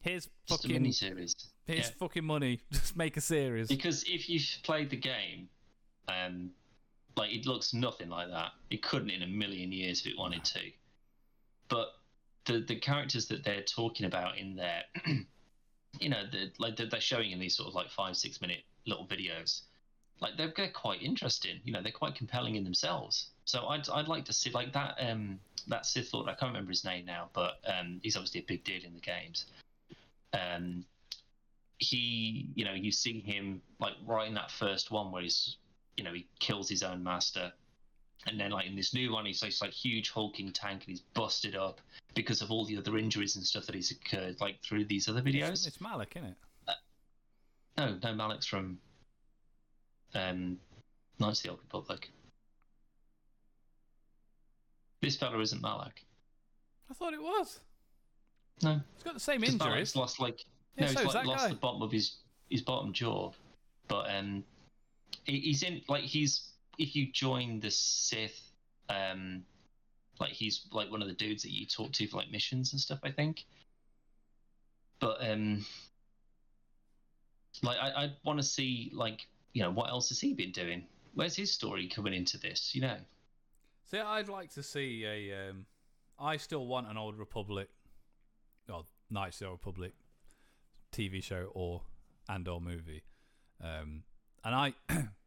[0.00, 1.34] Here's Just fucking mini series.
[1.66, 1.94] here's Yeah.
[1.98, 2.60] fucking money.
[2.72, 3.66] Just make a series.
[3.68, 5.48] Because if you've played the game,
[6.06, 6.50] um,
[7.18, 8.52] like it looks nothing like that.
[8.70, 10.60] It couldn't in a million years if it wanted to.
[11.68, 11.88] But
[12.46, 14.84] the the characters that they're talking about in there,
[16.00, 18.62] you know, the, like they're, they're showing in these sort of like five six minute
[18.86, 19.62] little videos,
[20.20, 21.60] like they're, they're quite interesting.
[21.64, 23.30] You know, they're quite compelling in themselves.
[23.44, 26.28] So I'd I'd like to see like that um that Sith Lord.
[26.28, 29.00] I can't remember his name now, but um he's obviously a big deal in the
[29.00, 29.46] games.
[30.32, 30.84] Um,
[31.78, 35.56] he you know you see him like right in that first one where he's
[35.98, 37.52] you know he kills his own master
[38.26, 41.00] and then like in this new one he's like, like huge hulking tank and he's
[41.14, 41.80] busted up
[42.14, 45.20] because of all the other injuries and stuff that he's occurred like through these other
[45.22, 46.36] videos It's, it's Malak, isn't it?
[47.76, 48.78] no no malak's from
[50.14, 50.58] um
[51.18, 52.10] knights of the old republic
[55.00, 56.04] this fella isn't malak
[56.90, 57.60] I thought it was.
[58.62, 59.58] no He's got the same injuries.
[59.60, 60.44] Malak's lost like
[60.76, 61.48] Yeah, no, so he's like lost guy.
[61.50, 62.16] the bottom of his
[62.48, 63.30] his bottom jaw,
[63.88, 64.42] but um,
[65.28, 66.48] he's in like he's
[66.78, 68.40] if you join the Sith,
[68.88, 69.42] um,
[70.20, 72.80] like he's like one of the dudes that you talk to for like missions and
[72.80, 73.00] stuff.
[73.02, 73.44] I think,
[75.00, 75.64] but um,
[77.62, 80.84] like I I want to see like you know what else has he been doing?
[81.14, 82.74] Where's his story coming into this?
[82.74, 82.96] You know.
[83.90, 85.50] See, I'd like to see a.
[85.50, 85.66] Um,
[86.20, 87.68] I still want an old Republic,
[88.68, 89.92] or Knights of the Old Republic
[90.92, 91.82] TV show or
[92.28, 93.02] and or movie,
[93.62, 94.02] um,
[94.44, 94.74] and I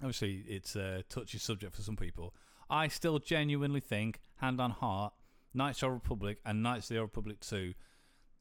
[0.00, 2.34] obviously it's a touchy subject for some people.
[2.70, 5.12] I still genuinely think, hand on heart,
[5.52, 7.74] Knights of the Republic and Knights of the Old Republic Two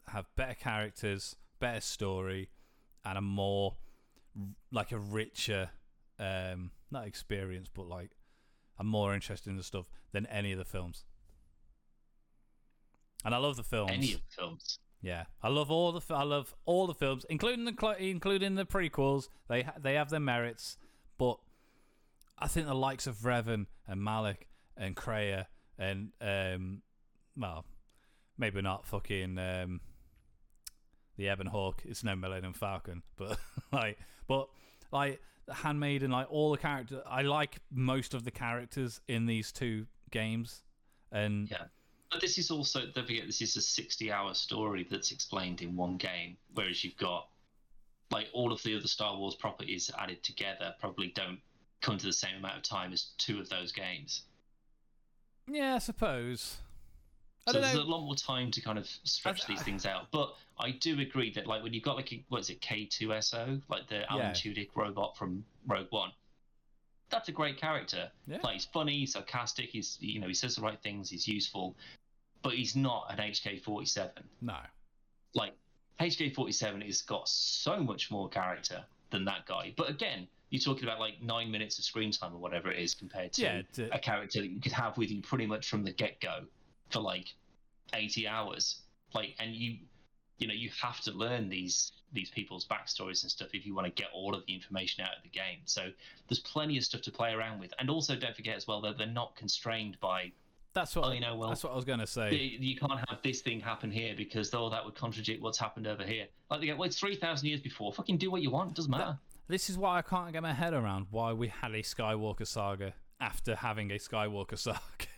[0.07, 2.49] have better characters, better story,
[3.05, 3.75] and a more
[4.71, 5.69] like a richer,
[6.19, 8.11] um, not experience, but like
[8.79, 11.05] I'm more interested in the stuff than any of the films.
[13.23, 13.91] And I love the films.
[13.93, 14.79] Any of the films.
[15.01, 19.27] Yeah, I love all the I love all the films, including the including the prequels.
[19.49, 20.77] They ha- they have their merits,
[21.17, 21.39] but
[22.37, 24.47] I think the likes of Revan and Malak
[24.77, 25.45] and Kreia
[25.77, 26.81] and um,
[27.37, 27.65] well,
[28.37, 29.81] maybe not fucking um,
[31.17, 31.81] the Ebon Hawk.
[31.85, 33.37] It's no Millennium Falcon, but
[33.71, 33.97] like,
[34.27, 34.49] but
[34.91, 37.01] like the Handmaid and like all the characters.
[37.07, 40.63] I like most of the characters in these two games,
[41.11, 41.65] and Yeah.
[42.11, 45.97] But this is also don't forget this is a sixty-hour story that's explained in one
[45.97, 47.27] game, whereas you've got
[48.11, 51.39] like all of the other Star Wars properties added together probably don't
[51.81, 54.23] come to the same amount of time as two of those games.
[55.47, 56.57] yeah, I suppose.
[57.45, 57.81] I So there's know.
[57.81, 60.09] a lot more time to kind of stretch I- these things out.
[60.11, 63.61] But I do agree that like when you've got like a, what is it K2SO,
[63.67, 64.31] like the Alan Yeah.
[64.31, 66.11] Tudyk robot from Rogue One,
[67.09, 68.09] that's a great character.
[68.27, 68.37] Yeah.
[68.43, 71.75] Like he's funny, he's sarcastic, he's you know he says the right things, he's useful,
[72.43, 74.11] but he's not an HK47.
[74.41, 74.57] No.
[75.35, 75.53] Like
[76.03, 79.73] HK47 has got so much more character than that guy.
[79.77, 82.93] But again, you're talking about like nine minutes of screen time or whatever it is
[82.93, 85.91] compared to Yeah, a character that you could have with you pretty much from the
[85.91, 86.41] get go
[86.89, 87.27] for like
[87.93, 88.81] 80 hours.
[89.13, 89.77] Like, and you,
[90.39, 93.87] you know, you have to learn these these people's backstories and stuff if you want
[93.87, 95.59] to get all of the information out of the game.
[95.65, 95.89] So
[96.29, 97.73] there's plenty of stuff to play around with.
[97.79, 100.31] And also, don't forget as well that they're not constrained by
[100.73, 102.33] That's what Oh, you know, well, that's what I was going to say.
[102.33, 106.03] you can't have this thing happen here because oh that would contradict what's happened over
[106.03, 106.25] here.
[106.49, 107.93] Like they go, well, it's three thousand years before.
[107.93, 108.71] Fucking do what you want.
[108.71, 109.17] It doesn't matter.
[109.47, 112.93] This is why I can't get my head around why we had a Skywalker saga
[113.19, 114.79] after having a Skywalker saga.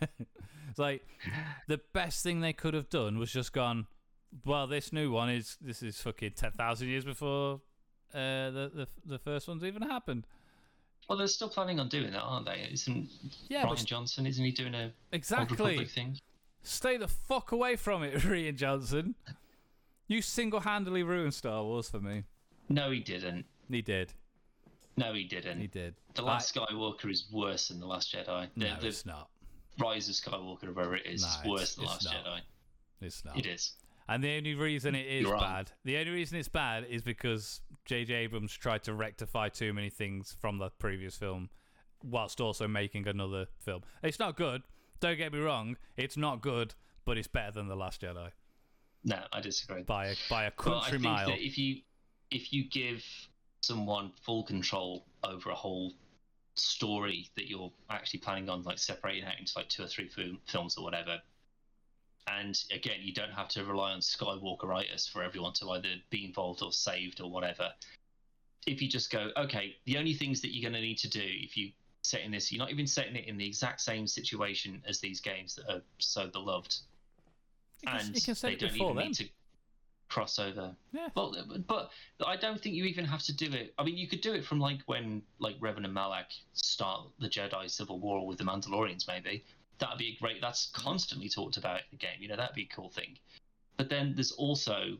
[0.68, 1.02] it's like
[1.68, 3.86] the best thing they could have done was just gone.
[4.44, 7.60] Well, this new one is this is fucking ten thousand years before
[8.12, 10.26] uh, the, the the first one's even happened.
[11.08, 12.68] Well, they're still planning on doing that, aren't they?
[12.72, 13.08] Isn't
[13.48, 14.26] Yeah, Rian but Johnson?
[14.26, 15.84] Isn't he doing a exactly.
[15.84, 16.18] Thing?
[16.62, 19.14] Stay the fuck away from it, Rian Johnson.
[20.08, 22.24] You single-handedly ruined Star Wars for me.
[22.68, 23.44] No, he didn't.
[23.70, 24.12] He did.
[24.96, 25.60] No, he didn't.
[25.60, 25.94] He did.
[26.14, 28.48] The Last Skywalker is worse than the Last Jedi.
[28.56, 29.28] The, no, the it's not.
[29.78, 32.14] Rise of Skywalker, or whatever it is, No, is worse than the Last not.
[32.14, 32.40] Jedi.
[33.02, 33.38] It's not.
[33.38, 33.72] It is.
[34.08, 38.14] And the only reason it is bad, the only reason it's bad is because J.J.
[38.14, 41.50] Abrams tried to rectify too many things from the previous film,
[42.04, 43.82] whilst also making another film.
[44.02, 44.62] It's not good.
[45.00, 45.76] Don't get me wrong.
[45.96, 46.74] It's not good,
[47.04, 48.30] but it's better than the Last Jedi
[49.04, 49.82] No, I disagree.
[49.82, 51.26] by a by a country think mile.
[51.26, 51.80] that if you
[52.30, 53.04] if you give
[53.60, 55.92] someone full control over a whole
[56.54, 60.38] story that you're actually planning on like separating out into like two or three film,
[60.46, 61.18] films or whatever,
[62.26, 66.62] and again you don't have to rely on Skywalkeritis for everyone to either be involved
[66.62, 67.70] or saved or whatever.
[68.66, 71.22] If you just go, okay, the only things that you're going to need to do
[71.22, 71.70] if you
[72.06, 72.50] setting this.
[72.52, 75.82] You're not even setting it in the exact same situation as these games that are
[75.98, 76.74] so beloved.
[77.84, 79.28] Can, and you can set they don't even need to
[80.08, 80.74] cross over.
[80.92, 81.08] Yeah.
[81.14, 81.34] Well,
[81.66, 81.90] but
[82.24, 83.74] I don't think you even have to do it.
[83.78, 87.28] I mean, you could do it from like when like Revan and Malak start the
[87.28, 89.44] Jedi Civil War with the Mandalorians, maybe.
[89.78, 90.40] That'd be a great.
[90.40, 92.18] That's constantly talked about in the game.
[92.20, 93.18] You know, that'd be a cool thing.
[93.76, 94.96] But then there's also,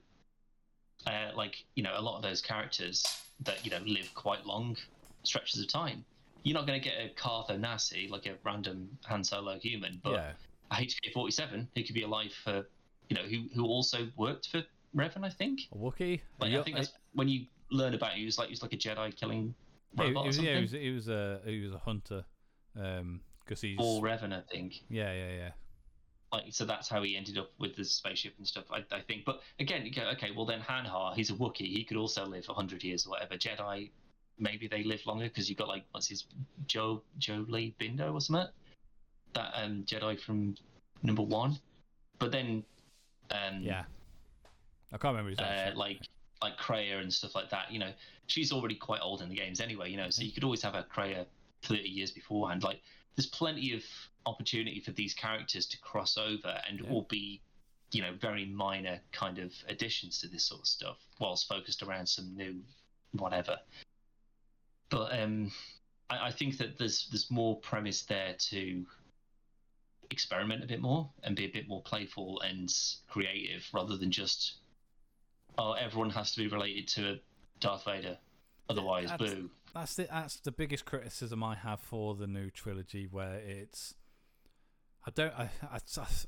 [1.06, 3.04] uh, like you know, a lot of those characters
[3.40, 4.76] that you know live quite long
[5.22, 6.04] stretches of time.
[6.42, 10.12] You're not going to get a Carth Onasi like a random Han Solo human, but
[10.12, 10.32] yeah.
[10.70, 12.64] a HK47 who could be alive for,
[13.08, 14.62] you know, who who also worked for
[14.94, 15.60] Revan, I think.
[15.72, 16.20] A Wookiee.
[16.40, 18.72] Like, I think that's when you learn about it, he was like he was like
[18.72, 19.54] a Jedi killing
[19.96, 20.52] robot he or was, something.
[20.52, 22.24] yeah, he was, he was a he was a hunter.
[22.78, 24.82] Um, because he's or Revan, I think.
[24.90, 25.50] yeah, yeah, yeah.
[26.32, 28.64] Like so, that's how he ended up with the spaceship and stuff.
[28.70, 29.24] I, I think.
[29.24, 30.30] But again, you go okay.
[30.36, 31.72] Well, then Hanharr, he's a Wookiee.
[31.72, 33.36] He could also live hundred years or whatever.
[33.36, 33.90] Jedi,
[34.38, 36.24] maybe they live longer because you've got like what's his
[36.66, 38.48] Joe Jolee Bindo or something.
[39.34, 40.56] That um Jedi from
[41.02, 41.58] number one.
[42.18, 42.64] But then,
[43.30, 43.84] um, Yeah.
[44.92, 45.76] I can't remember his uh, name.
[45.76, 46.00] like
[46.42, 47.70] like Kreia and stuff like that.
[47.70, 47.92] You know,
[48.26, 49.90] she's already quite old in the games anyway.
[49.90, 51.26] You know, so you could always have a Kreia
[51.62, 52.62] thirty years beforehand.
[52.62, 52.80] Like,
[53.16, 53.82] there's plenty of
[54.26, 56.90] opportunity for these characters to cross over and Yeah.
[56.90, 57.40] all be,
[57.92, 62.06] you know, very minor kind of additions to this sort of stuff, whilst focused around
[62.06, 62.62] some new
[63.12, 63.58] whatever.
[64.90, 65.50] But um,
[66.10, 68.86] I, I think that there's there's more premise there to
[70.10, 72.72] experiment a bit more and be a bit more playful and
[73.08, 74.58] creative rather than just
[75.58, 77.20] oh everyone has to be related to a
[77.58, 78.16] Darth Vader
[78.68, 83.34] otherwise boo That's the that's the biggest criticism I have for the new trilogy, where
[83.34, 83.94] it's.
[85.06, 85.34] I don't.
[85.38, 85.78] I, I,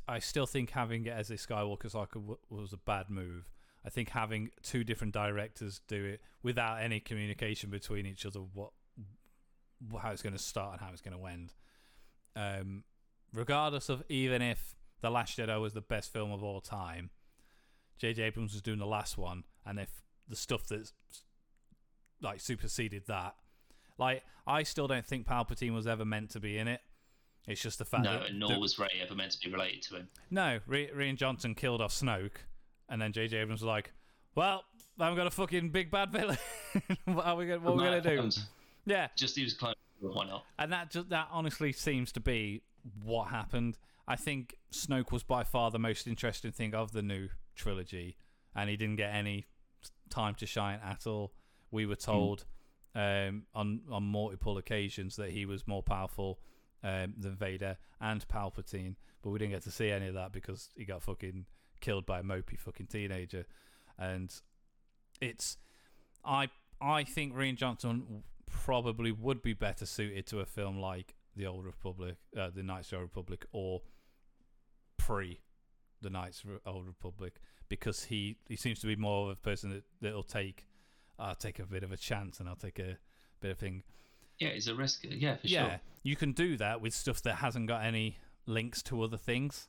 [0.07, 3.49] I still think having it as a Skywalker w- was a bad move.
[3.85, 8.71] I think having two different directors do it without any communication between each other, what,
[10.01, 11.55] how it's going to start and how it's going to end.
[12.37, 12.85] Um,
[13.33, 17.11] regardless of even if the Last Jedi was the best film of all time,
[17.97, 18.23] J.J.
[18.25, 20.93] Abrams was doing the last one, and if the stuff that's
[22.21, 23.35] like superseded that.
[23.99, 26.81] Like, I still don't think Palpatine was ever meant to be in it.
[27.47, 29.51] It's just the fact no that and nor that- was Rey ever meant to be
[29.51, 32.37] related to him no, Re- Rian Johnson killed off Snoke,
[32.91, 33.39] and then J.J.
[33.39, 33.93] Abrams was like,
[34.35, 34.65] "Well,
[35.01, 36.37] I haven't got a fucking big bad villain.
[37.07, 38.31] what are we gonna, what are we gonna do?"
[38.85, 42.63] Yeah, just he was clone why not and that just, that honestly seems to be
[43.03, 43.79] what happened.
[44.07, 48.17] I think Snoke was by far the most interesting thing of the new trilogy,
[48.55, 49.47] and he didn't get any
[50.11, 51.33] time to shine at all.
[51.71, 52.45] We were told
[52.95, 56.41] um, on on multiple occasions that he was more powerful
[56.83, 60.71] um, than Vader and Palpatine, but we didn't get to see any of that because
[60.77, 61.47] he got fucking
[61.81, 63.47] killed by a mopey fucking teenager,
[63.99, 64.35] and
[65.21, 65.59] it's
[66.25, 66.49] I
[66.81, 71.65] I think Rian Johnson probably would be better suited to a film like The Old
[71.65, 73.83] Republic, uh, The Knights of the Old Republic, or
[74.97, 75.41] pre
[76.01, 77.35] The Knights of the Old Republic,
[77.69, 80.67] because he, he seems to be more of a person that that'll take
[81.19, 82.97] I'll take a bit of a chance and I'll take a
[83.41, 83.83] bit of thing.
[84.39, 85.81] yeah it's a risk uh, yeah for yeah, sure.
[86.03, 89.69] you can do that with stuff that hasn't got any links to other things.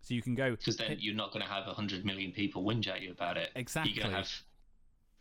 [0.00, 2.62] So you can go because then eh, you're not going to have 100 million people
[2.62, 3.50] whinge at you about it.
[3.56, 3.92] Exactly.
[3.92, 4.30] you're going to have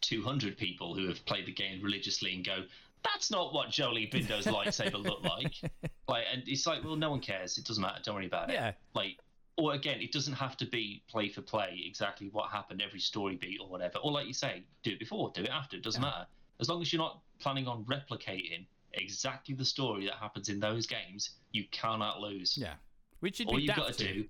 [0.01, 2.63] 200 people who have played the game religiously and go
[3.03, 5.53] that's not what Jolee Bindo's lightsaber looked like.
[6.09, 7.57] Like and it's like well no one cares.
[7.57, 7.99] It doesn't matter.
[8.01, 8.53] Don't worry about it.
[8.53, 9.17] Yeah, like
[9.57, 13.35] or again it doesn't have to be play for play exactly what happened every story
[13.35, 13.97] beat or whatever.
[13.99, 16.09] Or like you say do it before do it after it doesn't Yeah.
[16.09, 16.27] matter.
[16.59, 20.87] As long as you're not planning on replicating exactly the story that happens in those
[20.87, 22.57] games you cannot lose.
[22.57, 22.75] Yeah.
[23.19, 24.29] Which you'd all you've got to do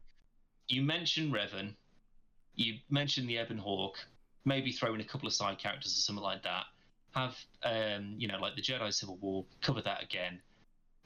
[0.69, 1.75] you mention Revan
[2.55, 3.97] you mention the Ebon Hawk
[4.45, 6.65] maybe throw in a couple of side characters or something like that.
[7.11, 10.41] Have um you know like the Jedi Civil War cover that again.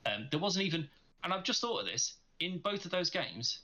[0.05, 0.87] Um there wasn't even
[1.23, 3.59] and I've just thought of this in both of those games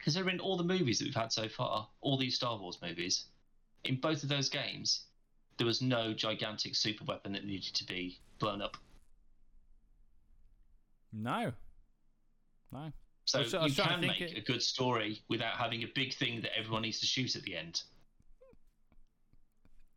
[0.00, 2.78] because they're in all the movies that we've had so far, all these Star Wars
[2.82, 3.26] movies,
[3.84, 5.02] in both of those games,
[5.58, 8.78] there was no gigantic super weapon that needed to be blown up.
[11.12, 11.52] No,
[12.72, 12.92] no.
[13.26, 15.86] So I was- I was you can make it- a good story without having a
[15.88, 17.82] big thing that everyone needs to shoot at the end.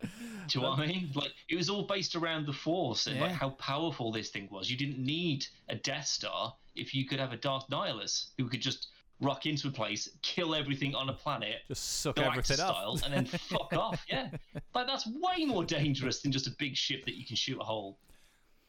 [0.02, 0.08] Do
[0.52, 1.10] you know what I mean?
[1.14, 4.70] Like it was all based around the Force and like how powerful this thing was.
[4.70, 8.60] You didn't need a Death Star if you could have a Darth Nihilus who could
[8.60, 8.88] just
[9.20, 13.04] rock into a place, kill everything on a planet, Just suck everything style, up.
[13.04, 14.04] and then fuck off.
[14.08, 14.28] Yeah,
[14.74, 17.64] like that's way more dangerous than just a big ship that you can shoot a
[17.64, 17.98] hole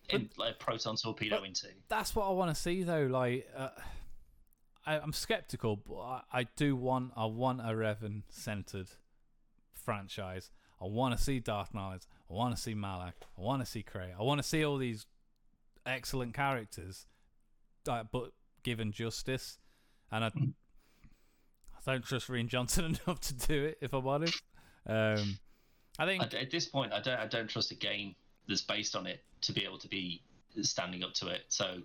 [0.09, 1.67] in like a proton torpedo into.
[1.89, 3.07] That's what I want to see, though.
[3.07, 3.69] Like, uh,
[4.85, 8.89] I, I'm skeptical, but I, I do want I want a Revan centered
[9.73, 10.51] franchise.
[10.81, 12.05] I want to see Darth Knight.
[12.30, 13.13] I want to see Malak.
[13.38, 14.13] I want to see Kreia.
[14.19, 15.05] I want to see all these
[15.85, 17.05] excellent characters,
[17.88, 18.31] uh, but
[18.63, 19.57] given justice,
[20.11, 20.32] and I.
[21.88, 23.77] I don't trust Rian Johnson enough to do it.
[23.80, 24.41] If I'm honest,
[24.88, 25.38] um,
[25.99, 28.15] I think at this point, I don't I don't trust a game
[28.48, 30.22] that's based on it to be able to be
[30.61, 31.41] standing up to it.
[31.49, 31.77] So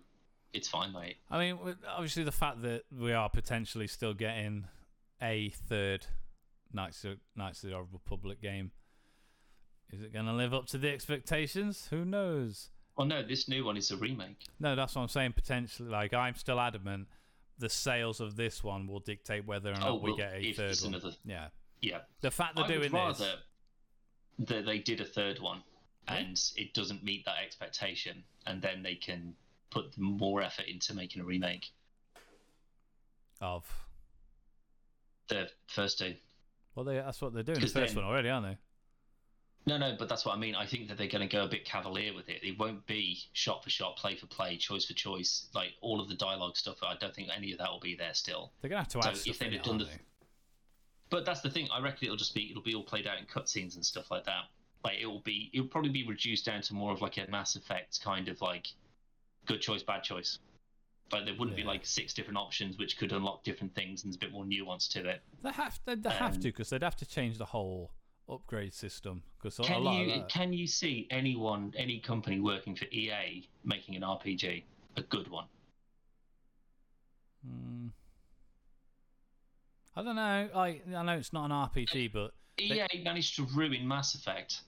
[0.53, 1.17] it's fine, mate.
[1.31, 4.67] I mean, obviously, the fact that we are potentially still getting
[5.23, 6.07] a third
[6.73, 8.71] Knights of, Knights of the Old Republic game,
[9.91, 11.89] is it going to live up to the expectations?
[11.91, 12.71] Who knows?
[12.97, 14.47] Well, no, this new one is a remake.
[14.59, 15.33] No, that's what I'm saying.
[15.33, 17.09] Potentially, like I'm still adamant,
[17.61, 20.53] the sales of this one will dictate whether or oh, not Oh, we get a
[20.53, 20.95] third one.
[20.95, 21.49] another- Yeah,
[21.81, 23.23] Yeah, the fact they're I doing this.
[24.41, 25.63] that they did a third one
[26.09, 26.15] Yeah.
[26.17, 29.37] and it doesn't meet that expectation, and then they can
[29.71, 31.71] put more effort into making a remake.
[33.41, 33.65] Of
[35.29, 36.17] The first two.
[36.75, 37.61] well, they, that's what they're doing.
[37.61, 38.59] The first then- one already, aren't they?
[39.67, 40.55] No, no, but that's what I mean.
[40.55, 42.43] I think that they're going to go a bit cavalier with it.
[42.43, 46.09] It won't be shot for shot, play for play, choice for choice, like all of
[46.09, 46.79] the dialogue stuff.
[46.83, 48.53] I don't think any of that will be there still.
[48.61, 50.01] They're gonna have to So add if stuff they'd in have it, done the- they?
[51.11, 51.69] But that's the thing.
[51.73, 54.25] I reckon it'll just be it'll be all played out in cutscenes and stuff like
[54.25, 54.45] that.
[54.85, 57.57] Like it will be it'll probably be reduced down to more of like a Mass
[57.57, 58.69] Effect kind of like
[59.47, 60.39] good choice, bad choice.
[61.13, 64.17] Like there wouldn't be like six different options which could unlock different things and there's
[64.17, 65.21] a bit more nuance to it.
[65.43, 67.91] They have they, they have Um, to because they'd have to change the whole
[68.31, 70.29] upgrade system because a Can lot you of that.
[70.29, 74.63] can you see anyone any company working for EA making an RPG
[74.97, 75.47] a good one?
[77.47, 77.89] Hmm.
[79.97, 80.49] I don't know.
[80.55, 84.63] I I know it's not an RPG, but EA managed to ruin Mass Effect.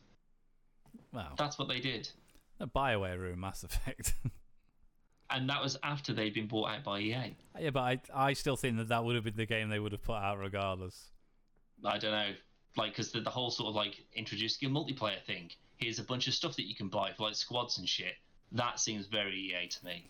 [1.12, 2.08] well, That's what they did.
[2.58, 4.14] no, Bioware ruined Mass Effect.
[5.34, 7.34] And that was after they'd been bought out by EA.
[7.58, 9.92] yeah, but I I still think that that would have been the game they would
[9.92, 11.08] have put out regardless.
[11.82, 12.34] I don't know,
[12.76, 15.50] like because the, the whole sort of like introducing a multiplayer thing.
[15.76, 18.14] Here's a bunch of stuff that you can buy for like squads and shit.
[18.52, 20.06] That seems very EA to me.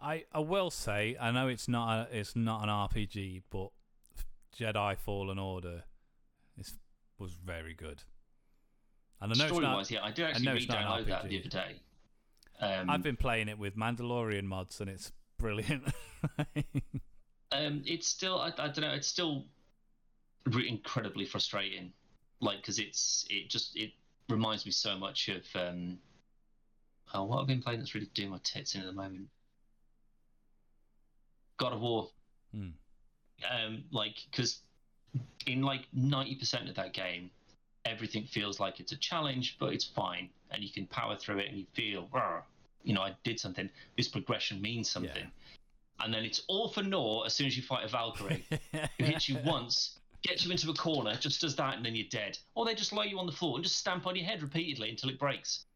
[0.00, 3.68] I, I will say I know it's not a, it's not an RPG, but
[4.58, 5.84] Jedi Fallen Order
[6.58, 6.74] is
[7.18, 8.02] was very good.
[9.20, 11.40] And I know Story not, wise, yeah, I did actually know it's re-download that the
[11.40, 11.80] other day.
[12.60, 15.84] Um, I've been playing it with Mandalorian mods, and it's brilliant.
[17.52, 18.92] um, it's still I, I don't know.
[18.92, 19.46] It's still
[20.46, 21.92] incredibly frustrating,
[22.40, 23.92] like because it's it just it
[24.28, 25.98] reminds me so much of um,
[27.12, 29.28] oh, what I've been playing that's really doing my tits in at the moment.
[31.56, 32.10] God of War.
[32.54, 32.68] Hmm.
[33.50, 34.60] Um, like because
[35.46, 37.30] in like ninety percent of that game,
[37.84, 41.48] everything feels like it's a challenge, but it's fine, and you can power through it,
[41.48, 42.08] and you feel,
[42.82, 43.68] you know, I did something.
[43.96, 45.30] This progression means something.
[46.00, 48.44] And then it's all for naught as soon as you fight a Valkyrie
[48.98, 52.08] who hits you once, gets you into a corner, just does that, and then you're
[52.10, 52.38] dead.
[52.54, 54.90] Or they just lay you on the floor and just stamp on your head repeatedly
[54.90, 55.66] until it breaks.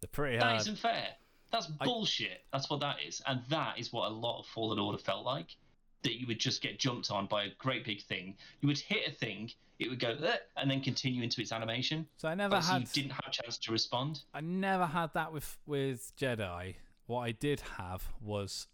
[0.00, 0.60] They're pretty That hard.
[0.62, 1.08] isn't fair.
[1.52, 2.42] That's I- bullshit.
[2.52, 3.22] That's what that is.
[3.26, 5.56] And that is what a lot of Fallen Order felt like.
[6.02, 8.36] That you would just get jumped on by a great big thing.
[8.60, 10.14] You would hit a thing, it would go,
[10.56, 12.06] and then continue into its animation.
[12.18, 14.20] So I never But so had you didn't have a chance to respond.
[14.34, 16.74] I never had that with with Jedi.
[17.06, 18.66] What I did have was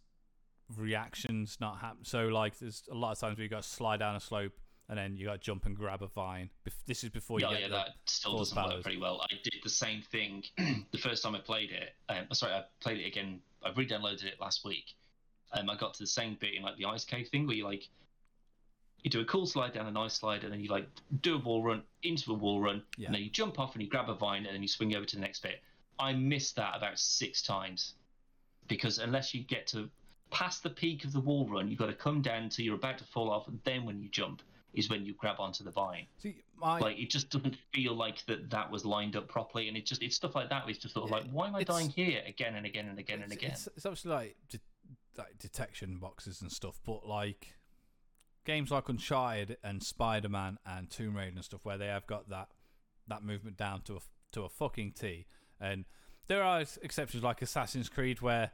[0.76, 2.04] reactions not happen.
[2.04, 4.52] So like, there's a lot of times where you got to slide down a slope
[4.90, 6.50] and then you got to jump and grab a vine.
[6.86, 8.74] This is before you yeah, get yeah, the, that still doesn't powers.
[8.74, 9.20] work very well.
[9.22, 10.42] I did the same thing
[10.90, 11.94] the first time I played it.
[12.08, 13.40] Um, sorry, I played it again.
[13.64, 14.94] I re-downloaded it last week.
[15.52, 17.64] Um, I got to the same bit in like the ice cave thing where you
[17.64, 17.88] like
[19.02, 20.86] you do a cool slide down an ice slide and then you like
[21.22, 23.06] do a wall run into a wall run Yeah.
[23.06, 25.06] and then you jump off and you grab a vine and then you swing over
[25.06, 25.62] to the next bit.
[25.98, 27.94] I missed that about six times
[28.68, 29.88] because unless you get to
[30.30, 32.98] past the peak of the wall run, you've got to come down until you're about
[32.98, 34.42] to fall off, and then when you jump
[34.74, 38.24] is when you grab onto the vine See, my, like it just doesn't feel like
[38.26, 40.78] that that was lined up properly and it just it's stuff like that where it's
[40.78, 42.98] just sort of Yeah, like why am i it's- dying here again and again and
[42.98, 44.60] again and again It's, it's obviously like, de-
[45.18, 47.54] like detection boxes and stuff, but like
[48.46, 52.28] games like Uncharted and Spider Man and Tomb Raider and stuff, where they have got
[52.30, 52.48] that
[53.08, 54.00] that movement down to a
[54.32, 55.26] to a fucking T.
[55.60, 55.84] And
[56.28, 58.52] there are exceptions like Assassin's Creed where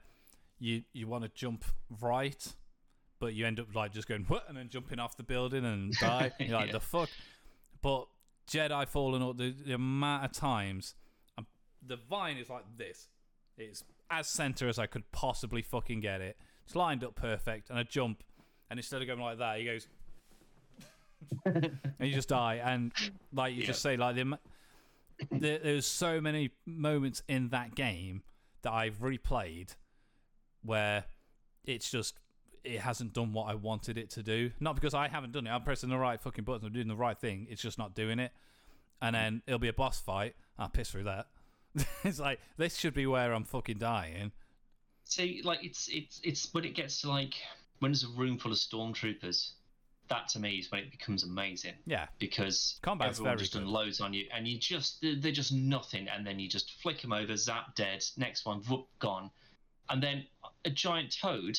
[0.58, 1.64] you you want to jump
[2.00, 2.54] right,
[3.18, 5.92] but you end up like just going what and then jumping off the building and
[6.00, 6.32] die.
[6.38, 6.72] You're like Yeah.
[6.72, 7.08] the fuck.
[7.82, 8.06] But
[8.50, 10.94] Jedi Fallen Order, the, the amount of times,
[11.38, 11.46] um,
[11.86, 13.08] the vine is like this.
[13.58, 16.36] It's as center as I could possibly fucking get it.
[16.64, 18.22] It's lined up perfect, and I jump,
[18.70, 19.86] and instead of going like that, he goes,
[21.44, 21.70] and
[22.00, 22.60] you just die.
[22.64, 22.92] And
[23.32, 24.38] like you just say, like the,
[25.30, 28.22] there, there's so many moments in that game
[28.62, 29.74] that I've replayed
[30.62, 31.04] where
[31.64, 32.18] it's just
[32.66, 34.50] it hasn't done what I wanted it to do.
[34.60, 35.50] Not because I haven't done it.
[35.50, 36.64] I'm pressing the right fucking buttons.
[36.64, 37.46] I'm doing the right thing.
[37.50, 38.32] It's just not doing it.
[39.00, 39.18] And mm.
[39.18, 40.34] then it'll be a boss fight.
[40.58, 41.28] I'll piss through that.
[42.04, 44.32] it's like this should be where I'm fucking dying,
[45.06, 47.34] See, like it's it's it's when it gets to like
[47.78, 49.52] when there's a room full of stormtroopers.
[50.08, 51.74] That to me is when it becomes amazing.
[51.84, 55.52] Yeah, because Combat's everyone very just unloads on you, and you just they're, they're just
[55.52, 58.04] nothing, and then you just flick them over, zap dead.
[58.16, 59.30] Next one, whoop, gone,
[59.88, 60.26] and then
[60.64, 61.58] a giant toad.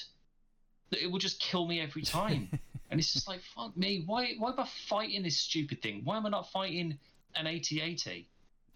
[0.91, 2.49] It will just kill me every time,
[2.91, 4.03] and it's just like fuck me.
[4.05, 6.01] Why why am I fighting this stupid thing?
[6.03, 6.97] Why am I not fighting
[7.35, 8.05] an AT-AT?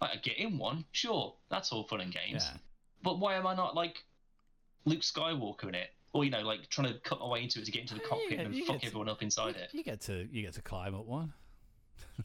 [0.00, 2.58] Like I get in one, sure, that's all fun and games, yeah.
[3.02, 4.02] but why am I not like
[4.84, 5.90] Luke Skywalker in it?
[6.12, 8.00] Or you know, like trying to cut my way into it to get into the
[8.02, 9.68] Yeah, cockpit and fuck to- everyone up inside You, it.
[9.72, 11.32] you get to you get to climb up one.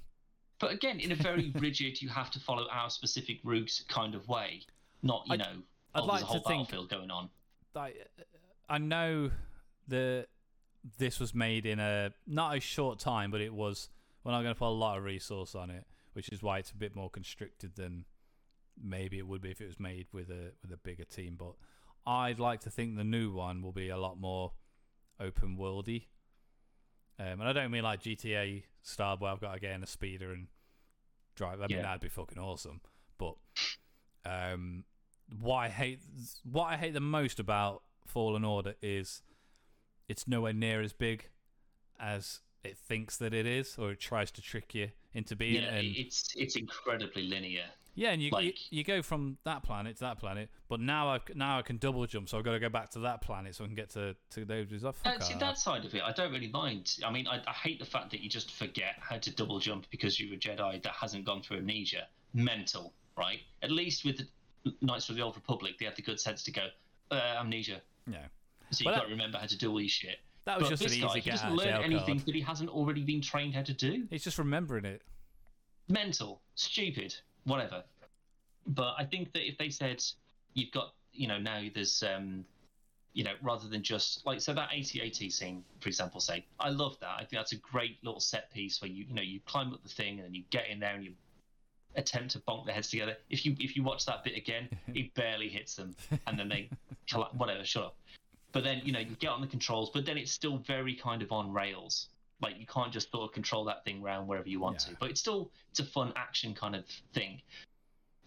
[0.60, 4.28] But again, in a very rigid, you have to follow our specific route kind of
[4.28, 4.62] way,
[5.04, 5.62] not you I'd- know,
[5.94, 7.30] I'd oh, like there's a whole to think- battlefield going on.
[7.76, 7.96] like
[8.68, 9.30] I know
[9.88, 10.28] that
[10.98, 13.90] this was made in a not a short time, but it was
[14.24, 16.72] we're not going to put a lot of resource on it, which is why it's
[16.72, 18.06] a bit more constricted than
[18.82, 21.36] maybe it would be if it was made with a with a bigger team.
[21.38, 21.54] But
[22.06, 24.54] I'd like to think the new one will be a lot more
[25.20, 26.06] open worldy.
[27.20, 29.88] Um, and I don't mean like GTA style where I've got to get in a
[29.88, 30.48] speeder and
[31.36, 31.60] drive.
[31.62, 31.82] I mean Yeah.
[31.84, 32.82] that'd be fucking awesome.
[33.18, 33.36] But
[34.26, 34.84] um,
[35.42, 36.00] what I hate
[36.44, 39.22] what I hate the most about Fallen Order is
[40.08, 41.30] it's nowhere near as big
[42.00, 45.64] as it thinks that it is, or it tries to trick you into being.
[45.64, 47.66] Yeah, and it's it's incredibly linear.
[47.96, 51.10] yeah, and you, you like- you go from that planet to that planet, but now
[51.10, 53.56] I now I can double jump, so I've got to go back to that planet
[53.56, 54.68] so I can get to to those.
[54.84, 56.96] Oh, fuck see that side of it, I don't really mind.
[57.06, 59.88] I mean, I, I hate the fact that you just forget how to double jump
[59.90, 62.08] because you're a Jedi that hasn't gone through amnesia.
[62.34, 63.40] Mental, right?
[63.64, 64.28] At least with the
[64.82, 66.68] Knights of the Old Republic, they had the good sense to go
[67.10, 67.82] uh, amnesia,
[68.12, 68.26] yeah,
[68.72, 70.20] so Well, you've got to remember how to do all your shit.
[70.46, 72.26] that was But just this an guy, he doesn't learn anything card.
[72.28, 74.08] that he hasn't already been trained how to do.
[74.10, 75.02] He's just remembering it.
[75.90, 77.16] mental, stupid,
[77.46, 77.84] whatever.
[78.66, 80.04] But I think that if they said
[80.54, 82.44] you've got, you know, now there's, um,
[83.14, 86.98] you know, rather than just like so that AT-AT scene, for example, say I love
[87.00, 87.12] that.
[87.16, 89.82] I think that's a great little set piece where you, you know, you climb up
[89.84, 91.14] the thing and then you get in there and you
[91.96, 93.16] attempt to bonk their heads together.
[93.30, 95.96] If you if you watch that bit again, it barely hits them,
[96.28, 96.70] and then they
[97.10, 97.98] colla- whatever, shut up.
[98.54, 101.22] But then you know you get on the controls, but then it's still very kind
[101.22, 102.10] of on rails.
[102.42, 104.92] Like you can't just sort of control that thing round wherever you want Yeah.
[104.94, 104.98] to.
[105.00, 107.42] But it's still it's a fun action kind of thing.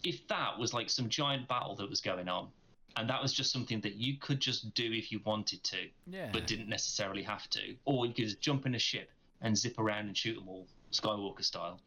[0.03, 2.49] If that was like some giant battle that was going on,
[2.97, 5.77] and that was just something that you could just do if you wanted to,
[6.07, 9.09] Yeah, but didn't necessarily have to, or you could just jump in a ship
[9.41, 11.79] and zip around and shoot them all Skywalker style.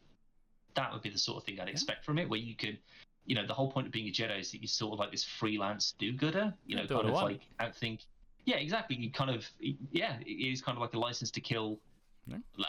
[0.75, 2.79] That would be the sort of thing I'd expect from it, where you could,
[3.27, 5.11] you know, the whole point of being a Jedi is that you're sort of like
[5.11, 7.27] this freelance do-gooder, you know, do kind I of want.
[7.33, 8.01] like outthink.
[8.45, 8.97] Yeah, exactly.
[8.97, 9.47] You kind of,
[9.91, 11.79] yeah, it is kind of like a license to kill.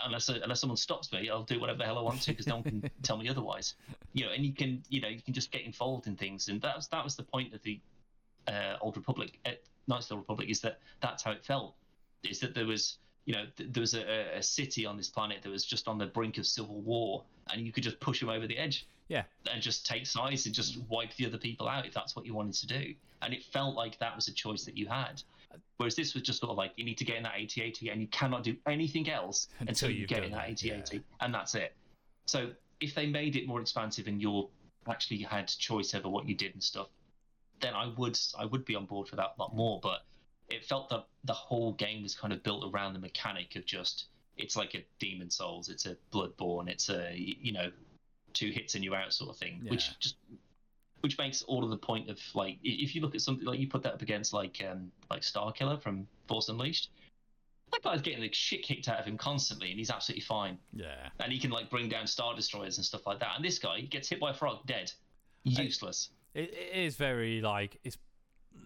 [0.06, 2.56] Unless unless someone stops me, I'll do whatever the hell I want to because no
[2.56, 3.76] one can tell me otherwise.
[4.14, 6.62] You know, and you can, you know, you can just get involved in things, and
[6.62, 7.80] that was that was the point of the
[8.48, 9.52] uh, Old Republic, uh,
[9.88, 11.76] Knights of the Old Republic, is that that's how it felt.
[12.24, 15.42] Is that there was, you know, th- there was a, a city on this planet
[15.42, 17.24] that was just on the brink of civil war,
[17.54, 20.56] and you could just push them over the edge yeah, and just take sides and
[20.56, 22.94] just wipe the other people out if that's what you wanted to do.
[23.22, 25.22] And it felt like that was a choice that you had.
[25.78, 28.02] Whereas this was just sort of like you need to get in that AT-AT and
[28.02, 31.00] you cannot do anything else Until until, you get in that that, AT-AT, yeah.
[31.22, 31.74] and that's it.
[32.26, 32.52] So
[32.82, 34.50] if they made it more expansive and you
[34.88, 36.88] actually had choice over what you did and stuff,
[37.62, 39.80] then I would I would be on board for that a lot more.
[39.82, 40.04] But
[40.50, 44.06] it felt that the whole game was kind of built around the mechanic of just
[44.38, 47.72] it's like a Demon Souls, it's a Bloodborne, it's a you know
[48.36, 49.72] two hits and you're out sort of thing, Yeah.
[49.72, 50.18] which just
[51.02, 53.68] which makes all of the point of like if you look at something like you
[53.68, 56.90] put that up against like um like Star Killer from Force Unleashed.
[57.72, 60.60] That guy's getting the shit kicked out of him constantly, and he's absolutely fine.
[60.72, 61.10] yeah.
[61.20, 63.34] And he can like bring down star destroyers and stuff like that.
[63.36, 64.92] And this guy gets hit by a frog, dead,
[65.44, 66.10] useless.
[66.36, 67.98] It, it is very like it's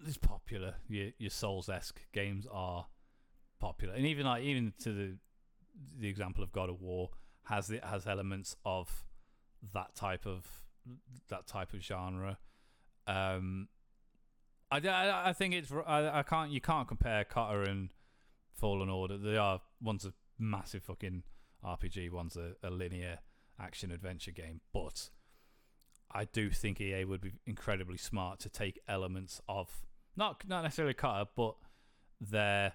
[0.06, 0.76] it's popular.
[0.88, 2.88] Your your Souls esque games are
[3.60, 5.18] popular, and even like even to the
[5.98, 7.10] the example of God of War
[7.46, 9.04] has it has elements of
[9.74, 10.46] that type of
[11.30, 12.38] that type of genre.
[13.08, 13.68] Um,
[14.72, 17.90] I, I, I think it's I, I can't you can't compare KOTOR and
[18.56, 19.18] Fallen Order.
[19.18, 21.24] They are one's a massive fucking
[21.66, 23.20] RPG, one's a, a linear
[23.60, 25.10] action adventure game, but
[26.12, 29.70] I do think EA would be incredibly smart to take elements of
[30.16, 31.56] not not necessarily KOTOR, but
[32.22, 32.74] their.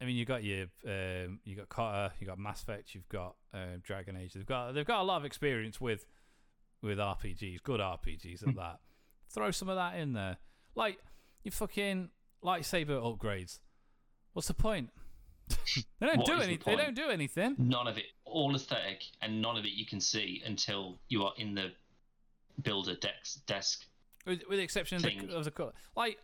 [0.00, 3.36] I mean, you got your um, you got KOTOR, you got Mass Effect, you've got
[3.52, 4.32] uh, Dragon Age.
[4.32, 6.06] They've got they've got a lot of experience with
[6.82, 8.78] with RPGs, good RPGs at that.
[9.28, 10.38] Throw some of that in there,
[10.74, 10.98] like
[11.44, 12.10] you fucking
[12.42, 13.58] lightsaber upgrades.
[14.32, 14.90] What's the point?
[16.00, 16.76] they don't do is the anything.
[16.76, 17.56] They don't do anything.
[17.58, 21.32] None of it, all aesthetic, and none of it you can see until you are
[21.36, 21.72] in the
[22.62, 23.44] builder desk.
[23.46, 23.84] desk.
[24.26, 26.18] with, with the exception of the, of the co- like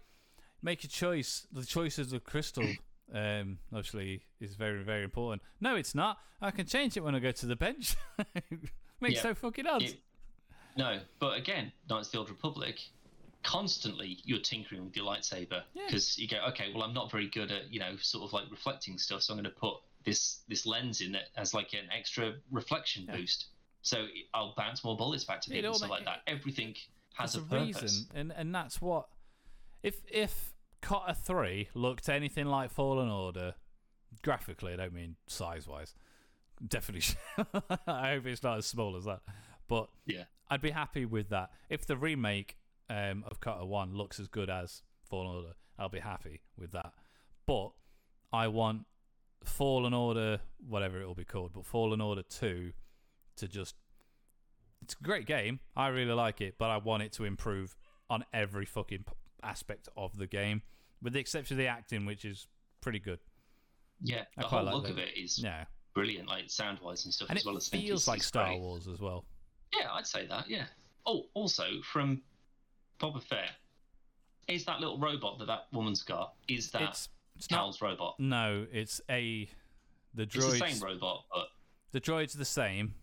[0.63, 1.47] make a choice.
[1.53, 2.67] The choices of crystal,
[3.15, 5.43] um, obviously, is very very important.
[5.61, 6.19] No, it's not.
[6.41, 7.97] I can change it when I go to the bench.
[9.01, 9.31] Makes Yeah.
[9.31, 9.93] no fucking odds.
[9.93, 10.01] It-
[10.77, 12.79] no, but again, Knights of the Old Republic,
[13.43, 15.85] constantly you're tinkering with your lightsaber Yeah.
[15.87, 18.45] because you go, okay, well, I'm not very good at you know sort of like
[18.51, 21.89] reflecting stuff, so I'm going to put this this lens in it as like an
[21.97, 23.17] extra reflection Yeah.
[23.17, 23.47] boost.
[23.83, 26.23] So I'll bounce more bullets back to people, all stuff like that.
[26.27, 26.75] Everything
[27.15, 27.83] has a, a, purpose.
[27.83, 29.07] reason, and and that's what.
[29.83, 30.56] If if
[30.87, 33.55] KOTOR Three looked anything like Fallen Order,
[34.23, 35.95] graphically, I don't mean size wise.
[36.67, 37.17] Definitely,
[37.87, 39.21] I hope it's not as small as that.
[39.69, 40.25] But Yeah.
[40.49, 41.51] I'd be happy with that.
[41.69, 42.57] If the remake
[42.89, 46.93] um, of KOTOR One looks as good as Fallen Order, I'll be happy with that.
[47.47, 47.73] But
[48.33, 48.87] I want
[49.43, 50.39] Fallen Order,
[50.69, 52.73] whatever it will be called, but Fallen Order Two,
[53.39, 53.75] to just.
[54.83, 55.59] It's a great game.
[55.75, 57.75] I really like it, but I want it to improve
[58.09, 59.05] on every fucking
[59.43, 60.63] aspect of the game,
[61.03, 62.47] with the exception of the acting, which is
[62.81, 63.19] pretty good.
[64.03, 64.91] Yeah, I the whole like look that.
[64.93, 65.65] of it is Yeah,
[65.95, 68.61] brilliant, like sound wise and stuff, and as well as feels like Star great.
[68.61, 69.25] Wars as well.
[69.79, 70.49] Yeah, I'd say that.
[70.49, 70.67] Yeah.
[71.07, 72.23] Oh, also from
[73.01, 73.51] Boba Fett,
[74.49, 76.35] is that little robot that that woman's got?
[76.49, 77.77] Is that It's it's not.
[77.81, 78.17] Robot?
[78.19, 79.49] No, it's a
[80.15, 80.59] the It's droid.
[80.59, 81.49] the same robot, but
[81.93, 82.95] The droid's the same,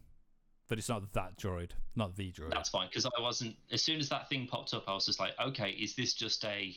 [0.68, 2.50] but it's not that droid, not the droid.
[2.52, 3.56] that's fine because I wasn't.
[3.72, 6.44] As soon as that thing popped up, I was just like, okay, is this just
[6.46, 6.76] a?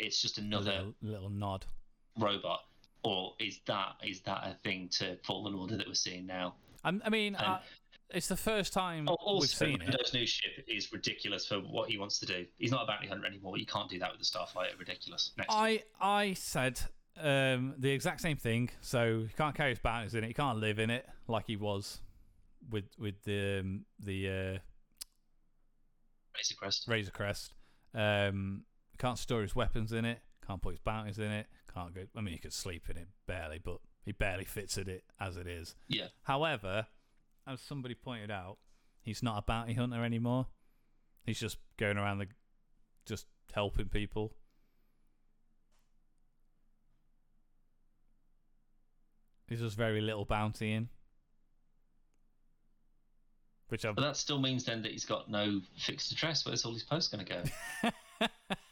[0.00, 1.66] It's just another little, little nod.
[2.18, 2.60] robot,
[3.04, 6.54] or is that is that a thing to Fallen Order that we're seeing now?
[6.82, 7.60] I'm, I mean, I,
[8.08, 9.80] it's the first time Oh, we've also, seen it.
[9.82, 12.46] Lando's new ship is ridiculous for what he wants to do.
[12.58, 13.58] He's not a bounty hunter anymore.
[13.58, 14.78] You can't do that with the Starfighter.
[14.78, 15.32] Ridiculous.
[15.36, 15.54] Next.
[15.54, 16.80] I I said
[17.20, 18.70] um, the exact same thing.
[18.80, 20.28] So he can't carry his bounties in it.
[20.28, 22.00] He can't live in it like he was
[22.70, 24.58] with with the um, the uh,
[26.34, 26.88] Razor Crest.
[26.88, 27.52] Razor Crest.
[27.94, 28.62] Um,
[29.00, 30.20] can't store his weapons in it.
[30.46, 31.46] Can't put his bounties in it.
[31.74, 32.02] Can't go.
[32.14, 35.36] I mean, he could sleep in it barely, but he barely fits in it as
[35.36, 35.74] it is.
[35.88, 36.08] Yeah.
[36.22, 36.86] However,
[37.46, 38.58] as somebody pointed out,
[39.02, 40.46] he's not a bounty hunter anymore.
[41.24, 42.26] He's just going around the,
[43.06, 44.34] just helping people.
[49.48, 50.90] He's just very little bounty in.
[53.68, 56.44] Which I'm But that still means then that he's got no fixed address.
[56.44, 58.28] Where's all his posts going to go?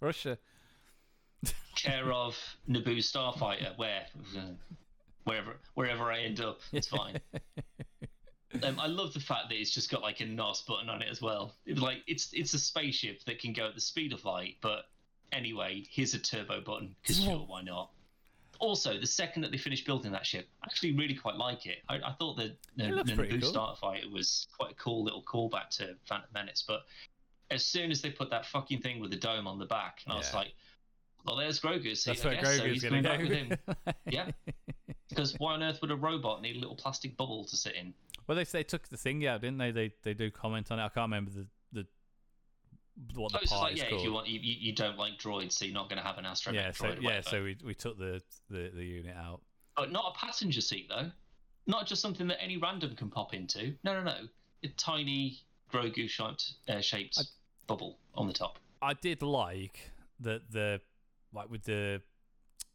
[0.00, 0.38] Russia.
[1.76, 2.36] Care of
[2.68, 3.76] Naboo Starfighter.
[3.76, 4.06] Where?
[5.24, 7.20] Wherever, wherever I end up, it's fine.
[8.64, 11.08] Um, I love the fact that it's just got like a NOS button on it
[11.08, 11.54] as well.
[11.66, 14.86] It's like it's it's a spaceship that can go at the speed of light, but
[15.32, 17.90] anyway, here's a turbo button because sure, why not?
[18.58, 21.78] Also, the second that they finished building that ship, I actually really quite like it.
[21.88, 23.52] I, I thought the, the, It the Naboo cool.
[23.52, 26.82] Starfighter was quite a cool little callback to Phantom Menace, but
[27.50, 30.12] as soon as they put that fucking thing with the dome on the back, and
[30.12, 30.54] I was like,
[31.24, 33.52] well, there's Grogu's seat, That's I where so Grogu's he's going to back with him.
[34.10, 34.30] Yeah.
[35.08, 37.92] Because why on earth would a robot need a little plastic bubble to sit in?
[38.26, 39.72] Well, they they took the thing out, didn't they?
[39.72, 40.82] They they do comment on it.
[40.84, 41.86] I can't remember the the
[43.14, 44.00] what the Oh, it's just part like, yeah, called.
[44.00, 46.24] if you want, you, you don't like droids, so you're not going to have an
[46.24, 47.02] astromech yeah, so droid.
[47.02, 49.40] yeah, so we we took the the, the unit out.
[49.76, 51.10] But not a passenger seat though.
[51.66, 53.74] Not just something that any random can pop into.
[53.82, 54.16] No, no, no.
[54.62, 55.40] A tiny
[55.72, 57.18] Grogu shaped uh, shaped
[57.70, 58.58] bubble on the top.
[58.82, 60.80] I did like that the
[61.32, 62.02] like with the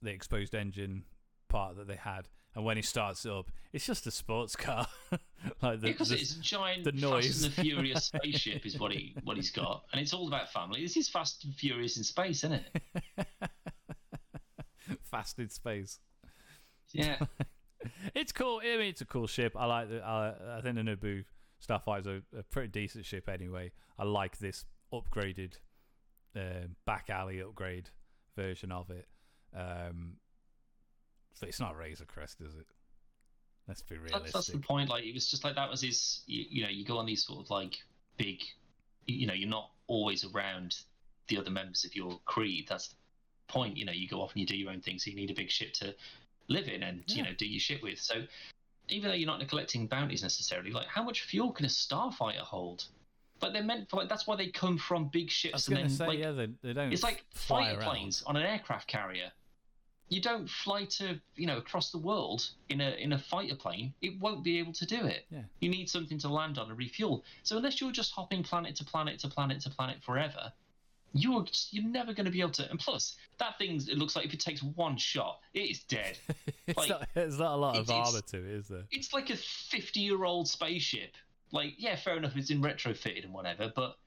[0.02, 1.04] the exposed engine
[1.50, 4.88] part that they had, and when he starts up, it's just a sports car.
[5.62, 7.26] like the, because the- it's a giant the noise.
[7.26, 10.50] Fast and the Furious spaceship is what he what he's got, and it's all about
[10.54, 10.82] family.
[10.82, 12.54] This is Fast and Furious in space, isn't
[13.18, 13.28] it?
[15.12, 16.00] fast in space.
[16.92, 17.18] Yeah.
[18.14, 18.62] It's cool.
[18.64, 19.56] I mean, it's a cool ship.
[19.58, 20.02] I like the.
[20.02, 21.26] I, I think the Naboo
[21.68, 23.72] Starfighter's a, a pretty decent ship anyway.
[24.00, 24.66] I like this
[25.02, 25.54] upgraded
[26.36, 27.90] um, back alley upgrade
[28.36, 29.08] version of it.
[29.56, 30.14] Um,
[31.34, 32.68] so it's not Razor Crest, is it?
[33.68, 34.34] Let's be that's, realistic.
[34.34, 34.90] that's the point.
[34.90, 36.22] Like it was just like that was his.
[36.28, 37.78] You, you know, you go on these sort of like
[38.18, 38.42] big.
[39.06, 40.76] You, you know, you're not always around
[41.28, 42.68] the other members of your creed.
[42.70, 42.96] That's the
[43.48, 43.78] point.
[43.78, 45.36] You know, you go off and you do your own thing, so you need a
[45.36, 45.96] big ship to
[46.48, 48.00] live in and you know do your shit with.
[48.00, 48.24] So
[48.90, 52.86] even though you're not collecting bounties necessarily, like how much fuel can a starfighter hold?
[53.40, 56.08] But they're meant for like that's why they come from big ships and then say,
[56.08, 56.92] like yeah, they, they don't.
[56.94, 57.90] it's like fighter around.
[57.90, 59.32] planes on an aircraft carrier.
[60.08, 63.94] You don't fly to you know across the world in a in a fighter plane.
[64.02, 65.26] It won't be able to do it.
[65.30, 65.42] Yeah.
[65.60, 67.24] You need something to land on and refuel.
[67.44, 70.54] So unless you're just hopping planet to planet to planet to planet forever,
[71.14, 72.70] you're just- you're never going to be able to.
[72.70, 76.20] And plus, that thing it looks like if it takes one shot, it is dead.
[76.68, 78.84] it's, like, not, there's not a lot of it's- it's- armor to it, is there?
[78.92, 81.16] it's like a 50 year old spaceship.
[81.52, 83.98] Like, yeah, fair enough, it's in retrofitted and whatever, but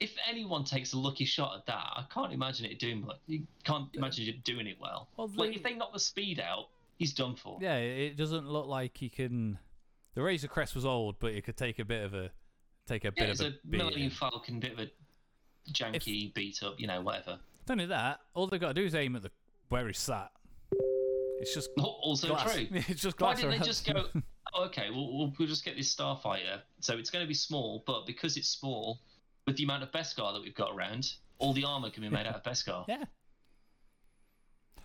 [0.00, 3.18] if anyone takes a lucky shot at that, I can't imagine it doing much.
[3.26, 5.08] You can't imagine it doing it well.
[5.16, 6.68] Well, like if they knock the speed out,
[6.98, 7.58] he's done for.
[7.60, 9.58] Yeah, it doesn't look like he can.
[10.14, 12.30] The Razor Crest was old, but it could take a bit of a
[12.86, 13.78] take a Yeah, bit it's of a a beating.
[13.86, 14.90] Millennium Falcon, bit of a
[15.72, 17.38] janky beat up, you know, whatever.
[17.66, 19.30] Don't only that, all they've got to do is aim at the
[19.68, 20.30] where he's sat.
[21.40, 22.52] It's just Also glass.
[22.52, 22.66] true.
[22.88, 24.06] It's just Why didn't they just go?
[24.54, 26.60] Oh, okay, we'll, we'll we'll just get this starfighter.
[26.80, 29.00] So it's going to be small, but because it's small,
[29.46, 32.26] with the amount of Beskar that we've got around, all the armor can be made
[32.26, 32.84] out of Beskar.
[32.88, 33.04] yeah.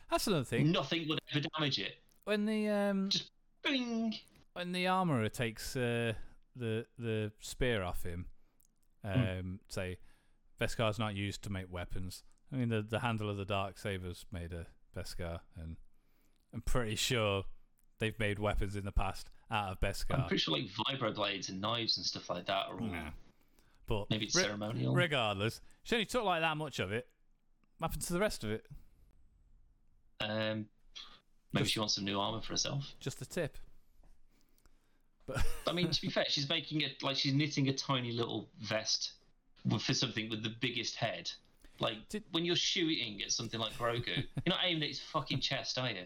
[0.09, 0.71] That's another thing.
[0.71, 1.95] Nothing would ever damage it.
[2.25, 3.31] When the um Just
[3.63, 4.13] bing.
[4.53, 6.13] when the armorer takes uh,
[6.55, 8.27] the the spear off him,
[9.03, 9.97] um, say
[10.61, 12.23] Beskar's not used to make weapons.
[12.51, 15.77] I mean, the the handle of the dark sabers made a Beskar, and
[16.53, 17.43] I'm pretty sure
[17.99, 21.97] they've made weapons in the past out of I'm pretty sure like vibroblades and knives
[21.97, 22.87] and stuff like that are all.
[22.87, 23.09] Nah.
[23.85, 24.93] But Maybe it's re- ceremonial.
[24.95, 27.07] regardless, she only took like that much of it.
[27.77, 28.65] What happened to the rest of it?
[30.21, 30.65] Um,
[31.51, 32.95] maybe Just- she wants some new armor for herself.
[32.99, 33.57] Just a tip.
[35.27, 38.49] But I mean, to be fair, she's making it like she's knitting a tiny little
[38.59, 39.13] vest
[39.79, 41.31] for something with the biggest head.
[41.79, 45.39] Like Did- when you're shooting at something like Grogu, you're not aiming at his fucking
[45.39, 46.05] chest, are you?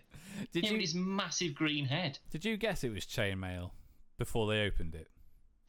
[0.54, 2.20] Did You're you at his massive green head.
[2.32, 3.72] did you guess it was chainmail
[4.18, 5.10] before they opened it?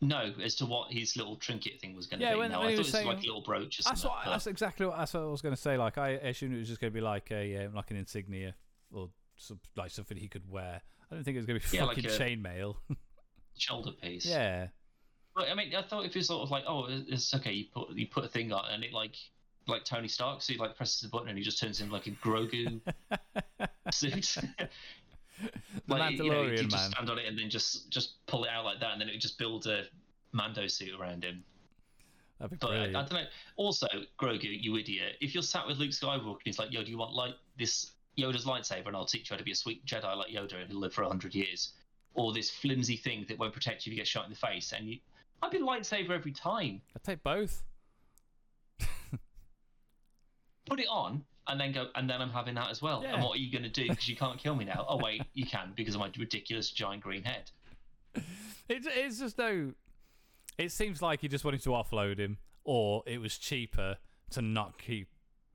[0.01, 2.39] No, as to what his little trinket thing was going to Yeah, be.
[2.39, 4.05] when- no, when I thought was it was like a saying- little brooch or That's
[4.05, 5.77] what, but- that's exactly what that's what I was going to say.
[5.77, 8.55] Like I assumed it was just going to be like a um, like an insignia
[8.93, 10.81] or some, like something he could wear.
[11.11, 12.77] I didn't think it was going to be Yeah, fucking a- chainmail.
[13.59, 14.25] shoulder piece.
[14.27, 14.69] yeah,
[15.35, 17.91] But I mean, I thought if it's sort of like, oh, it's okay, you put
[17.91, 19.17] you put a thing on, and it like
[19.69, 22.07] like Tony Stark, so he like presses the button and he just turns into like
[22.07, 22.81] a Grogu
[23.93, 24.37] suit.
[25.87, 26.91] the like you know, you just man.
[26.91, 29.13] stand on it and then just just pull it out like that, and then it
[29.13, 29.85] would just build a
[30.33, 31.45] Mando suit around him.
[32.39, 33.25] That'd be But uh, I, I don't know.
[33.57, 33.87] Also,
[34.21, 35.17] Grogu, you idiot!
[35.21, 37.93] If you're sat with Luke Skywalker and he's like, "Yo, do you want like this
[38.19, 40.71] Yoda's lightsaber, and I'll teach you how to be a sweet Jedi like Yoda, and
[40.71, 41.73] he'll live for hundred years,"
[42.15, 44.73] or this flimsy thing that won't protect you if you get shot in the face,
[44.73, 44.99] and you,
[45.43, 46.81] I'd be lightsaber every time.
[46.95, 47.63] I'd take both.
[50.69, 51.25] Put it on.
[51.47, 53.03] And then go, and then I'm having that as well.
[53.03, 53.15] Yeah.
[53.15, 53.89] And what are you going to do?
[53.89, 54.85] Because you can't kill me now.
[54.87, 57.51] Oh wait, you can because of my ridiculous giant green head.
[58.69, 59.73] It, it's just no.
[60.59, 63.97] It seems like he just wanted to offload him, or it was cheaper
[64.33, 65.09] to not keep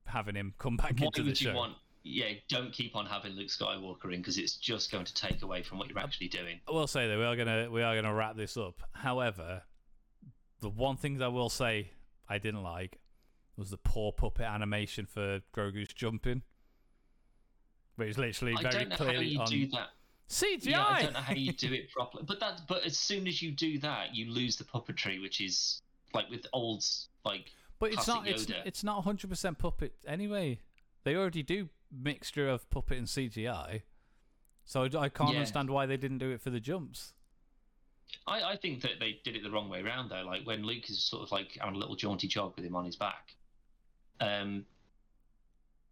[0.06, 1.54] having him come back Why into the show.
[1.54, 1.76] want?
[2.02, 5.62] Yeah, don't keep on having Luke Skywalker in because it's just going to take away
[5.62, 6.60] from what you're actually doing.
[6.68, 8.82] I will say that we are gonna we are gonna wrap this up.
[8.92, 9.62] However,
[10.60, 11.92] the one thing that I will say
[12.28, 12.98] I didn't like
[13.56, 16.42] was the poor puppet animation for Grogu's jumping.
[17.96, 19.88] But it's literally I very don't know how clearly you on do that.
[20.28, 20.66] CGI.
[20.66, 22.24] Yeah, I don't know how you do it properly.
[22.26, 25.82] But that, but as soon as you do that, you lose the puppetry, which is
[26.12, 26.84] like with old,
[27.24, 30.58] like but it's not it's, it's not 100% puppet anyway.
[31.04, 33.82] They already do mixture of puppet and CGI.
[34.64, 35.38] So I, I can't Yeah.
[35.40, 37.12] understand why they didn't do it for the jumps.
[38.26, 40.22] I, I think that they did it the wrong way around though.
[40.24, 42.84] Like when Luke is sort of like having a little jaunty jog with him on
[42.84, 43.34] his back.
[44.20, 44.64] Um,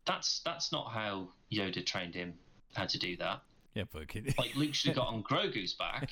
[0.07, 2.35] that's that's not how Yoda trained him
[2.75, 3.43] how to do that.
[3.75, 4.03] Yeah, but
[4.39, 6.11] Like Luke should have got on Grogu's back,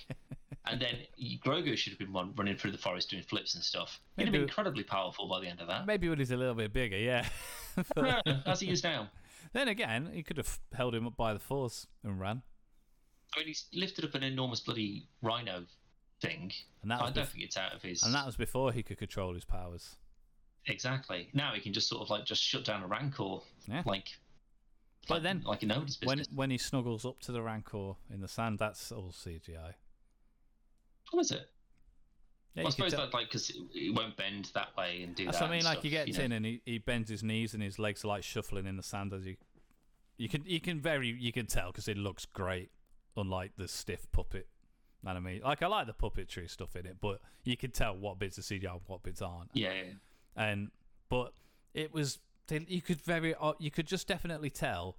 [0.66, 0.96] and then
[1.44, 4.00] Grogu should have been run, running through the forest doing flips and stuff.
[4.16, 5.86] He'd have been incredibly powerful by the end of that.
[5.86, 7.26] maybe when he's a little bit bigger, yeah.
[7.94, 9.10] But- As he is now.
[9.52, 12.42] Then again, he could have held him up by the force and ran.
[13.34, 15.64] I mean, he's lifted up an enormous bloody rhino
[16.20, 16.52] thing.
[16.82, 18.02] And that I don't bef- think it's out of his.
[18.04, 19.96] and that was before he could control his powers.
[20.66, 21.28] Exactly.
[21.32, 23.38] Now he can just sort of like just shut down a rancor.
[23.66, 23.82] Yeah.
[23.84, 24.08] Like.
[25.08, 26.36] But like, then like nobody's When business.
[26.36, 29.74] when he snuggles up to the rancor in the sand, that's all CGI.
[31.10, 31.48] What oh, is it?
[32.54, 35.38] Yeah, Well, I suppose that like because it, won't bend that way and do that's
[35.38, 35.48] that.
[35.48, 35.64] I mean.
[35.64, 36.24] Like stuff, he gets know.
[36.24, 38.82] in and he, he bends his knees and his legs are like shuffling in the
[38.82, 39.36] sand as you.
[40.16, 42.70] You can you can very you can tell because it looks great,
[43.16, 44.48] unlike the stiff puppet
[45.06, 45.40] anime.
[45.42, 48.42] Like I like the puppetry stuff in it, but you can tell what bits are
[48.42, 49.50] CGI and what bits aren't.
[49.54, 49.82] Yeah, yeah.
[50.40, 50.70] And
[51.08, 51.32] but
[51.74, 52.18] it was
[52.48, 54.96] they, you could very uh, you could just definitely tell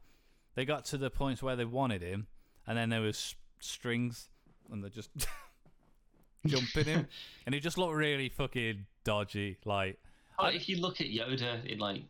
[0.56, 2.28] they got to the points where they wanted him
[2.68, 4.30] and then there was strings
[4.72, 5.10] and they're just
[6.46, 7.08] jumping him
[7.46, 9.98] and it just looked really fucking dodgy like
[10.40, 12.02] Oh, if you look at Yoda in like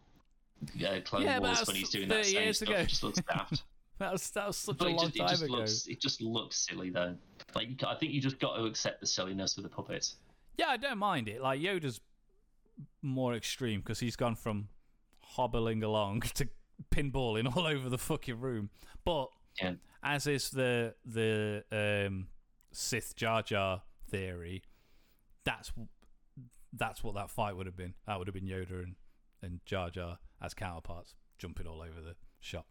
[0.85, 2.77] uh, Clone Yeah, Wars when he's doing that 30 same stuff, ago.
[2.79, 3.63] it just looks daft.
[3.99, 5.87] that was that was such but a it long just, it time just ago looks
[5.87, 7.15] it just looks silly though.
[7.55, 10.15] Like I think you just got to accept the silliness of the puppets.
[10.57, 11.99] yeah i don't mind it like yoda's
[13.01, 14.67] more extreme because he's gone from
[15.21, 16.47] hobbling along to
[16.93, 18.69] pinballing all over the fucking room
[19.05, 19.29] but
[19.61, 19.73] Yeah.
[20.03, 22.27] as is the the um,
[22.71, 24.63] Sith Jar Jar theory,
[25.43, 25.71] that's
[26.73, 27.93] that's what that fight would have been.
[28.07, 28.95] That would have been Yoda and
[29.41, 32.65] and Jar Jar as counterparts jumping all over the shop,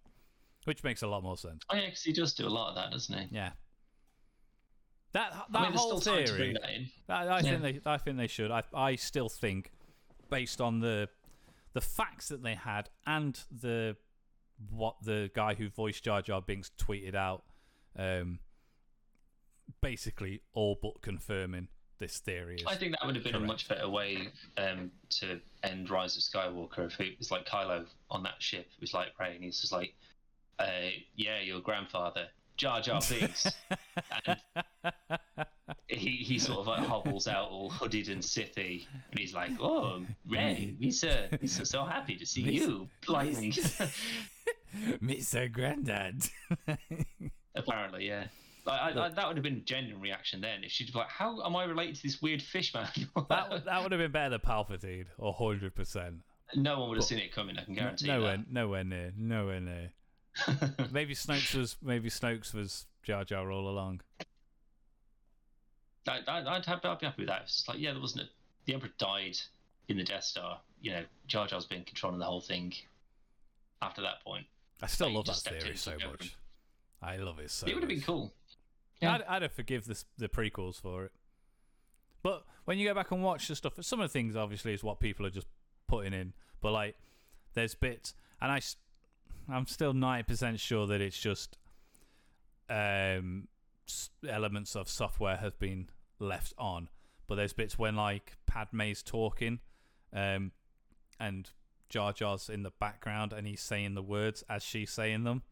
[0.64, 1.62] which makes a lot more sense.
[1.68, 3.28] Oh yeah, because he does do a lot of that, doesn't he?
[3.36, 3.50] Yeah.
[5.12, 6.56] That that I mean, whole theory.
[7.08, 7.58] that I Yeah.
[7.58, 8.50] think they I think they should.
[8.50, 9.72] I I still think,
[10.30, 11.08] based on the
[11.72, 13.96] the facts that they had and the
[14.68, 17.44] what the guy who voiced Jar Jar Binks tweeted out,
[17.96, 18.40] um,
[19.80, 22.56] basically all but confirming this theory.
[22.56, 23.44] Is, I think that would have been correct.
[23.44, 27.86] a much better way um, to end Rise of Skywalker if it was like Kylo
[28.10, 28.66] on that ship.
[28.74, 29.94] It was like Rey, and he's just like,
[30.58, 32.26] uh, "Yeah, your grandfather,
[32.60, 33.46] Jar Jar Binks."
[34.26, 34.36] and
[35.88, 40.04] he he sort of like hobbles out all hooded and sithy, and he's like, "Oh,
[40.28, 43.52] Rey, Misa, Misa, so happy to see you." Blimey.
[45.02, 45.50] Mr.
[45.52, 46.22] Granddad.
[47.56, 48.24] Apparently, yeah.
[48.66, 51.08] Like, I, I, that would have been a genuine reaction then if she'd be like,
[51.08, 52.88] "How am I related to this weird fish man?"
[53.30, 56.16] that that would have been better than Palpatine, or hundred percent.
[56.54, 57.56] no one would have seen it coming.
[57.58, 59.92] I can guarantee Nowhere, nowhere near, nowhere near.
[60.92, 64.00] Maybe Snoke was maybe Snoke was Jar Jar all along.
[66.08, 67.42] I, I, I'd, have, I'd be happy with that.
[67.42, 68.28] It's like, yeah, there wasn't a.
[68.66, 69.36] The Emperor died
[69.88, 70.60] in the Death Star.
[70.80, 72.72] You know, Jar Jar's been controlling the whole thing
[73.82, 74.46] after that point.
[74.82, 76.36] I still Like, love that theory so much.
[77.02, 77.66] I love it so.
[77.66, 78.32] it would have been cool.
[79.02, 81.12] I'd, I'd have forgive this, the prequels for it.
[82.22, 84.84] But when you go back and watch the stuff, some of the things obviously is
[84.84, 85.46] what people are just
[85.86, 86.34] putting in.
[86.60, 86.96] But like,
[87.54, 88.60] there's bits, and I,
[89.52, 91.58] I'm still ninety percent sure that it's just
[92.68, 93.48] um,
[94.28, 96.88] elements of software have been left on.
[97.26, 99.60] But there's bits when like Padme's talking,
[100.12, 100.52] um,
[101.18, 101.48] and
[101.88, 105.42] Jar Jar's in the background, and he's saying the words as she's saying them,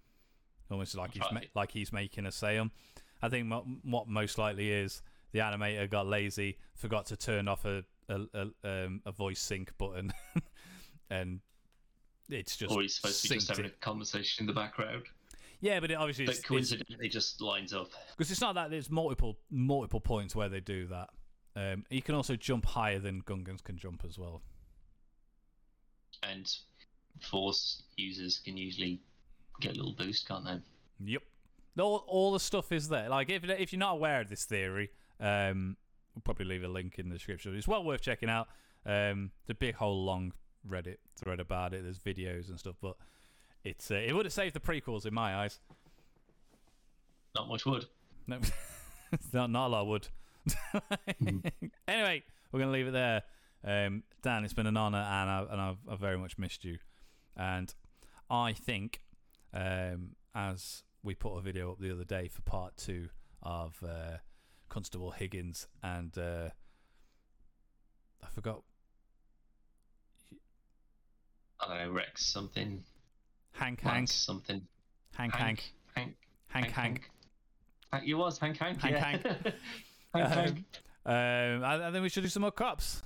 [0.70, 2.72] almost like he's ma- like he's making her say them.
[3.20, 5.02] I think what, what most likely is
[5.32, 9.76] the animator got lazy, forgot to turn off a a, a, um, a voice sync
[9.78, 10.12] button,
[11.10, 11.40] and
[12.28, 13.74] it's just Or he's supposed to be just having it.
[13.80, 15.04] a conversation in the background
[15.60, 17.90] Yeah, but it obviously that it's, it's, coincidentally just lines up.
[18.16, 21.08] because it's not that there's multiple multiple points where they do that.
[21.56, 24.42] Um, you can also jump higher than Gungans can jump as well.
[26.22, 26.48] And
[27.20, 29.00] Force users can usually
[29.60, 30.58] get a little boost, can't they?
[31.12, 31.22] Yep.
[31.80, 33.08] All, all the stuff is there.
[33.08, 34.90] Like if if you're not aware of this theory,
[35.20, 35.76] um,
[36.14, 37.56] we'll probably leave a link in the description.
[37.56, 38.48] It's well worth checking out.
[38.86, 40.32] Um, the big whole long
[40.68, 41.82] Reddit thread about it.
[41.82, 42.96] There's videos and stuff, but
[43.64, 45.60] it's uh, it would have saved the prequels in my eyes.
[47.34, 47.86] Not much wood.
[48.26, 48.38] No,
[49.32, 50.08] not not a lot would.
[51.88, 53.22] anyway, we're gonna leave it there.
[53.64, 56.78] Um, Dan, it's been an honour, and, I, and I've, I've very much missed you.
[57.36, 57.74] And
[58.30, 59.02] I think,
[59.52, 63.08] um, as we put a video up the other day for part two
[63.42, 64.18] of uh,
[64.68, 66.50] Constable Higgins, and uh,
[68.22, 68.62] I forgot
[71.60, 72.82] I don't know, Rex something.
[73.52, 74.62] Hank Hank Lance something.
[75.14, 76.16] Hank Hank Hank.
[76.48, 77.10] Hank Hank.
[77.92, 78.06] Hank.
[78.06, 78.80] You was Hank Hank.
[78.80, 79.04] Hank yeah.
[79.04, 79.22] Hank.
[80.14, 80.64] Hank Hank.
[81.04, 83.02] Um, I, I think we should do some more cops.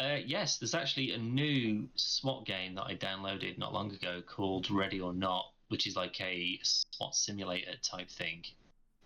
[0.00, 4.70] Uh, yes, there's actually a new SWAT game that I downloaded not long ago called
[4.70, 8.44] Ready or Not, which is like a SWAT simulator type thing,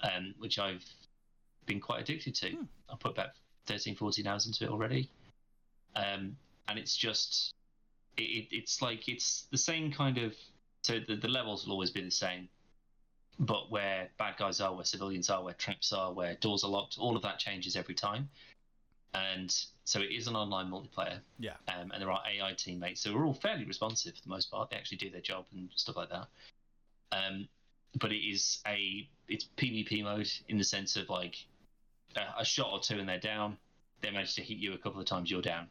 [0.02, 0.84] um, which I've
[1.64, 2.50] been quite addicted to.
[2.50, 2.64] Hmm.
[2.90, 3.30] I put about
[3.66, 5.08] 13, 14 hours into it already.
[5.96, 6.36] Um,
[6.68, 7.54] and it's just,
[8.16, 10.34] it, it, it's like, it's the same kind of,
[10.82, 12.48] so the, the levels will always be the same.
[13.38, 16.98] But where bad guys are, where civilians are, where traps are, where doors are locked,
[16.98, 18.28] all of that changes every time.
[19.14, 21.56] And so it is an online multiplayer Yeah.
[21.68, 24.70] um, and there are AI teammates so we're all fairly responsive for the most part.
[24.70, 26.28] They actually do their job and stuff like that.
[27.10, 27.48] Um,
[28.00, 31.36] but it is a it's PvP mode in the sense of like
[32.16, 33.58] a, a shot or two and they're down.
[34.00, 35.68] They manage to hit you a couple of times, you're down.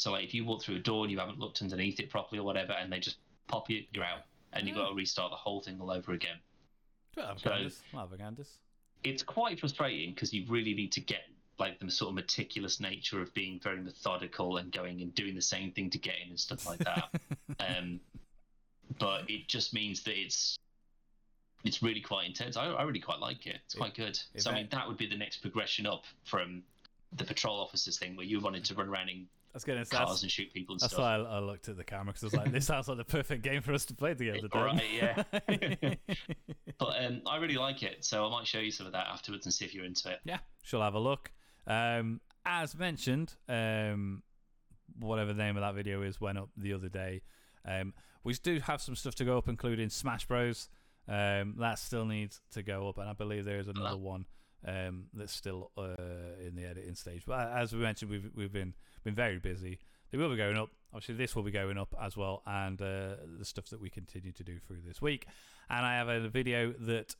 [0.00, 2.38] So like if you walk through a door and you haven't looked underneath it properly
[2.40, 3.18] or whatever, and they just
[3.48, 4.22] pop you, you're out,
[4.54, 4.84] and you've Oh.
[4.84, 6.38] got to restart the whole thing all over again.
[7.16, 7.82] Well, So- Gandis.
[7.92, 8.48] Well, have Gandis.
[9.04, 11.24] It's quite frustrating because you really need to get
[11.58, 15.42] like the sort of meticulous nature of being very methodical and going and doing the
[15.42, 17.10] same thing to get in and stuff like that.
[17.60, 18.00] um,
[18.98, 20.58] but it just means that it's
[21.62, 22.56] it's really quite intense.
[22.56, 23.58] I, I really quite like it.
[23.66, 24.18] It's quite good.
[24.32, 26.62] if So I mean, that would be the next progression up from
[27.12, 30.08] the patrol officers thing, where you wanted to run around in I was gonna cars
[30.08, 31.02] that's, and shoot people and that's stuff.
[31.02, 33.04] why I, I looked at the camera because I was like, "This sounds like the
[33.04, 35.94] perfect game for us to play together." Right, yeah.
[36.78, 39.44] But um, I really like it, so I might show you some of that afterwards
[39.44, 40.20] and see if you're into it.
[40.24, 41.30] yeah, she'll have a look.
[41.66, 44.22] Um, as mentioned, um,
[44.98, 47.20] whatever the name of that video is went up the other day.
[47.66, 47.92] Um,
[48.24, 50.68] we do have some stuff to go up, including Smash Bros.
[51.08, 54.26] Um, that still needs to go up, and I believe there is another one
[54.66, 55.96] um, that's still uh,
[56.46, 57.24] in the editing stage.
[57.26, 59.78] But as we mentioned, we've we've been been very busy.
[60.10, 60.70] They will be going up.
[60.92, 64.32] Obviously, this will be going up as well, and uh, the stuff that we continue
[64.32, 65.26] to do through this week.
[65.68, 67.14] And I have a video that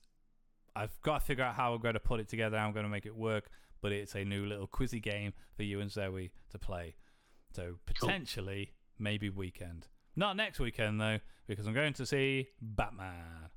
[0.75, 2.57] I've got to figure out how I'm going to put it together.
[2.57, 3.51] I'm going to make it work.
[3.83, 6.97] But it's a new little quizzy game for you and Zoe to play.
[7.55, 9.05] So potentially, cool.
[9.05, 9.87] maybe weekend.
[10.17, 13.49] Not next weekend though, because I'm going to see Batman.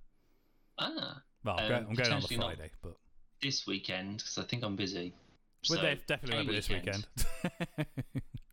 [0.80, 1.22] Ah.
[1.44, 2.96] Well, I'm, um, going, I'm going on the Friday, but
[3.42, 5.14] this weekend because I think I'm busy.
[5.70, 7.08] Well, so, definitely won't be this weekend.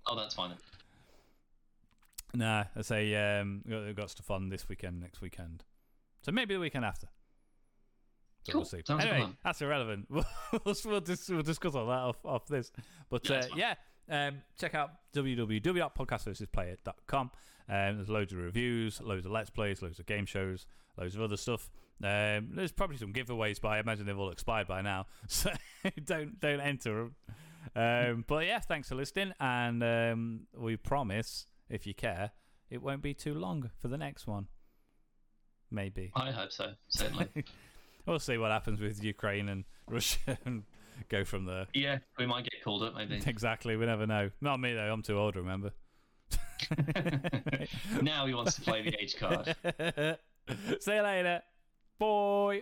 [0.07, 0.53] oh, that's fine.
[2.35, 5.65] Nah, I say um, we've got stuff on this weekend, next weekend,
[6.23, 7.09] so maybe the weekend after.
[8.45, 8.61] So cool.
[8.61, 8.82] we'll see.
[8.87, 10.07] Sounds anyway, that's irrelevant.
[10.65, 12.73] We'll, we'll, dis- we'll, discuss all that off, off this.
[13.09, 13.74] But yeah, uh, yeah
[14.11, 17.31] um, check out www.podcastversusplayer.com.
[17.69, 20.66] Um, there's loads of reviews, loads of let's plays, loads of game shows,
[20.99, 21.70] loads of other stuff.
[22.02, 25.51] Um, there's probably some giveaways, but I imagine they've all expired by now, so
[26.05, 27.14] don't don't enter them.
[27.77, 32.31] Um, but yeah, thanks for listening, and um, we promise, if you care,
[32.70, 34.47] it won't be too long for the next one.
[35.70, 36.10] Maybe.
[36.16, 36.72] I hope so.
[36.89, 37.28] Certainly.
[38.06, 40.64] we'll see what happens with Ukraine and Russia and
[41.09, 41.66] go from there.
[41.74, 43.22] Yeah, we might get called up, maybe.
[43.27, 43.77] Exactly.
[43.77, 44.31] We never know.
[44.40, 44.93] Not me though.
[44.93, 45.36] I'm too old.
[45.36, 45.72] Remember.
[48.02, 49.55] now he wants to play the age card.
[50.81, 51.43] See you later.
[52.01, 52.60] Bye.